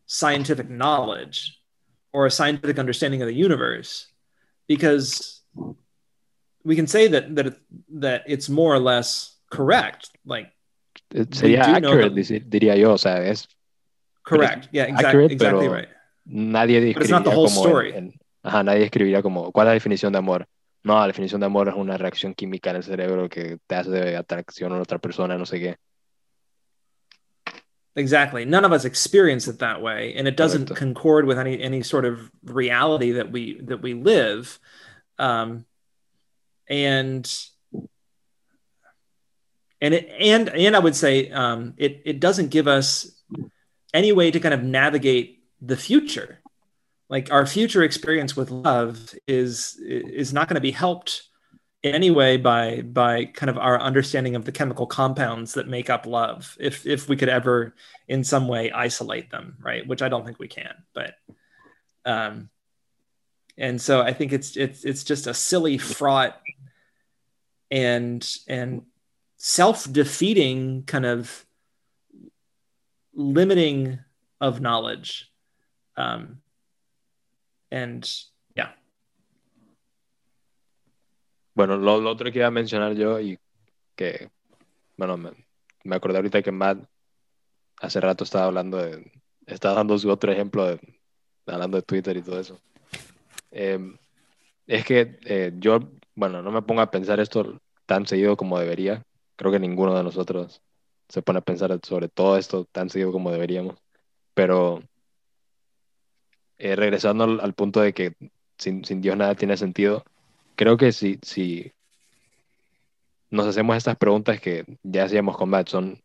scientific 0.05 0.69
knowledge 0.69 1.59
or 2.13 2.25
a 2.25 2.31
scientific 2.31 2.79
understanding 2.79 3.21
of 3.21 3.27
the 3.27 3.33
universe 3.33 4.07
because 4.67 5.41
we 6.63 6.75
can 6.75 6.87
say 6.87 7.07
that 7.07 7.35
that 7.35 7.57
that 7.99 8.23
it's 8.27 8.49
more 8.49 8.73
or 8.73 8.79
less 8.79 9.35
correct. 9.49 10.09
Like, 10.25 10.51
sería 11.31 11.61
accurate, 11.61 12.15
that, 12.15 12.49
diría 12.49 12.77
yo. 12.77 12.93
O 12.93 12.97
sea, 12.97 13.23
es 13.23 13.47
correct. 14.23 14.69
Yeah, 14.71 14.83
exactly, 14.83 15.25
exactly 15.25 15.67
right. 15.67 15.87
nadie 16.27 16.81
describiría 16.81 17.23
como 17.23 17.81
en, 17.81 18.13
ajá, 18.43 18.63
nadie 18.63 18.83
escribiría 18.83 19.21
como 19.21 19.51
cuál 19.51 19.67
es 19.67 19.69
la 19.69 19.73
definición 19.73 20.11
de 20.11 20.19
amor. 20.19 20.47
No, 20.83 20.99
la 20.99 21.07
definición 21.07 21.41
de 21.41 21.47
amor 21.47 21.67
es 21.67 21.75
una 21.75 21.97
reacción 21.97 22.33
química 22.33 22.69
en 22.69 22.77
el 22.77 22.83
cerebro 22.83 23.27
que 23.27 23.57
te 23.65 23.75
hace 23.75 23.89
de 23.89 24.15
atracción 24.15 24.71
a 24.73 24.81
otra 24.81 24.99
persona, 24.99 25.37
no 25.37 25.45
sé 25.45 25.59
qué. 25.59 25.77
Exactly. 27.97 28.45
None 28.45 28.63
of 28.63 28.71
us 28.71 28.85
experience 28.85 29.47
it 29.47 29.59
that 29.59 29.81
way, 29.81 30.13
and 30.15 30.27
it 30.27 30.37
doesn't 30.37 30.73
concord 30.75 31.25
with 31.25 31.39
any 31.39 31.59
any 31.59 31.81
sort 31.81 32.05
of 32.05 32.31
reality 32.43 33.13
that 33.13 33.31
we 33.31 33.59
that 33.61 33.81
we 33.81 33.95
live. 33.95 34.59
Um, 35.17 35.65
and 36.69 37.29
and 39.81 39.93
it 39.95 40.09
and 40.19 40.49
and 40.49 40.75
I 40.75 40.79
would 40.79 40.95
say 40.95 41.31
um, 41.31 41.73
it 41.77 42.03
it 42.05 42.19
doesn't 42.19 42.49
give 42.49 42.67
us 42.67 43.11
any 43.93 44.11
way 44.11 44.29
to 44.29 44.39
kind 44.39 44.53
of 44.53 44.63
navigate 44.63 45.43
the 45.59 45.75
future 45.75 46.39
like 47.09 47.31
our 47.31 47.45
future 47.45 47.83
experience 47.83 48.35
with 48.35 48.51
love 48.51 49.13
is 49.27 49.77
is 49.81 50.33
not 50.33 50.47
going 50.47 50.55
to 50.55 50.61
be 50.61 50.71
helped 50.71 51.23
in 51.83 51.93
any 51.93 52.09
way 52.09 52.37
by 52.37 52.81
by 52.81 53.25
kind 53.25 53.49
of 53.49 53.57
our 53.57 53.79
understanding 53.79 54.35
of 54.35 54.45
the 54.45 54.51
chemical 54.51 54.87
compounds 54.87 55.53
that 55.53 55.67
make 55.67 55.89
up 55.89 56.05
love 56.05 56.57
if 56.59 56.85
if 56.85 57.07
we 57.07 57.15
could 57.15 57.29
ever 57.29 57.75
in 58.07 58.23
some 58.23 58.47
way 58.47 58.71
isolate 58.71 59.29
them 59.29 59.57
right? 59.61 59.87
Which 59.87 60.01
i 60.01 60.09
don't 60.09 60.25
think 60.25 60.39
we 60.39 60.47
can 60.47 60.73
but 60.93 61.15
um 62.05 62.49
and 63.57 63.81
so 63.81 64.01
i 64.01 64.13
think 64.13 64.33
it's 64.33 64.57
it's 64.57 64.83
it's 64.83 65.03
just 65.03 65.27
a 65.27 65.33
silly 65.33 65.77
fraught 65.77 66.39
and 67.69 68.27
and 68.47 68.83
self-defeating 69.37 70.83
kind 70.83 71.05
of 71.05 71.45
limiting 73.13 73.99
of 74.39 74.61
knowledge 74.61 75.31
um, 75.97 76.37
and 77.71 78.09
bueno 81.57 81.77
lo, 81.77 82.09
otro 82.09 82.31
que 82.31 82.39
iba 82.39 82.47
a 82.47 82.51
mencionar 82.51 82.93
yo 82.93 83.19
y 83.19 83.39
que 83.95 84.29
bueno 84.95 85.17
me, 85.17 85.31
me 85.83 85.95
acordé 85.95 86.17
ahorita 86.17 86.41
que 86.41 86.51
Matt 86.51 86.79
hace 87.81 87.99
rato 87.99 88.23
estaba 88.23 88.45
hablando 88.45 88.77
de 88.77 89.11
estaba 89.45 89.75
dando 89.75 89.97
su 89.97 90.09
otro 90.09 90.31
ejemplo 90.31 90.65
de, 90.65 90.79
hablando 91.47 91.77
de 91.77 91.83
Twitter 91.83 92.15
y 92.15 92.21
todo 92.21 92.39
eso 92.39 92.59
eh, 93.51 93.79
es 94.67 94.85
que 94.85 95.19
eh, 95.25 95.53
yo 95.57 95.79
bueno 96.15 96.41
no 96.41 96.51
me 96.51 96.61
pongo 96.61 96.81
a 96.81 96.91
pensar 96.91 97.19
esto 97.19 97.59
tan 97.85 98.05
seguido 98.05 98.37
como 98.37 98.59
debería 98.59 99.03
creo 99.35 99.51
que 99.51 99.59
ninguno 99.59 99.95
de 99.95 100.03
nosotros 100.03 100.61
se 101.09 101.21
pone 101.21 101.39
a 101.39 101.41
pensar 101.41 101.77
sobre 101.83 102.09
todo 102.09 102.37
esto 102.37 102.65
tan 102.65 102.89
seguido 102.89 103.11
como 103.11 103.31
deberíamos. 103.31 103.77
Pero 104.33 104.83
eh, 106.57 106.75
regresando 106.75 107.23
al, 107.23 107.53
punto 107.53 107.81
de 107.81 107.93
que 107.93 108.13
sin, 108.57 108.81
Dios 109.01 109.17
nada 109.17 109.35
tiene 109.35 109.57
sentido, 109.57 110.03
creo 110.57 110.75
que 110.75 110.91
si, 110.91 111.19
si 111.21 111.71
nos 113.29 113.47
hacemos 113.47 113.77
estas 113.77 113.95
preguntas 113.95 114.41
que 114.41 114.65
ya 114.83 115.05
hacíamos 115.05 115.37
con 115.37 115.49
Matt, 115.49 115.69
son 115.69 116.01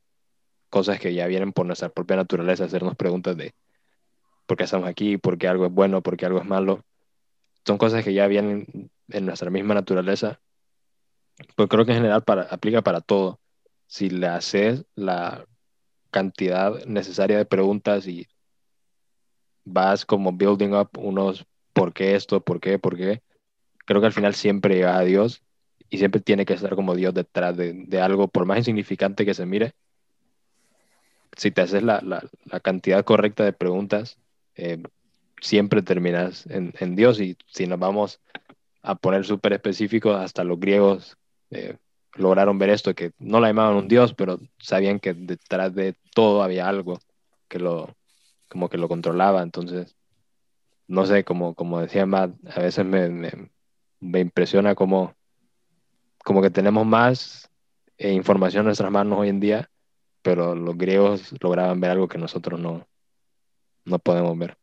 cosas 0.70 1.00
que 1.00 1.12
ya 1.12 1.26
vienen 1.26 1.52
por 1.52 1.66
nuestra 1.66 1.88
propia 1.88 2.16
naturaleza, 2.16 2.64
hacernos 2.64 2.94
preguntas 2.94 3.36
de 3.36 3.54
por 4.46 4.56
qué 4.56 4.64
estamos 4.64 4.88
aquí, 4.88 5.16
por 5.16 5.36
qué 5.36 5.48
algo 5.48 5.66
es 5.66 5.72
bueno, 5.72 6.02
por 6.02 6.16
qué 6.16 6.26
algo 6.26 6.38
es 6.38 6.46
malo. 6.46 6.84
Son 7.66 7.78
cosas 7.78 8.04
que 8.04 8.14
ya 8.14 8.28
vienen 8.28 8.90
en 9.08 9.26
nuestra 9.26 9.50
misma 9.50 9.74
naturaleza 9.74 10.40
pues 11.56 11.68
creo 11.68 11.84
que 11.84 11.92
en 11.92 11.98
general 11.98 12.22
para, 12.22 12.42
aplica 12.42 12.82
para 12.82 13.00
todo. 13.00 13.40
Si 13.86 14.10
le 14.10 14.26
haces 14.26 14.84
la 14.94 15.46
cantidad 16.10 16.84
necesaria 16.86 17.38
de 17.38 17.46
preguntas 17.46 18.06
y 18.06 18.28
vas 19.64 20.04
como 20.04 20.32
building 20.32 20.74
up 20.74 20.90
unos 20.98 21.46
por 21.72 21.92
qué 21.92 22.14
esto, 22.14 22.42
por 22.42 22.60
qué, 22.60 22.78
por 22.78 22.96
qué, 22.96 23.22
creo 23.84 24.00
que 24.00 24.06
al 24.06 24.12
final 24.12 24.34
siempre 24.34 24.74
llega 24.76 24.96
a 24.96 25.04
Dios 25.04 25.42
y 25.90 25.98
siempre 25.98 26.20
tiene 26.20 26.46
que 26.46 26.54
estar 26.54 26.74
como 26.74 26.94
Dios 26.94 27.12
detrás 27.14 27.56
de, 27.56 28.00
algo, 28.00 28.28
por 28.28 28.46
más 28.46 28.58
insignificante 28.58 29.26
que 29.26 29.34
se 29.34 29.46
mire. 29.46 29.74
Si 31.36 31.50
te 31.50 31.62
haces 31.62 31.82
la, 31.82 32.00
la, 32.02 32.60
cantidad 32.60 33.04
correcta 33.04 33.44
de 33.44 33.52
preguntas, 33.52 34.18
eh, 34.54 34.82
siempre 35.40 35.82
terminas 35.82 36.46
en, 36.46 36.72
en, 36.78 36.96
Dios. 36.96 37.20
Y 37.20 37.36
si 37.46 37.66
nos 37.66 37.78
vamos 37.78 38.20
a 38.82 38.94
poner 38.94 39.24
súper 39.24 39.54
específicos, 39.54 40.16
hasta 40.16 40.44
los 40.44 40.58
griegos 40.58 41.16
eh, 41.50 41.76
lograron 42.14 42.58
ver 42.58 42.70
esto, 42.70 42.94
que 42.94 43.12
no 43.18 43.40
la 43.40 43.48
llamaban 43.48 43.76
un 43.76 43.88
dios, 43.88 44.14
pero 44.14 44.38
sabían 44.58 45.00
que 45.00 45.14
detrás 45.14 45.74
de 45.74 45.94
todo 46.14 46.42
había 46.42 46.68
algo 46.68 47.00
que 47.48 47.58
lo, 47.58 47.94
como 48.48 48.68
que 48.68 48.78
lo 48.78 48.88
controlaba. 48.88 49.42
Entonces, 49.42 49.96
no 50.86 51.06
sé, 51.06 51.24
como, 51.24 51.54
como 51.54 51.80
decía 51.80 52.06
Matt, 52.06 52.32
a 52.54 52.60
veces 52.60 52.84
me, 52.84 53.08
me, 53.08 53.30
impresiona 54.02 54.74
como, 54.74 55.14
como 56.24 56.42
que 56.42 56.50
tenemos 56.50 56.86
más 56.86 57.50
eh, 57.98 58.12
información 58.12 58.62
en 58.62 58.66
nuestras 58.66 58.90
manos 58.90 59.18
hoy 59.18 59.28
en 59.28 59.40
día, 59.40 59.70
pero 60.22 60.54
los 60.54 60.76
griegos 60.76 61.34
lograban 61.40 61.80
ver 61.80 61.90
algo 61.92 62.08
que 62.08 62.18
nosotros 62.18 62.60
no, 62.60 62.86
no 63.84 63.98
podemos 63.98 64.38
ver. 64.38 64.56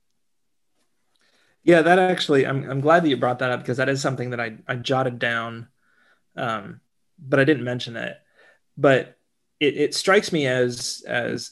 Yeah, 1.63 1.81
that 1.81 1.99
actually, 1.99 2.45
I'm, 2.45 2.69
I'm 2.69 2.81
glad 2.81 3.03
that 3.03 3.09
you 3.09 3.17
brought 3.17 3.39
that 3.39 3.51
up 3.51 3.59
because 3.59 3.77
that 3.77 3.89
is 3.89 4.01
something 4.01 4.29
that 4.31 4.39
I, 4.39 4.57
I 4.67 4.75
jotted 4.75 5.19
down 5.19 5.67
um, 6.35 6.81
but 7.17 7.39
I 7.39 7.43
didn't 7.43 7.63
mention 7.63 7.95
it. 7.95 8.17
But 8.77 9.17
it, 9.59 9.77
it 9.77 9.95
strikes 9.95 10.31
me 10.31 10.47
as 10.47 11.03
as 11.07 11.51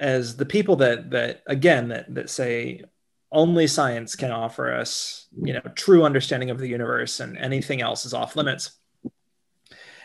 as 0.00 0.36
the 0.36 0.46
people 0.46 0.76
that 0.76 1.10
that 1.10 1.42
again 1.46 1.88
that 1.88 2.12
that 2.14 2.30
say 2.30 2.82
only 3.30 3.66
science 3.66 4.16
can 4.16 4.30
offer 4.30 4.72
us 4.72 5.26
you 5.42 5.52
know 5.52 5.60
true 5.74 6.04
understanding 6.04 6.50
of 6.50 6.58
the 6.58 6.68
universe 6.68 7.20
and 7.20 7.36
anything 7.38 7.80
else 7.80 8.06
is 8.06 8.14
off 8.14 8.36
limits. 8.36 8.72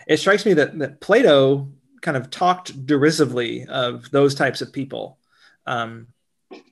It 0.07 0.17
strikes 0.17 0.45
me 0.45 0.53
that 0.55 0.77
that 0.79 0.99
plato 0.99 1.71
kind 2.01 2.17
of 2.17 2.29
talked 2.29 2.85
derisively 2.85 3.65
of 3.65 4.11
those 4.11 4.35
types 4.35 4.61
of 4.61 4.73
people. 4.73 5.17
Um, 5.65 6.07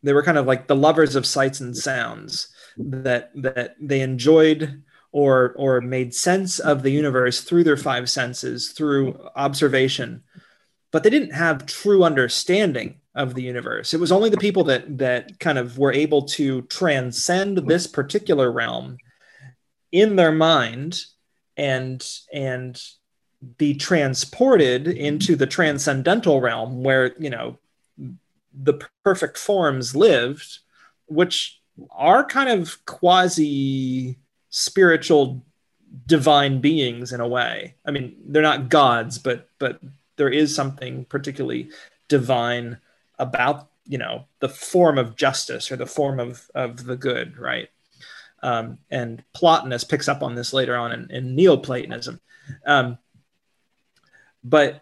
they 0.04 0.14
were 0.14 0.24
kind 0.24 0.38
of 0.38 0.46
like 0.46 0.68
the 0.68 0.76
lovers 0.76 1.16
of 1.16 1.26
sights 1.26 1.62
and 1.62 1.76
sounds 1.76 2.50
that 2.78 3.32
that 3.36 3.76
they 3.80 4.02
enjoyed 4.02 4.84
or 5.12 5.54
or 5.58 5.82
made 5.82 6.14
sense 6.14 6.60
of 6.60 6.84
the 6.84 6.92
universe 6.92 7.42
through 7.42 7.64
their 7.64 7.78
five 7.78 8.10
senses 8.10 8.70
through 8.70 9.20
observation 9.36 10.24
but 10.92 11.04
they 11.04 11.10
didn't 11.10 11.34
have 11.34 11.66
true 11.66 12.04
understanding 12.04 13.01
of 13.16 13.34
the 13.36 13.44
universe 13.44 13.94
it 13.94 14.00
was 14.00 14.12
only 14.12 14.30
the 14.30 14.38
people 14.38 14.64
that 14.64 14.98
that 14.98 15.38
kind 15.40 15.58
of 15.58 15.78
were 15.78 15.92
able 15.92 16.22
to 16.22 16.62
transcend 16.64 17.58
this 17.68 17.86
particular 17.86 18.52
realm 18.52 18.98
in 19.92 20.16
their 20.16 20.32
mind 20.32 21.02
and 21.58 22.20
and 22.34 22.82
be 23.58 23.74
transported 23.74 24.88
into 24.88 25.36
the 25.36 25.48
transcendental 25.48 26.40
realm 26.40 26.84
where 26.84 27.14
you 27.20 27.30
know 27.30 27.58
the 28.54 28.80
perfect 29.04 29.38
forms 29.38 29.96
lived 29.96 30.60
which 31.08 31.62
are 31.92 32.24
kind 32.24 32.50
of 32.50 32.84
quasi 32.86 34.18
spiritual 34.50 35.44
divine 36.08 36.62
beings 36.62 37.12
in 37.12 37.20
a 37.20 37.28
way. 37.28 37.76
I 37.86 37.92
mean, 37.92 38.16
they're 38.26 38.42
not 38.42 38.70
gods, 38.70 39.18
but 39.18 39.50
but 39.60 39.80
there 40.18 40.30
is 40.30 40.56
something 40.56 41.06
particularly 41.06 41.70
divine 42.08 42.78
about 43.22 43.70
you 43.86 43.98
know 43.98 44.26
the 44.40 44.50
form 44.50 44.98
of 44.98 45.16
justice 45.16 45.72
or 45.72 45.78
the 45.78 45.86
form 45.86 46.20
of 46.20 46.50
of 46.54 46.84
the 46.84 46.98
good, 46.98 47.38
right? 47.38 47.70
Um, 48.44 48.80
and 48.90 49.24
Plotinus 49.34 49.88
picks 49.88 50.10
up 50.10 50.24
on 50.24 50.36
this 50.36 50.52
later 50.52 50.76
on 50.76 50.92
in, 50.92 51.12
in 51.12 51.36
Neoplatonism. 51.36 52.20
Um, 52.66 52.98
but 54.44 54.82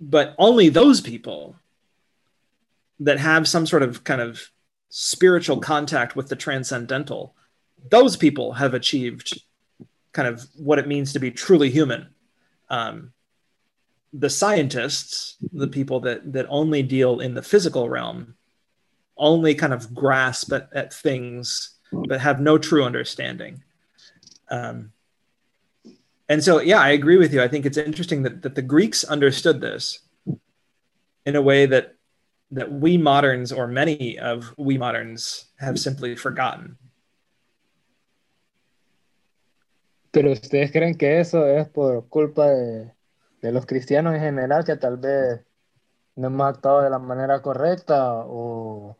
but 0.00 0.34
only 0.38 0.68
those 0.68 1.00
people 1.00 1.56
that 3.00 3.18
have 3.18 3.48
some 3.48 3.66
sort 3.66 3.82
of 3.82 4.04
kind 4.04 4.20
of 4.20 4.50
spiritual 4.90 5.58
contact 5.58 6.14
with 6.14 6.28
the 6.28 6.36
transcendental 6.36 7.34
those 7.90 8.16
people 8.16 8.52
have 8.54 8.74
achieved 8.74 9.40
kind 10.12 10.28
of 10.28 10.46
what 10.56 10.78
it 10.78 10.88
means 10.88 11.12
to 11.12 11.18
be 11.18 11.30
truly 11.30 11.70
human. 11.70 12.14
Um, 12.70 13.12
the 14.16 14.30
scientists, 14.30 15.36
the 15.52 15.68
people 15.68 16.00
that 16.00 16.32
that 16.32 16.46
only 16.48 16.82
deal 16.82 17.20
in 17.20 17.34
the 17.34 17.42
physical 17.42 17.88
realm, 17.88 18.36
only 19.16 19.54
kind 19.54 19.72
of 19.72 19.92
grasp 19.92 20.52
at, 20.52 20.68
at 20.72 20.92
things 20.92 21.74
but 21.92 22.20
have 22.20 22.40
no 22.40 22.58
true 22.58 22.84
understanding. 22.84 23.62
Um, 24.50 24.92
and 26.28 26.42
so, 26.42 26.60
yeah, 26.60 26.80
I 26.80 26.90
agree 26.90 27.16
with 27.16 27.32
you. 27.32 27.42
I 27.42 27.48
think 27.48 27.66
it's 27.66 27.76
interesting 27.76 28.22
that, 28.22 28.42
that 28.42 28.54
the 28.54 28.62
Greeks 28.62 29.04
understood 29.04 29.60
this 29.60 30.00
in 31.26 31.36
a 31.36 31.42
way 31.42 31.66
that 31.66 31.96
that 32.50 32.70
we 32.70 32.96
moderns 32.96 33.50
or 33.52 33.66
many 33.66 34.18
of 34.18 34.54
we 34.56 34.78
moderns 34.78 35.46
have 35.58 35.78
simply 35.78 36.14
forgotten. 36.14 36.76
Pero 40.12 40.30
ustedes 40.30 40.70
creen 40.70 40.96
que 40.96 41.18
eso 41.18 41.42
es 41.42 41.66
por 41.68 42.02
culpa 42.02 42.46
de, 42.46 42.93
de 43.44 43.52
los 43.52 43.66
cristianos 43.66 44.14
en 44.14 44.20
general, 44.20 44.64
que 44.64 44.76
tal 44.76 44.96
vez 44.96 45.44
no 46.16 46.28
hemos 46.28 46.48
actuado 46.48 46.80
de 46.80 46.88
la 46.88 46.98
manera 46.98 47.42
correcta 47.42 48.14
o 48.24 48.96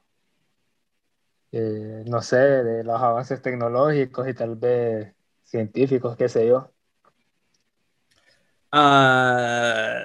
eh, 1.51 2.05
no 2.07 2.21
sé, 2.21 2.37
de 2.37 2.85
los 2.85 3.01
avances 3.01 3.41
tecnológicos 3.41 4.29
y 4.29 4.35
tal 4.35 4.57
vez 4.57 5.15
científicos, 5.45 6.17
qué 6.19 6.29
sé 6.29 6.47
yo. 6.47 6.71
Uh, 8.71 10.05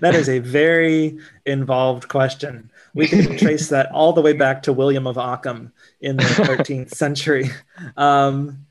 that 0.00 0.14
is 0.14 0.28
a 0.28 0.38
very 0.38 1.18
involved 1.44 2.06
question. 2.06 2.70
We 2.94 3.08
can 3.08 3.36
trace 3.44 3.68
that 3.70 3.90
all 3.90 4.12
the 4.12 4.20
way 4.20 4.34
back 4.34 4.62
to 4.64 4.72
William 4.72 5.08
of 5.08 5.18
Ockham 5.18 5.72
in 6.00 6.18
the 6.18 6.22
13th 6.46 6.94
century. 6.94 7.50
Um, 7.96 8.66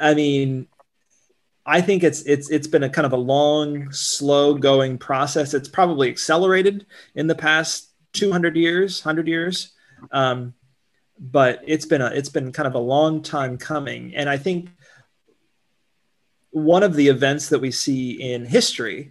I 0.00 0.14
mean, 0.14 0.66
I 1.66 1.80
think 1.80 2.04
it's 2.04 2.22
it's 2.22 2.48
it's 2.48 2.68
been 2.68 2.84
a 2.84 2.88
kind 2.88 3.06
of 3.06 3.12
a 3.12 3.16
long, 3.16 3.90
slow 3.90 4.54
going 4.54 4.98
process. 4.98 5.52
It's 5.52 5.68
probably 5.68 6.08
accelerated 6.08 6.86
in 7.16 7.26
the 7.26 7.34
past 7.34 7.90
200 8.12 8.56
years, 8.56 9.04
100 9.04 9.26
years, 9.26 9.72
um, 10.12 10.54
but 11.18 11.62
it's 11.66 11.84
been 11.84 12.02
a 12.02 12.06
it's 12.06 12.28
been 12.28 12.52
kind 12.52 12.68
of 12.68 12.74
a 12.74 12.78
long 12.78 13.20
time 13.20 13.58
coming. 13.58 14.14
And 14.14 14.30
I 14.30 14.36
think 14.36 14.70
one 16.50 16.84
of 16.84 16.94
the 16.94 17.08
events 17.08 17.48
that 17.48 17.58
we 17.58 17.72
see 17.72 18.12
in 18.12 18.46
history, 18.46 19.10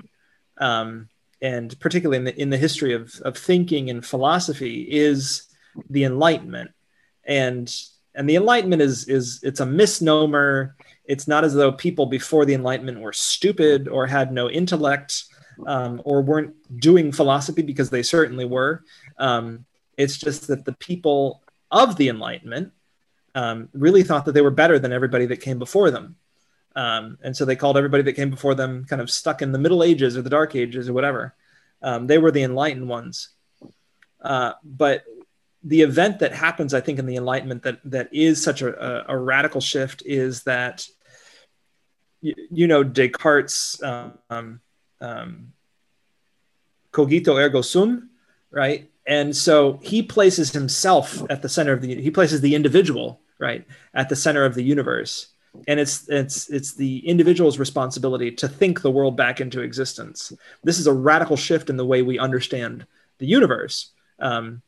um, 0.57 1.09
and 1.41 1.77
particularly 1.81 2.17
in 2.17 2.23
the 2.23 2.41
in 2.41 2.49
the 2.49 2.57
history 2.57 2.93
of 2.93 3.19
of 3.21 3.37
thinking 3.37 3.89
and 3.89 4.05
philosophy, 4.05 4.87
is 4.89 5.43
the 5.89 6.05
Enlightenment. 6.05 6.71
And 7.25 7.69
and 8.15 8.29
the 8.29 8.37
Enlightenment 8.37 8.81
is 8.81 9.09
is 9.09 9.41
it's 9.43 9.59
a 9.59 9.65
misnomer. 9.65 10.75
It's 11.07 11.27
not 11.27 11.43
as 11.43 11.53
though 11.53 11.71
people 11.71 12.07
before 12.07 12.45
the 12.45 12.53
Enlightenment 12.53 12.99
were 12.99 13.13
stupid 13.13 13.87
or 13.87 14.07
had 14.07 14.31
no 14.31 14.49
intellect 14.49 15.25
um, 15.65 16.01
or 16.03 16.21
weren't 16.21 16.55
doing 16.79 17.11
philosophy 17.11 17.61
because 17.61 17.89
they 17.89 18.03
certainly 18.03 18.45
were. 18.45 18.83
Um, 19.17 19.65
it's 19.97 20.17
just 20.17 20.47
that 20.47 20.65
the 20.65 20.73
people 20.73 21.43
of 21.71 21.95
the 21.95 22.09
Enlightenment 22.09 22.71
um, 23.33 23.69
really 23.73 24.03
thought 24.03 24.25
that 24.25 24.31
they 24.31 24.41
were 24.41 24.51
better 24.51 24.79
than 24.79 24.93
everybody 24.93 25.25
that 25.27 25.41
came 25.41 25.59
before 25.59 25.91
them. 25.91 26.15
Um, 26.75 27.17
and 27.23 27.35
so 27.35 27.45
they 27.45 27.55
called 27.55 27.77
everybody 27.77 28.03
that 28.03 28.13
came 28.13 28.29
before 28.29 28.55
them 28.55 28.85
kind 28.85 29.01
of 29.01 29.09
stuck 29.09 29.41
in 29.41 29.51
the 29.51 29.59
Middle 29.59 29.83
Ages 29.83 30.17
or 30.17 30.21
the 30.21 30.29
Dark 30.29 30.55
Ages 30.55 30.89
or 30.89 30.93
whatever. 30.93 31.35
Um, 31.81 32.07
they 32.07 32.17
were 32.17 32.31
the 32.31 32.43
enlightened 32.43 32.89
ones. 32.89 33.29
Uh, 34.21 34.53
but 34.63 35.03
the 35.63 35.81
event 35.81 36.19
that 36.19 36.33
happens, 36.33 36.73
I 36.73 36.81
think, 36.81 36.99
in 36.99 37.05
the 37.05 37.15
Enlightenment 37.15 37.63
that 37.63 37.79
that 37.85 38.13
is 38.13 38.43
such 38.43 38.61
a, 38.61 39.07
a, 39.09 39.15
a 39.15 39.17
radical 39.17 39.61
shift 39.61 40.03
is 40.05 40.43
that 40.43 40.87
you, 42.21 42.33
you 42.51 42.67
know 42.67 42.83
Descartes' 42.83 43.81
um, 43.83 44.59
um, 45.01 45.53
cogito 46.91 47.37
ergo 47.37 47.61
sum, 47.61 48.09
right? 48.51 48.89
And 49.05 49.35
so 49.35 49.79
he 49.83 50.01
places 50.01 50.51
himself 50.51 51.21
at 51.29 51.41
the 51.41 51.49
center 51.49 51.73
of 51.73 51.81
the 51.81 52.01
he 52.01 52.09
places 52.09 52.41
the 52.41 52.55
individual 52.55 53.19
right 53.37 53.65
at 53.93 54.09
the 54.09 54.15
center 54.15 54.45
of 54.45 54.55
the 54.55 54.63
universe. 54.63 55.27
And 55.67 55.79
it's 55.79 56.07
it's 56.09 56.49
it's 56.49 56.73
the 56.73 57.07
individual's 57.07 57.59
responsibility 57.59 58.31
to 58.31 58.47
think 58.47 58.81
the 58.81 58.91
world 58.91 59.15
back 59.15 59.39
into 59.39 59.61
existence. 59.61 60.33
This 60.63 60.79
is 60.79 60.87
a 60.87 60.93
radical 60.93 61.37
shift 61.37 61.69
in 61.69 61.77
the 61.77 61.85
way 61.85 62.01
we 62.01 62.19
understand 62.19 62.85
the 63.19 63.27
universe. 63.27 63.91
Um, 64.19 64.61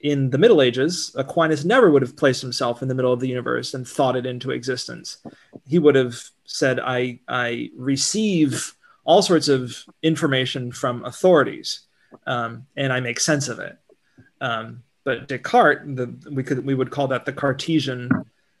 in 0.00 0.30
the 0.30 0.38
middle 0.38 0.60
ages 0.60 1.12
aquinas 1.16 1.64
never 1.64 1.90
would 1.90 2.02
have 2.02 2.16
placed 2.16 2.42
himself 2.42 2.82
in 2.82 2.88
the 2.88 2.94
middle 2.94 3.12
of 3.12 3.20
the 3.20 3.28
universe 3.28 3.74
and 3.74 3.88
thought 3.88 4.16
it 4.16 4.26
into 4.26 4.50
existence. 4.50 5.18
He 5.66 5.78
would 5.78 5.94
have 5.94 6.30
said 6.44 6.80
i 6.80 7.18
i 7.28 7.70
receive 7.76 8.74
all 9.04 9.22
sorts 9.22 9.48
of 9.48 9.84
information 10.02 10.72
from 10.72 11.04
authorities 11.04 11.80
um, 12.26 12.66
and 12.76 12.92
i 12.92 13.00
make 13.00 13.20
sense 13.20 13.48
of 13.48 13.58
it 13.58 13.78
um, 14.40 14.82
but 15.04 15.28
Descartes, 15.28 15.96
the, 15.96 16.30
we 16.30 16.42
could 16.42 16.64
we 16.64 16.74
would 16.74 16.90
call 16.90 17.08
that 17.08 17.26
the 17.26 17.32
Cartesian 17.32 18.10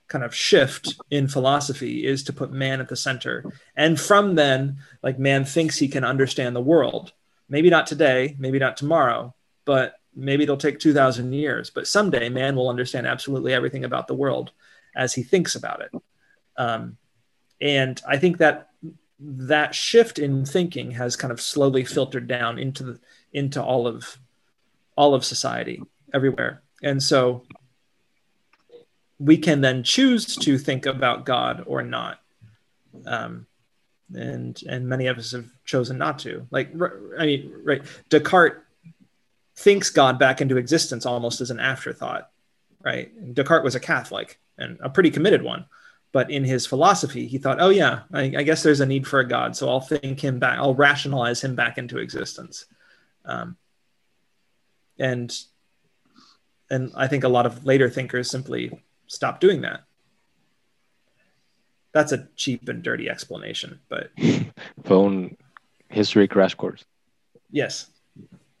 kind 0.08 0.22
of 0.22 0.34
shift 0.34 0.96
in 1.10 1.26
philosophy 1.26 2.06
is 2.06 2.22
to 2.24 2.32
put 2.32 2.52
man 2.52 2.80
at 2.80 2.88
the 2.88 2.96
center. 2.96 3.44
And 3.74 3.98
from 3.98 4.34
then, 4.34 4.78
like 5.02 5.18
man 5.18 5.44
thinks 5.44 5.78
he 5.78 5.88
can 5.88 6.04
understand 6.04 6.54
the 6.54 6.60
world. 6.60 7.12
Maybe 7.48 7.70
not 7.70 7.86
today, 7.86 8.36
maybe 8.38 8.58
not 8.58 8.76
tomorrow, 8.76 9.34
but 9.64 9.96
maybe 10.14 10.44
it'll 10.44 10.56
take 10.56 10.78
2000 10.78 11.32
years, 11.32 11.70
but 11.70 11.88
someday 11.88 12.28
man 12.28 12.54
will 12.54 12.68
understand 12.68 13.06
absolutely 13.06 13.54
everything 13.54 13.84
about 13.84 14.06
the 14.06 14.14
world 14.14 14.52
as 14.94 15.14
he 15.14 15.22
thinks 15.22 15.54
about 15.54 15.80
it. 15.80 15.90
Um, 16.56 16.98
and 17.60 18.00
I 18.06 18.18
think 18.18 18.38
that 18.38 18.70
that 19.20 19.74
shift 19.74 20.18
in 20.18 20.44
thinking 20.44 20.92
has 20.92 21.16
kind 21.16 21.32
of 21.32 21.40
slowly 21.40 21.84
filtered 21.84 22.26
down 22.26 22.58
into 22.58 22.82
the, 22.84 23.00
into 23.32 23.62
all 23.62 23.86
of 23.86 24.18
all 24.96 25.14
of 25.14 25.24
society 25.24 25.82
everywhere. 26.12 26.62
And 26.82 27.02
so 27.02 27.44
we 29.18 29.36
can 29.38 29.60
then 29.60 29.82
choose 29.82 30.36
to 30.36 30.58
think 30.58 30.86
about 30.86 31.24
God 31.24 31.64
or 31.66 31.82
not. 31.82 32.20
Um, 33.06 33.46
and 34.14 34.60
and 34.68 34.88
many 34.88 35.06
of 35.06 35.18
us 35.18 35.32
have 35.32 35.46
chosen 35.64 35.98
not 35.98 36.18
to. 36.20 36.46
Like, 36.50 36.72
I 37.18 37.26
mean, 37.26 37.52
right? 37.64 37.82
Descartes 38.10 38.60
thinks 39.56 39.90
God 39.90 40.18
back 40.18 40.40
into 40.40 40.56
existence 40.56 41.06
almost 41.06 41.40
as 41.40 41.50
an 41.50 41.60
afterthought, 41.60 42.30
right? 42.84 43.12
And 43.16 43.34
Descartes 43.34 43.64
was 43.64 43.74
a 43.74 43.80
Catholic 43.80 44.40
and 44.58 44.78
a 44.80 44.90
pretty 44.90 45.10
committed 45.10 45.42
one, 45.42 45.66
but 46.14 46.30
in 46.30 46.44
his 46.44 46.64
philosophy, 46.64 47.26
he 47.26 47.38
thought, 47.38 47.60
oh 47.60 47.70
yeah, 47.70 48.02
I, 48.12 48.32
I 48.38 48.42
guess 48.44 48.62
there's 48.62 48.80
a 48.80 48.86
need 48.86 49.04
for 49.04 49.18
a 49.18 49.26
God, 49.26 49.56
so 49.56 49.68
I'll 49.68 49.80
think 49.80 50.22
him 50.22 50.38
back, 50.38 50.60
I'll 50.60 50.72
rationalize 50.72 51.42
him 51.42 51.56
back 51.56 51.76
into 51.76 51.98
existence. 51.98 52.66
Um, 53.24 53.56
and 54.96 55.36
and 56.70 56.92
I 56.94 57.08
think 57.08 57.24
a 57.24 57.28
lot 57.28 57.46
of 57.46 57.66
later 57.66 57.90
thinkers 57.90 58.30
simply 58.30 58.70
stop 59.08 59.40
doing 59.40 59.62
that. 59.62 59.82
That's 61.92 62.12
a 62.12 62.28
cheap 62.36 62.68
and 62.68 62.80
dirty 62.80 63.10
explanation, 63.10 63.80
but 63.88 64.12
phone 64.84 65.36
history 65.88 66.28
crash 66.28 66.54
course. 66.54 66.84
Yes. 67.50 67.90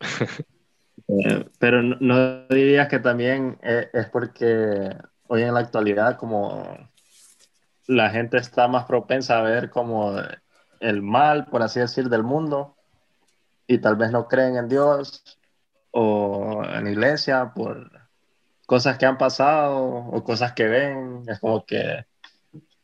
eh, 0.00 1.44
pero 1.60 1.82
no 1.82 2.48
dirías 2.48 2.88
que 2.88 2.98
también 2.98 3.58
eh, 3.62 3.90
es 3.92 4.08
porque 4.08 4.90
hoy 5.28 5.42
en 5.42 5.54
la 5.54 5.60
actualidad 5.60 6.18
como 6.18 6.90
la 7.86 8.10
gente 8.10 8.36
está 8.38 8.68
más 8.68 8.84
propensa 8.84 9.38
a 9.38 9.42
ver 9.42 9.70
como 9.70 10.14
el 10.80 11.02
mal, 11.02 11.46
por 11.46 11.62
así 11.62 11.80
decir, 11.80 12.08
del 12.08 12.22
mundo 12.22 12.76
y 13.66 13.78
tal 13.78 13.96
vez 13.96 14.10
no 14.10 14.28
creen 14.28 14.56
en 14.56 14.68
Dios 14.68 15.38
o 15.90 16.62
en 16.64 16.86
iglesia 16.86 17.52
por 17.54 17.90
cosas 18.66 18.98
que 18.98 19.06
han 19.06 19.18
pasado 19.18 19.78
o 19.78 20.24
cosas 20.24 20.52
que 20.52 20.64
ven. 20.64 21.22
Es 21.26 21.38
como 21.40 21.64
que, 21.64 22.04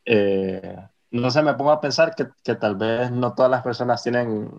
eh, 0.05 0.77
no 1.11 1.31
sé, 1.31 1.43
me 1.43 1.55
pongo 1.55 1.73
a 1.73 1.81
pensar 1.81 2.15
que, 2.15 2.55
tal 2.55 2.77
vez 2.77 3.11
no 3.11 3.35
todas 3.35 3.51
las 3.51 3.63
personas 3.63 4.03
tienen 4.03 4.51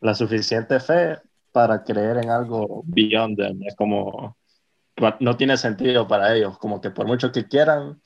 la 0.00 0.14
suficiente 0.14 0.80
fe 0.80 1.18
para 1.52 1.82
creer 1.82 2.18
en 2.18 2.30
algo 2.30 2.82
beyond. 2.86 3.40
Es 3.66 3.76
como, 3.76 4.36
no 5.20 5.36
tiene 5.36 5.56
sentido 5.56 6.06
para 6.08 6.34
ellos, 6.34 6.58
como 6.58 6.80
que 6.80 6.90
por 6.90 7.06
mucho 7.06 7.32
que 7.32 7.46
quieran, 7.46 8.00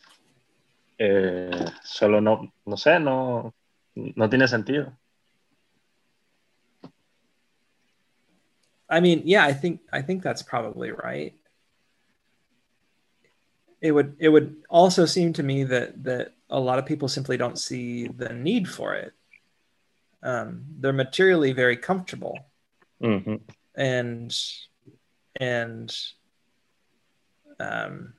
eh, 1.02 1.66
solo 1.82 2.20
no, 2.20 2.52
no 2.66 2.76
sé, 2.76 2.98
no, 3.00 3.54
no 3.94 4.28
tiene 4.28 4.46
sentido. 4.46 4.96
I 8.88 9.00
mean, 9.00 9.22
yeah, 9.24 9.44
I 9.44 9.54
think 9.54 9.80
I 9.90 10.02
think 10.02 10.22
that's 10.22 10.42
probably 10.42 10.92
right. 10.92 11.34
it 13.82 13.90
would 13.90 14.14
it 14.18 14.28
would 14.28 14.62
also 14.70 15.04
seem 15.04 15.32
to 15.34 15.42
me 15.42 15.64
that 15.64 16.02
that 16.04 16.32
a 16.48 16.58
lot 16.58 16.78
of 16.78 16.86
people 16.86 17.08
simply 17.08 17.36
don't 17.36 17.58
see 17.58 18.06
the 18.06 18.32
need 18.32 18.68
for 18.68 18.94
it. 18.94 19.12
Um, 20.22 20.64
they're 20.78 20.92
materially 20.92 21.52
very 21.52 21.76
comfortable, 21.76 22.38
mm-hmm. 23.02 23.36
and 23.74 24.32
and 25.40 25.96
um, 27.58 28.14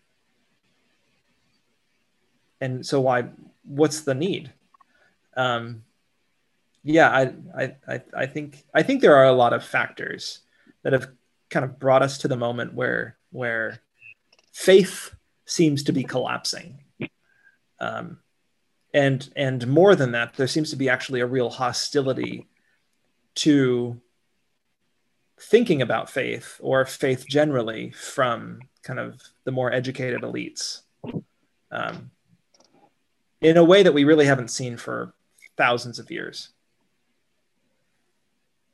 and 2.63 2.85
so 2.85 3.01
why? 3.01 3.25
What's 3.65 4.01
the 4.01 4.15
need? 4.15 4.53
Um, 5.35 5.83
yeah, 6.81 7.09
I, 7.09 7.73
I 7.87 8.01
I 8.15 8.25
think 8.25 8.63
I 8.73 8.83
think 8.83 9.01
there 9.01 9.15
are 9.15 9.25
a 9.25 9.33
lot 9.33 9.51
of 9.51 9.65
factors 9.65 10.39
that 10.83 10.93
have 10.93 11.09
kind 11.49 11.65
of 11.65 11.77
brought 11.77 12.01
us 12.01 12.19
to 12.19 12.29
the 12.29 12.37
moment 12.37 12.73
where 12.73 13.17
where 13.31 13.81
faith 14.53 15.13
seems 15.45 15.83
to 15.83 15.91
be 15.91 16.03
collapsing. 16.03 16.79
Um, 17.79 18.19
and 18.93 19.29
and 19.35 19.67
more 19.67 19.95
than 19.95 20.13
that, 20.13 20.35
there 20.35 20.47
seems 20.47 20.69
to 20.69 20.77
be 20.77 20.87
actually 20.87 21.19
a 21.19 21.25
real 21.25 21.49
hostility 21.49 22.47
to 23.35 23.99
thinking 25.37 25.81
about 25.81 26.09
faith 26.09 26.61
or 26.61 26.85
faith 26.85 27.25
generally 27.27 27.91
from 27.91 28.59
kind 28.83 28.99
of 28.99 29.21
the 29.43 29.51
more 29.51 29.73
educated 29.73 30.21
elites 30.21 30.83
um, 31.71 32.11
in 33.43 33.57
a 33.57 33.63
way 33.63 33.83
that 33.83 33.93
we 33.93 34.03
really 34.03 34.25
haven't 34.25 34.49
seen 34.49 34.77
for 34.77 35.13
thousands 35.57 35.99
of 35.99 36.09
years. 36.09 36.49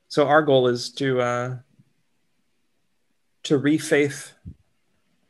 So 0.07 0.27
our 0.27 0.41
goal 0.41 0.67
is 0.67 0.91
to 0.93 1.21
uh, 1.21 1.57
to 3.43 3.59
refaith 3.59 4.31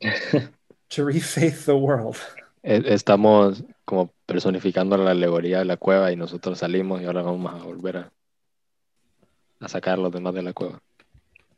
to 0.00 1.04
refaith 1.04 1.64
the 1.64 1.76
world. 1.76 2.16
Estamos 2.62 3.64
como 3.86 4.10
personificando 4.26 4.96
la 4.98 5.12
alegoría 5.12 5.58
de 5.58 5.64
la 5.64 5.78
cueva 5.78 6.12
y 6.12 6.16
nosotros 6.16 6.58
salimos 6.58 7.00
y 7.00 7.06
ahora 7.06 7.22
vamos 7.22 7.54
a 7.54 7.64
volver 7.64 7.96
a, 7.96 8.12
a 9.60 9.68
sacar 9.68 9.98
los 9.98 10.12
demás 10.12 10.34
de 10.34 10.42
la 10.42 10.52
cueva. 10.52 10.80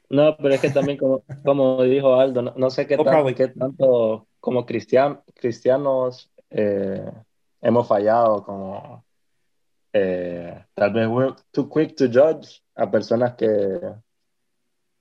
No, 0.09 0.37
pero 0.37 0.55
es 0.55 0.61
que 0.61 0.71
también, 0.71 0.99
como, 0.99 1.25
como 1.43 1.83
dijo 1.83 2.15
Aldo, 2.21 2.43
no, 2.43 2.53
no 2.57 2.71
sé 2.71 2.87
qué, 2.87 2.99
tan, 2.99 3.35
qué, 3.35 3.49
tanto 3.49 4.27
como 4.41 4.67
cristian, 4.67 5.21
cristianos 5.35 6.31
eh, 6.51 7.11
hemos 7.63 7.89
fallado, 7.89 8.45
como 8.45 9.05
eh, 9.93 10.65
tal 10.75 10.93
vez 10.93 11.09
we're 11.09 11.35
too 11.53 11.69
quick 11.69 11.95
to 11.97 12.07
judge 12.07 12.63
a 12.75 12.91
personas 12.91 13.35
que, 13.35 13.49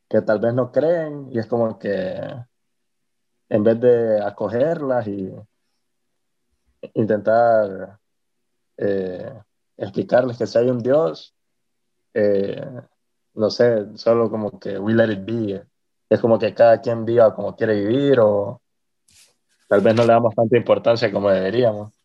que 0.07 0.21
tal 0.21 0.39
vez 0.39 0.53
no 0.53 0.71
creen 0.71 1.27
y 1.31 1.39
es 1.39 1.47
como 1.47 1.77
que 1.79 2.19
en 3.49 3.63
vez 3.63 3.79
de 3.79 4.21
acogerlas 4.23 5.07
y 5.07 5.29
intentar 6.93 7.99
eh, 8.77 9.33
explicarles 9.77 10.37
que 10.37 10.47
si 10.47 10.57
hay 10.57 10.69
un 10.69 10.79
Dios, 10.79 11.35
eh, 12.13 12.81
no 13.33 13.49
sé, 13.49 13.97
solo 13.97 14.29
como 14.29 14.59
que 14.59 14.77
we 14.79 14.93
let 14.93 15.11
it 15.11 15.25
be. 15.25 15.63
Es 16.09 16.19
como 16.19 16.37
que 16.37 16.53
cada 16.53 16.81
quien 16.81 17.05
viva 17.05 17.33
como 17.33 17.55
quiere 17.55 17.75
vivir 17.75 18.19
o 18.19 18.61
tal 19.67 19.81
vez 19.81 19.95
no 19.95 20.03
le 20.03 20.13
damos 20.13 20.35
tanta 20.35 20.57
importancia 20.57 21.11
como 21.11 21.29
deberíamos. 21.29 22.00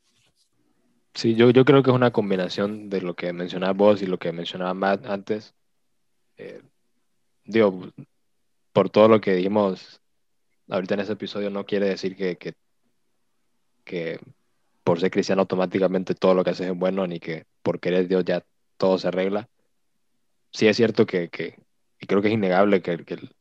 Sí, 1.16 1.34
yo, 1.34 1.48
yo 1.50 1.64
creo 1.64 1.82
que 1.82 1.90
es 1.90 1.96
una 1.96 2.12
combinación 2.12 2.90
de 2.90 3.00
lo 3.00 3.16
que 3.16 3.32
mencionaba 3.32 3.72
vos 3.72 4.02
y 4.02 4.06
lo 4.06 4.18
que 4.18 4.32
mencionaba 4.32 4.74
Matt 4.74 5.06
antes. 5.06 5.54
Eh, 6.36 6.62
digo, 7.44 7.90
por 8.72 8.90
todo 8.90 9.08
lo 9.08 9.20
que 9.20 9.34
dijimos 9.34 10.02
ahorita 10.68 10.94
en 10.94 11.00
ese 11.00 11.14
episodio, 11.14 11.50
no 11.50 11.64
quiere 11.64 11.88
decir 11.88 12.16
que, 12.16 12.36
que, 12.36 12.54
que 13.84 14.20
por 14.84 15.00
ser 15.00 15.10
cristiano 15.10 15.42
automáticamente 15.42 16.14
todo 16.14 16.34
lo 16.34 16.44
que 16.44 16.50
haces 16.50 16.68
es 16.68 16.76
bueno, 16.76 17.06
ni 17.06 17.18
que 17.18 17.46
por 17.62 17.80
querer 17.80 18.08
Dios 18.08 18.24
ya 18.26 18.44
todo 18.76 18.98
se 18.98 19.08
arregla. 19.08 19.48
Sí 20.52 20.68
es 20.68 20.76
cierto 20.76 21.06
que, 21.06 21.30
que 21.30 21.58
y 21.98 22.06
creo 22.06 22.20
que 22.20 22.28
es 22.28 22.34
innegable 22.34 22.82
que, 22.82 23.04
que 23.06 23.14
el, 23.14 23.34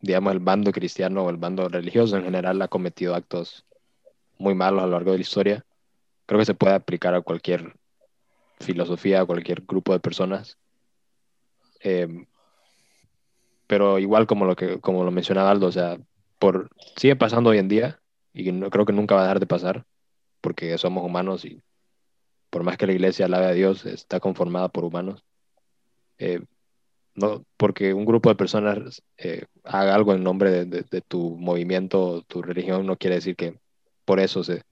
digamos, 0.00 0.32
el 0.32 0.40
bando 0.40 0.72
cristiano 0.72 1.24
o 1.24 1.30
el 1.30 1.36
bando 1.36 1.68
religioso 1.68 2.16
en 2.16 2.24
general 2.24 2.60
ha 2.60 2.68
cometido 2.68 3.14
actos 3.14 3.64
muy 4.38 4.56
malos 4.56 4.82
a 4.82 4.86
lo 4.86 4.92
largo 4.92 5.12
de 5.12 5.18
la 5.18 5.22
historia. 5.22 5.64
Creo 6.28 6.38
que 6.38 6.44
se 6.44 6.54
puede 6.54 6.74
aplicar 6.74 7.14
a 7.14 7.22
cualquier 7.22 7.74
filosofía, 8.60 9.22
a 9.22 9.24
cualquier 9.24 9.62
grupo 9.62 9.94
de 9.94 10.00
personas. 10.00 10.58
Eh, 11.80 12.26
pero 13.66 13.98
igual 13.98 14.26
como 14.26 14.44
lo 14.44 14.54
que 14.54 14.78
como 14.78 15.04
lo 15.04 15.10
mencionaba 15.10 15.50
Aldo, 15.50 15.68
o 15.68 15.72
sea, 15.72 15.96
por 16.38 16.68
sigue 16.96 17.16
pasando 17.16 17.48
hoy 17.48 17.56
en 17.56 17.68
día 17.68 18.02
y 18.34 18.52
no 18.52 18.68
creo 18.68 18.84
que 18.84 18.92
nunca 18.92 19.14
va 19.14 19.22
a 19.22 19.24
dejar 19.24 19.40
de 19.40 19.46
pasar 19.46 19.86
porque 20.42 20.76
somos 20.76 21.02
humanos 21.02 21.46
y 21.46 21.62
por 22.50 22.62
más 22.62 22.76
que 22.76 22.86
la 22.86 22.92
iglesia 22.92 23.24
alabe 23.24 23.46
a 23.46 23.52
Dios 23.52 23.86
está 23.86 24.20
conformada 24.20 24.68
por 24.68 24.84
humanos. 24.84 25.24
Eh, 26.18 26.42
no 27.14 27.46
porque 27.56 27.94
un 27.94 28.04
grupo 28.04 28.28
de 28.28 28.34
personas 28.34 29.02
eh, 29.16 29.46
haga 29.64 29.94
algo 29.94 30.12
en 30.12 30.22
nombre 30.22 30.50
de, 30.50 30.64
de, 30.66 30.82
de, 30.82 31.00
tu 31.00 31.36
movimiento, 31.38 32.22
tu 32.28 32.42
religión, 32.42 32.84
no 32.84 32.98
quiere 32.98 33.16
decir 33.16 33.34
que 33.34 33.58
por 34.04 34.20
eso 34.20 34.44
se 34.44 34.62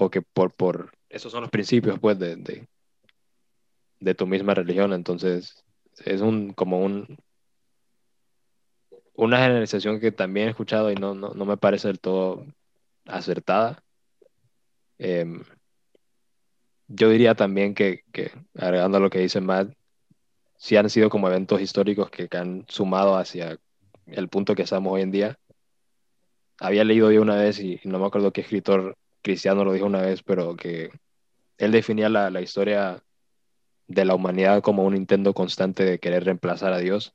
o 0.00 0.10
que 0.10 0.22
por 0.22 0.52
por 0.54 0.92
esos 1.08 1.32
son 1.32 1.42
los 1.42 1.50
principios 1.50 1.98
pues 1.98 2.18
de, 2.18 2.36
de, 2.36 2.66
de 4.00 4.14
tu 4.14 4.26
misma 4.26 4.54
religión, 4.54 4.92
entonces 4.92 5.64
es 6.04 6.20
un 6.20 6.52
como 6.52 6.80
un 6.80 7.18
una 9.14 9.38
generalización 9.38 10.00
que 10.00 10.12
también 10.12 10.48
he 10.48 10.50
escuchado 10.50 10.90
y 10.90 10.94
no, 10.94 11.14
no, 11.14 11.30
no 11.34 11.44
me 11.44 11.58
parece 11.58 11.88
del 11.88 12.00
todo 12.00 12.46
acertada. 13.04 13.82
Eh, 14.98 15.26
yo 16.88 17.10
diría 17.10 17.34
también 17.34 17.74
que, 17.74 18.02
que, 18.12 18.32
agregando 18.56 18.96
a 18.96 19.00
lo 19.00 19.10
que 19.10 19.18
dice 19.18 19.40
Matt, 19.40 19.74
sí 20.56 20.76
han 20.76 20.90
sido 20.90 21.10
como 21.10 21.28
eventos 21.28 21.60
históricos 21.60 22.10
que, 22.10 22.28
que, 22.28 22.36
han 22.38 22.64
sumado 22.68 23.16
hacia 23.16 23.58
el 24.06 24.28
punto 24.28 24.54
que 24.54 24.62
estamos 24.62 24.92
hoy 24.92 25.02
en 25.02 25.10
día. 25.10 25.38
Había 26.58 26.84
leído 26.84 27.12
yo 27.12 27.22
una 27.22 27.36
vez, 27.36 27.60
y 27.60 27.80
no 27.84 27.98
me 27.98 28.06
acuerdo 28.06 28.32
qué 28.32 28.40
escritor 28.40 28.96
cristiano 29.22 29.64
lo 29.64 29.72
dijo 29.72 29.86
una 29.86 30.02
vez, 30.02 30.22
pero 30.22 30.56
que 30.56 30.90
él 31.58 31.72
definía 31.72 32.08
la, 32.08 32.30
la 32.30 32.40
historia 32.40 33.02
de 33.86 34.04
la 34.04 34.14
humanidad 34.14 34.62
como 34.62 34.84
un 34.84 34.96
intento 34.96 35.34
constante 35.34 35.84
de 35.84 35.98
querer 35.98 36.24
reemplazar 36.24 36.72
a 36.72 36.78
Dios 36.78 37.14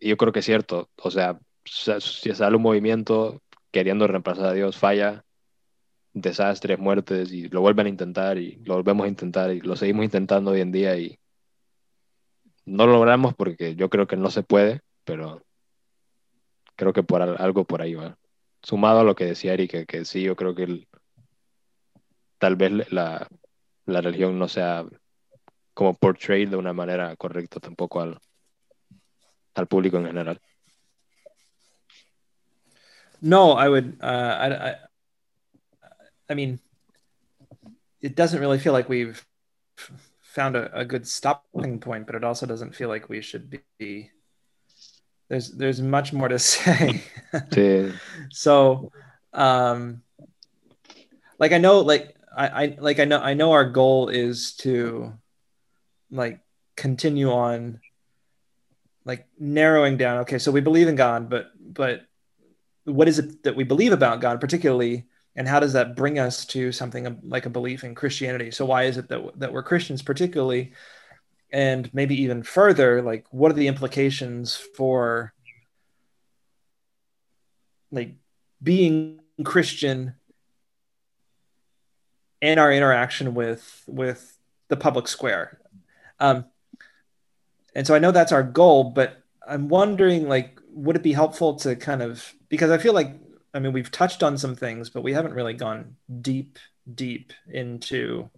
y 0.00 0.08
yo 0.08 0.16
creo 0.16 0.32
que 0.32 0.40
es 0.40 0.44
cierto, 0.44 0.90
o 0.96 1.10
sea, 1.10 1.38
si 1.64 2.34
sale 2.34 2.56
un 2.56 2.62
movimiento 2.62 3.42
queriendo 3.70 4.06
reemplazar 4.06 4.46
a 4.46 4.52
Dios, 4.52 4.76
falla, 4.76 5.24
desastres, 6.12 6.78
muertes, 6.78 7.32
y 7.32 7.48
lo 7.48 7.60
vuelven 7.60 7.86
a 7.86 7.90
intentar, 7.90 8.38
y 8.38 8.56
lo 8.64 8.74
volvemos 8.74 9.04
a 9.04 9.08
intentar, 9.08 9.50
y 9.50 9.60
lo 9.60 9.76
seguimos 9.76 10.04
intentando 10.04 10.52
hoy 10.52 10.60
en 10.60 10.72
día, 10.72 10.96
y 10.96 11.18
no 12.64 12.86
lo 12.86 12.92
logramos 12.92 13.34
porque 13.34 13.74
yo 13.74 13.90
creo 13.90 14.06
que 14.06 14.16
no 14.16 14.30
se 14.30 14.42
puede, 14.42 14.80
pero 15.04 15.42
creo 16.76 16.92
que 16.92 17.02
por 17.02 17.22
algo 17.22 17.64
por 17.64 17.82
ahí 17.82 17.94
va. 17.94 18.16
Sumado 18.62 19.00
a 19.00 19.04
lo 19.04 19.14
que 19.14 19.24
decía 19.24 19.54
Eric, 19.54 19.86
que, 19.86 20.04
sí, 20.04 20.22
yo 20.22 20.36
creo 20.36 20.54
que 20.54 20.86
tal 22.38 22.56
vez 22.56 22.92
la, 22.92 23.28
la 23.86 24.00
religión 24.00 24.38
no 24.38 24.48
sea 24.48 24.84
como 25.74 25.94
portrayed 25.94 26.48
de 26.48 26.56
una 26.56 26.72
manera 26.72 27.14
correcta 27.16 27.60
tampoco 27.60 28.00
al, 28.00 28.18
al 29.54 29.66
público 29.66 29.98
en 29.98 30.06
general. 30.06 30.40
No, 33.20 33.52
I 33.52 33.68
would. 33.68 33.98
Uh, 34.00 34.06
I, 34.06 34.70
I, 34.70 34.74
I 36.30 36.34
mean, 36.34 36.60
it 38.00 38.14
doesn't 38.14 38.40
really 38.40 38.58
feel 38.58 38.72
like 38.72 38.88
we've 38.88 39.24
found 40.20 40.56
a 40.56 40.84
good 40.84 41.06
stopping 41.06 41.80
point, 41.80 42.06
but 42.06 42.14
it 42.14 42.22
also 42.22 42.46
doesn't 42.46 42.74
feel 42.74 42.88
like 42.88 43.08
we 43.08 43.20
should 43.20 43.50
be. 43.78 44.10
There's 45.28 45.50
there's 45.50 45.80
much 45.80 46.12
more 46.12 46.28
to 46.28 46.38
say. 46.38 47.02
so, 48.30 48.92
um, 49.32 50.02
like 51.38 51.52
I 51.52 51.58
know, 51.58 51.80
like 51.80 52.16
I, 52.36 52.48
I 52.48 52.76
like 52.80 52.98
I 52.98 53.04
know 53.04 53.20
I 53.20 53.34
know 53.34 53.52
our 53.52 53.68
goal 53.68 54.08
is 54.08 54.52
to, 54.56 55.12
like, 56.10 56.40
continue 56.76 57.30
on 57.32 57.80
like 59.04 59.26
narrowing 59.38 59.96
down 59.96 60.18
okay 60.18 60.38
so 60.38 60.52
we 60.52 60.60
believe 60.60 60.86
in 60.86 60.94
god 60.94 61.28
but 61.28 61.50
but 61.60 62.02
what 62.84 63.08
is 63.08 63.18
it 63.18 63.42
that 63.42 63.56
we 63.56 63.64
believe 63.64 63.92
about 63.92 64.20
god 64.20 64.40
particularly 64.40 65.06
and 65.34 65.48
how 65.48 65.58
does 65.58 65.72
that 65.72 65.96
bring 65.96 66.18
us 66.18 66.44
to 66.44 66.70
something 66.70 67.18
like 67.24 67.46
a 67.46 67.50
belief 67.50 67.82
in 67.82 67.96
christianity 67.96 68.50
so 68.52 68.64
why 68.64 68.84
is 68.84 68.96
it 68.96 69.08
that, 69.08 69.32
that 69.36 69.52
we're 69.52 69.62
christians 69.62 70.02
particularly 70.02 70.72
and 71.50 71.92
maybe 71.94 72.22
even 72.22 72.42
further 72.42 73.02
like 73.02 73.26
what 73.30 73.50
are 73.50 73.54
the 73.54 73.68
implications 73.68 74.56
for 74.56 75.32
like 77.90 78.14
being 78.62 79.20
christian 79.44 80.14
and 82.40 82.60
our 82.60 82.72
interaction 82.72 83.34
with 83.34 83.84
with 83.86 84.38
the 84.68 84.76
public 84.76 85.08
square? 85.08 85.58
Um, 86.20 86.46
and 87.74 87.86
so 87.86 87.94
I 87.94 87.98
know 87.98 88.10
that's 88.10 88.32
our 88.32 88.42
goal, 88.42 88.84
but 88.84 89.22
I'm 89.46 89.68
wondering 89.68 90.28
like 90.28 90.60
would 90.70 90.96
it 90.96 91.02
be 91.02 91.12
helpful 91.12 91.56
to 91.56 91.74
kind 91.76 92.02
of 92.02 92.34
because 92.48 92.70
I 92.70 92.78
feel 92.78 92.92
like 92.92 93.14
I 93.54 93.58
mean 93.58 93.72
we've 93.72 93.90
touched 93.90 94.22
on 94.22 94.38
some 94.38 94.54
things, 94.54 94.90
but 94.90 95.02
we 95.02 95.12
haven't 95.12 95.34
really 95.34 95.54
gone 95.54 95.96
deep 96.20 96.58
deep 96.92 97.32
into 97.50 98.30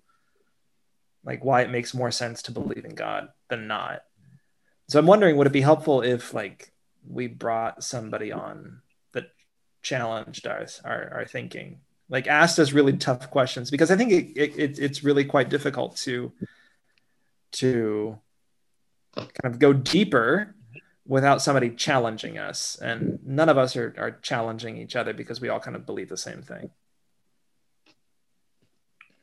like 1.25 1.45
why 1.45 1.63
it 1.63 1.71
makes 1.71 1.95
more 1.95 2.11
sense 2.11 2.43
to 2.43 2.53
believe 2.53 2.85
in 2.85 2.95
God 2.95 3.29
than 3.49 3.67
not. 3.67 4.05
So 4.89 4.99
I'm 4.99 5.07
wondering 5.07 5.37
would 5.37 5.47
it 5.47 5.53
be 5.53 5.61
helpful 5.61 6.03
if 6.03 6.35
like 6.35 6.73
we 7.09 7.27
brought 7.27 7.85
somebody 7.85 8.33
on 8.33 8.81
that 9.13 9.31
challenged 9.83 10.47
us 10.47 10.81
our, 10.85 11.11
our 11.15 11.25
thinking 11.25 11.81
like 12.09 12.27
asked 12.27 12.59
us 12.59 12.73
really 12.73 12.97
tough 12.97 13.31
questions 13.31 13.71
because 13.71 13.91
I 13.91 13.97
think 13.97 14.13
it, 14.13 14.37
it, 14.37 14.79
it's 14.79 15.05
really 15.05 15.25
quite 15.25 15.49
difficult 15.49 15.97
to 15.99 16.33
to 17.53 18.19
kind 19.15 19.29
of 19.45 19.59
go 19.59 19.73
deeper 19.73 20.55
without 21.07 21.43
somebody 21.43 21.71
challenging 21.71 22.39
us. 22.39 22.79
And 22.81 23.19
none 23.27 23.49
of 23.49 23.59
us 23.59 23.77
are, 23.77 23.95
are 23.99 24.13
challenging 24.23 24.77
each 24.77 24.95
other 24.95 25.13
because 25.13 25.41
we 25.41 25.49
all 25.49 25.59
kind 25.59 25.77
of 25.77 25.85
believe 25.85 26.09
the 26.09 26.17
same 26.17 26.43
thing. 26.43 26.71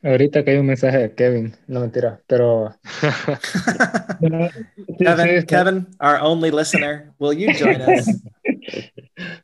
Ahorita 0.04 0.44
que 0.44 0.52
hay 0.52 0.58
un 0.58 0.68
mensaje 0.68 0.98
de 1.00 1.16
Kevin, 1.16 1.56
no 1.68 1.80
mentira, 1.80 2.22
pero. 2.28 2.76
Kevin, 5.00 5.46
Kevin, 5.46 5.88
our 6.00 6.20
only 6.22 6.52
listener, 6.52 7.14
will 7.20 7.34
you 7.34 7.54
join 7.54 7.82
us? 7.82 8.08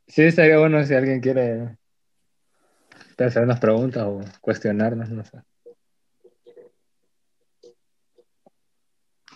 Sí, 0.08 0.22
estaría 0.22 0.60
bueno 0.60 0.84
si 0.86 0.94
alguien 0.94 1.20
quiere 1.20 1.76
hacer 3.18 3.44
unas 3.44 3.60
preguntas 3.60 4.04
o 4.04 4.22
cuestionarnos, 4.42 5.10
no 5.10 5.24
sé. 5.26 5.40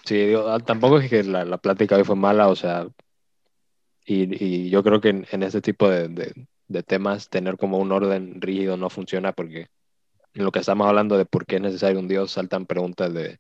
Sí, 0.05 0.15
digo, 0.27 0.47
ah, 0.47 0.59
tampoco 0.59 0.99
es 0.99 1.09
que 1.09 1.23
la, 1.23 1.43
la, 1.43 1.57
plática 1.57 1.95
hoy 1.95 2.03
fue 2.03 2.15
mala, 2.15 2.47
o 2.47 2.55
sea, 2.55 2.87
y, 4.05 4.43
y 4.43 4.69
yo 4.69 4.83
creo 4.83 5.01
que 5.01 5.09
en, 5.09 5.27
en 5.31 5.43
este 5.43 5.61
tipo 5.61 5.89
de, 5.89 6.07
de, 6.07 6.47
de, 6.67 6.83
temas 6.83 7.29
tener 7.29 7.57
como 7.57 7.77
un 7.79 7.91
orden 7.91 8.39
rígido 8.39 8.77
no 8.77 8.89
funciona 8.89 9.33
porque 9.33 9.67
en 10.37 10.45
lo 10.45 10.51
que 10.51 10.59
estamos 10.59 10.87
hablando 10.87 11.17
de 11.17 11.25
por 11.25 11.47
qué 11.47 11.55
es 11.55 11.61
necesario 11.61 11.99
un 11.99 12.07
Dios 12.07 12.31
saltan 12.31 12.67
preguntas 12.67 13.11
de 13.11 13.39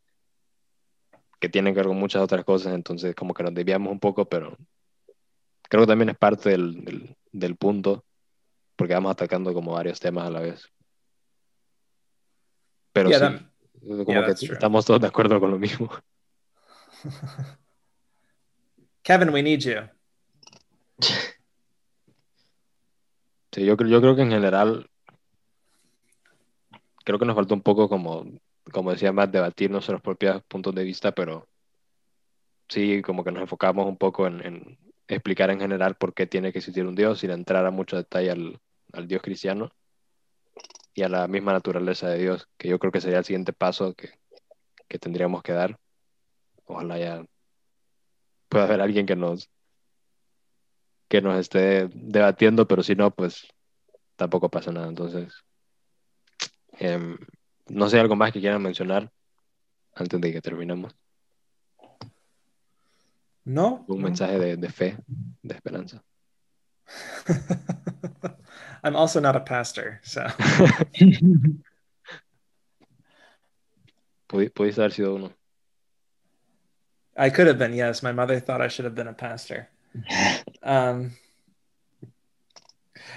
que 1.39 1.47
tienen 1.47 1.73
que 1.73 1.81
ver 1.81 1.87
con 1.87 1.99
muchas 1.99 2.23
otras 2.23 2.43
cosas, 2.43 2.73
entonces 2.73 3.13
como 3.13 3.35
que 3.35 3.43
nos 3.43 3.53
desviamos 3.53 3.91
un 3.91 3.99
poco, 3.99 4.27
pero 4.27 4.57
creo 5.69 5.83
que 5.83 5.87
también 5.87 6.09
es 6.09 6.17
parte 6.17 6.49
del, 6.49 6.83
del, 6.83 7.15
del 7.31 7.55
punto, 7.55 8.03
porque 8.75 8.95
vamos 8.95 9.11
atacando 9.11 9.53
como 9.53 9.73
varios 9.73 9.99
temas 9.99 10.25
a 10.25 10.31
la 10.31 10.39
vez. 10.39 10.67
Pero 12.93 13.09
yeah, 13.09 13.19
sí, 13.19 13.25
that, 13.25 14.03
como 14.03 14.21
yeah, 14.21 14.25
que 14.25 14.31
estamos 14.31 14.83
todos 14.83 15.01
de 15.01 15.07
acuerdo 15.07 15.39
con 15.39 15.51
lo 15.51 15.59
mismo. 15.59 15.91
Kevin, 19.03 19.29
we 19.29 19.43
need 19.43 19.59
you. 19.59 19.81
Sí, 23.51 23.65
yo, 23.65 23.77
yo 23.77 24.01
creo 24.01 24.15
que 24.15 24.23
en 24.23 24.31
general, 24.31 24.89
creo 27.07 27.19
que 27.19 27.25
nos 27.25 27.37
falta 27.37 27.53
un 27.53 27.61
poco, 27.61 27.87
como, 27.87 28.25
como 28.69 28.91
decía 28.91 29.13
más, 29.13 29.31
debatir 29.31 29.71
nuestros 29.71 30.01
propios 30.01 30.43
puntos 30.43 30.75
de 30.75 30.83
vista, 30.83 31.13
pero 31.13 31.47
sí, 32.67 33.01
como 33.01 33.23
que 33.23 33.31
nos 33.31 33.43
enfocamos 33.43 33.87
un 33.87 33.95
poco 33.95 34.27
en, 34.27 34.45
en, 34.45 34.77
explicar 35.07 35.49
en 35.49 35.61
general 35.61 35.95
por 35.95 36.13
qué 36.13 36.27
tiene 36.27 36.51
que 36.51 36.57
existir 36.57 36.85
un 36.85 36.95
Dios 36.95 37.19
sin 37.19 37.31
entrar 37.31 37.65
a 37.65 37.71
mucho 37.71 37.95
detalle 37.95 38.31
al, 38.31 38.59
al 38.91 39.07
Dios 39.07 39.21
cristiano 39.21 39.71
y 40.95 41.03
a 41.03 41.07
la 41.07 41.29
misma 41.29 41.53
naturaleza 41.53 42.09
de 42.09 42.19
Dios, 42.19 42.49
que 42.57 42.67
yo 42.67 42.77
creo 42.77 42.91
que 42.91 42.99
sería 42.99 43.19
el 43.19 43.23
siguiente 43.23 43.53
paso 43.53 43.93
que, 43.93 44.09
que 44.89 44.99
tendríamos 44.99 45.43
que 45.43 45.53
dar. 45.53 45.79
Ojalá 46.65 46.99
ya 46.99 47.25
pueda 48.49 48.65
haber 48.65 48.81
alguien 48.81 49.05
que 49.05 49.15
nos 49.15 49.49
que 51.07 51.21
nos 51.21 51.39
esté 51.39 51.87
debatiendo, 51.93 52.67
pero 52.67 52.83
si 52.83 52.95
no, 52.95 53.11
pues 53.11 53.47
tampoco 54.17 54.49
pasa 54.49 54.73
nada. 54.73 54.89
Entonces, 54.89 55.46
em, 56.79 57.17
no 57.67 57.89
sé, 57.89 57.99
algo 57.99 58.15
más 58.15 58.31
que 58.31 58.39
quieran 58.39 58.61
mencionar 58.61 59.11
antes 59.93 60.21
de 60.21 60.31
que 60.31 60.41
terminemos. 60.41 60.95
No. 63.45 63.85
Un 63.87 64.01
mensaje 64.01 64.37
de, 64.39 64.57
de 64.57 64.69
fe, 64.69 64.97
de 65.41 65.55
esperanza. 65.55 66.03
I'm 68.83 68.95
also 68.95 69.19
not 69.19 69.35
a 69.35 69.41
pastor, 69.41 69.99
so. 70.03 70.25
Pudiste 74.27 74.81
haber 74.81 74.91
sido 74.91 75.15
uno. 75.15 75.33
I 77.15 77.29
could 77.29 77.47
have 77.47 77.57
been, 77.57 77.73
yes. 77.73 78.03
My 78.03 78.11
mother 78.11 78.39
thought 78.39 78.61
I 78.61 78.67
should 78.67 78.85
have 78.85 78.95
been 78.95 79.07
a 79.07 79.13
pastor. 79.13 79.69
Um, 80.63 81.11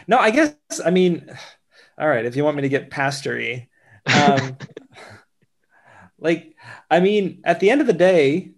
no, 0.06 0.18
I 0.18 0.30
guess, 0.30 0.54
I 0.84 0.90
mean, 0.90 1.28
all 1.98 2.08
right, 2.08 2.24
if 2.24 2.36
you 2.36 2.44
want 2.44 2.56
me 2.56 2.62
to 2.62 2.68
get 2.68 2.90
pastory, 2.90 3.68
um, 4.06 4.56
like, 6.18 6.56
I 6.90 7.00
mean, 7.00 7.40
at 7.44 7.60
the 7.60 7.70
end 7.70 7.80
of 7.80 7.86
the 7.86 7.92
day, 7.92 8.52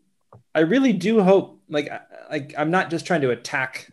I 0.54 0.60
really 0.60 0.92
do 0.92 1.22
hope, 1.22 1.60
like, 1.68 1.90
like 2.30 2.54
I'm 2.56 2.70
not 2.70 2.90
just 2.90 3.06
trying 3.06 3.22
to 3.22 3.30
attack 3.30 3.90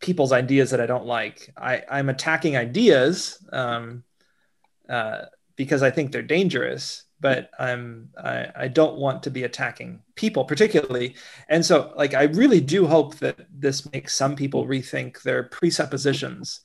people's 0.00 0.32
ideas 0.32 0.70
that 0.70 0.80
I 0.80 0.86
don't 0.86 1.06
like. 1.06 1.52
I, 1.56 1.82
I'm 1.90 2.08
attacking 2.08 2.56
ideas 2.56 3.44
um, 3.52 4.04
uh, 4.88 5.22
because 5.56 5.82
I 5.82 5.90
think 5.90 6.12
they're 6.12 6.22
dangerous, 6.22 7.04
but 7.20 7.50
I'm 7.58 8.10
I, 8.18 8.48
I 8.54 8.68
don't 8.68 8.98
want 8.98 9.22
to 9.22 9.30
be 9.30 9.44
attacking 9.44 10.02
people 10.14 10.44
particularly. 10.44 11.14
And 11.48 11.64
so, 11.64 11.92
like, 11.96 12.14
I 12.14 12.24
really 12.24 12.60
do 12.60 12.86
hope 12.86 13.16
that 13.16 13.46
this 13.50 13.90
makes 13.92 14.14
some 14.14 14.36
people 14.36 14.66
rethink 14.66 15.22
their 15.22 15.44
presuppositions 15.44 16.60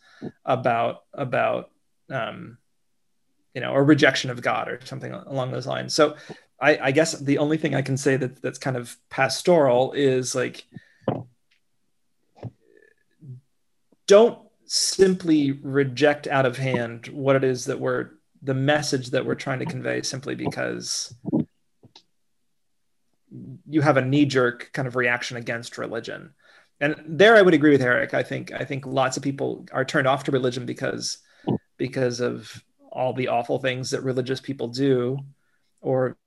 about 0.46 1.04
about 1.14 1.72
um, 2.10 2.58
you 3.54 3.62
know 3.62 3.74
a 3.74 3.82
rejection 3.82 4.30
of 4.30 4.42
God 4.42 4.68
or 4.68 4.80
something 4.86 5.12
along 5.12 5.52
those 5.52 5.68
lines. 5.68 5.94
So, 5.94 6.16
I, 6.60 6.78
I 6.78 6.92
guess 6.92 7.14
the 7.14 7.38
only 7.38 7.58
thing 7.58 7.76
I 7.76 7.82
can 7.82 7.98
say 7.98 8.18
that 8.18 8.42
that's 8.42 8.60
kind 8.60 8.78
of 8.78 8.96
pastoral 9.10 9.94
is 9.94 10.36
like 10.36 10.66
don't 14.08 14.40
simply 14.66 15.52
reject 15.52 16.28
out 16.28 16.46
of 16.46 16.58
hand 16.58 17.08
what 17.08 17.36
it 17.36 17.44
is 17.44 17.66
that 17.66 17.80
we're 17.80 18.10
the 18.42 18.54
message 18.54 19.12
that 19.12 19.26
we're 19.26 19.36
trying 19.36 19.60
to 19.60 19.66
convey 19.66 20.02
simply 20.02 20.36
because 20.36 21.14
you 23.68 23.82
have 23.82 23.98
a 23.98 24.06
knee-jerk 24.06 24.72
kind 24.74 24.88
of 24.88 24.96
reaction 24.96 25.38
against 25.38 25.78
religion 25.78 26.34
and 26.82 26.96
there 27.06 27.36
i 27.36 27.42
would 27.42 27.54
agree 27.54 27.72
with 27.72 27.82
eric 27.82 28.14
i 28.14 28.24
think 28.24 28.52
i 28.54 28.64
think 28.64 28.86
lots 28.86 29.18
of 29.18 29.24
people 29.24 29.66
are 29.72 29.86
turned 29.86 30.08
off 30.08 30.24
to 30.24 30.32
religion 30.32 30.66
because 30.66 31.20
because 31.78 32.20
of 32.20 32.64
all 32.92 33.14
the 33.14 33.28
awful 33.28 33.60
things 33.60 33.92
that 33.92 34.02
religious 34.02 34.40
people 34.42 34.68
do 34.68 35.18
or 35.82 36.18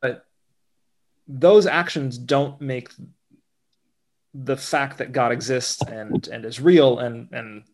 but 0.00 0.26
those 1.26 1.66
actions 1.66 2.18
don't 2.18 2.60
make 2.60 2.90
the 4.34 4.56
fact 4.56 4.98
that 4.98 5.12
God 5.12 5.32
exists 5.32 5.82
and 5.82 6.26
and 6.28 6.44
is 6.44 6.60
real 6.60 6.98
and 6.98 7.28
and 7.32 7.64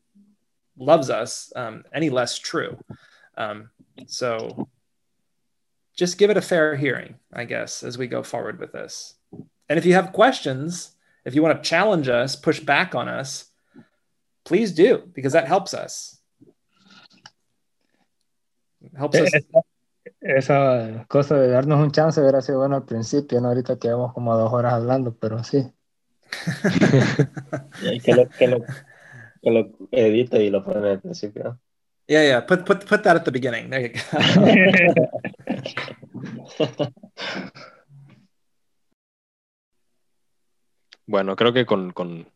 loves 0.77 1.11
us 1.11 1.53
um, 1.55 1.85
any 1.93 2.11
less 2.11 2.39
true. 2.39 2.79
Um, 3.37 3.71
so 4.07 4.69
just 5.97 6.19
give 6.19 6.31
it 6.31 6.37
a 6.37 6.43
fair 6.43 6.75
hearing, 6.75 7.17
I 7.33 7.45
guess, 7.45 7.83
as 7.85 7.97
we 7.97 8.09
go 8.09 8.23
forward 8.23 8.59
with 8.59 8.73
this. 8.73 9.15
And 9.69 9.79
if 9.79 9.87
you 9.87 9.95
have 9.95 10.13
questions, 10.13 10.95
if 11.25 11.35
you 11.35 11.43
want 11.43 11.63
to 11.63 11.69
challenge 11.69 12.09
us, 12.09 12.37
push 12.37 12.61
back 12.61 12.95
on 12.95 13.09
us, 13.09 13.47
please 14.45 14.73
do 14.73 15.03
because 15.15 15.33
that 15.33 15.49
helps 15.49 15.73
us. 15.75 16.21
Helps 18.97 19.19
us. 19.19 19.33
Esa 20.21 21.05
cosa 21.09 21.37
de 21.37 21.49
darnos 21.49 21.81
un 21.81 21.91
chance 21.91 22.21
hubiera 22.21 22.41
sido 22.43 22.59
bueno 22.59 22.77
al 22.77 22.85
principio, 22.85 23.41
¿no? 23.41 23.49
Ahorita 23.49 23.79
quedamos 23.79 24.13
como 24.13 24.37
dos 24.37 24.53
horas 24.53 24.75
hablando, 24.75 25.15
pero 25.15 25.43
sí. 25.45 25.71
que, 28.03 28.15
lo, 28.15 28.29
que, 28.29 28.49
lo, 28.49 28.65
que 29.43 29.51
lo 29.51 29.71
edite 29.91 30.43
y 30.43 30.51
lo 30.51 30.65
pone 30.65 30.91
al 30.91 31.01
principio. 31.01 31.59
Yeah, 32.07 32.23
yeah. 32.23 32.47
Put, 32.47 32.67
put, 32.67 32.87
put 32.87 33.03
that 33.05 33.17
at 33.17 33.25
the 33.25 33.31
beginning. 33.31 33.71
There 33.71 33.81
you 33.81 33.93
go. 36.59 36.93
bueno, 41.07 41.37
creo 41.37 41.53
que 41.53 41.67
con, 41.67 41.93
con, 41.93 42.29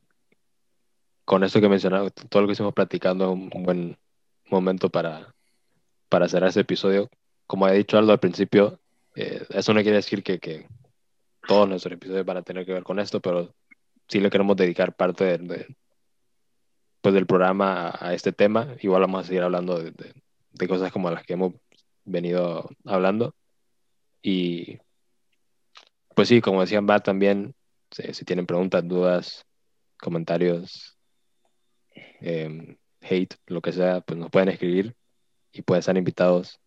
con 1.25 1.45
esto 1.45 1.61
que 1.61 1.69
mencionaba, 1.69 2.11
todo 2.11 2.43
lo 2.43 2.49
que 2.49 2.53
estamos 2.53 2.75
platicando 2.75 3.25
es 3.27 3.31
un, 3.31 3.63
buen 3.65 3.99
momento 4.47 4.91
para, 4.91 5.35
para 6.09 6.29
cerrar 6.29 6.51
ese 6.51 6.61
episodio. 6.61 7.11
Como 7.47 7.69
he 7.69 7.77
dicho 7.77 7.99
Aldo 7.99 8.13
al 8.13 8.21
principio, 8.21 8.81
eh, 9.15 9.45
eso 9.51 9.73
no 9.75 9.83
quiere 9.83 9.97
decir 9.97 10.23
que, 10.23 10.39
que 10.39 10.67
todos 11.47 11.69
nuestros 11.69 11.95
episodios 11.95 12.27
van 12.27 12.39
a 12.39 12.43
tener 12.43 12.67
que 12.67 12.73
ver 12.73 12.83
con 12.83 12.99
esto, 12.99 13.21
pero 13.21 13.55
sí 14.09 14.21
le 14.21 14.31
queremos 14.31 14.57
dedicar 14.57 14.95
parte 14.95 15.39
de, 15.39 15.67
pues 17.01 17.15
del 17.15 17.27
programa 17.27 17.95
a, 17.99 18.15
este 18.15 18.33
tema. 18.33 18.75
Igual 18.81 19.03
vamos 19.03 19.25
a 19.25 19.27
seguir 19.27 19.43
hablando 19.43 19.79
de, 19.79 19.93
de, 20.53 20.69
cosas 20.69 20.93
como 20.93 21.11
las 21.11 21.25
que 21.25 21.35
hemos 21.35 21.55
venido 22.05 22.69
hablando. 22.85 23.35
Y 24.23 24.79
pues 26.15 26.29
sí, 26.29 26.41
como 26.41 26.61
decían, 26.61 26.87
va 26.89 27.01
también, 27.01 27.55
si, 27.91 28.25
tienen 28.25 28.47
preguntas, 28.47 28.87
dudas, 28.87 29.45
comentarios, 29.99 30.97
em, 32.21 32.77
hate, 33.01 33.35
lo 33.47 33.61
que 33.61 33.73
sea, 33.73 34.01
pues 34.01 34.19
nos 34.19 34.31
pueden 34.31 34.49
escribir 34.49 34.95
y 35.53 35.63
pueden 35.63 35.81
estar 35.81 35.97
invitados 35.97 36.61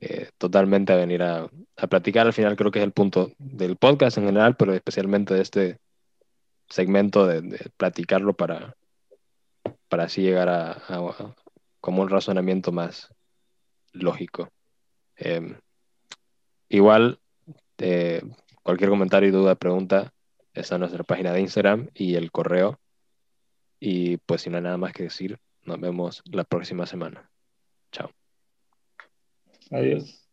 eh, 0.00 0.30
totalmente 0.38 0.92
a 0.92 0.96
venir 0.96 1.22
a, 1.22 1.48
a, 1.76 1.86
platicar. 1.86 2.26
Al 2.26 2.32
final 2.32 2.56
creo 2.56 2.70
que 2.70 2.80
es 2.80 2.84
el 2.84 2.92
punto 2.92 3.32
del 3.38 3.76
podcast 3.76 4.18
en 4.18 4.26
general, 4.26 4.56
pero 4.56 4.74
especialmente 4.74 5.34
de 5.34 5.42
este 5.42 5.78
segmento 6.68 7.26
de, 7.26 7.70
platicarlo 7.76 8.34
para, 8.34 8.76
para 9.88 10.04
así 10.04 10.22
llegar 10.22 10.48
a, 10.48 11.34
como 11.80 12.02
un 12.02 12.08
razonamiento 12.08 12.72
más 12.72 13.08
lógico. 13.92 14.50
Em, 15.16 15.58
igual, 16.68 17.20
eh, 17.78 18.22
Cualquier 18.64 18.88
comentario, 18.88 19.30
duda, 19.30 19.56
pregunta, 19.56 20.14
está 20.54 20.76
en 20.76 20.80
nuestra 20.80 21.04
página 21.04 21.32
de 21.32 21.42
Instagram 21.42 21.90
y 21.92 22.14
el 22.14 22.32
correo. 22.32 22.80
Y 23.78 24.16
pues 24.16 24.40
si 24.40 24.48
no 24.48 24.56
hay 24.56 24.62
nada 24.62 24.78
más 24.78 24.94
que 24.94 25.02
decir, 25.02 25.38
nos 25.64 25.78
vemos 25.78 26.22
la 26.24 26.44
próxima 26.44 26.86
semana. 26.86 27.30
Chao. 27.92 28.10
Adiós. 29.70 30.26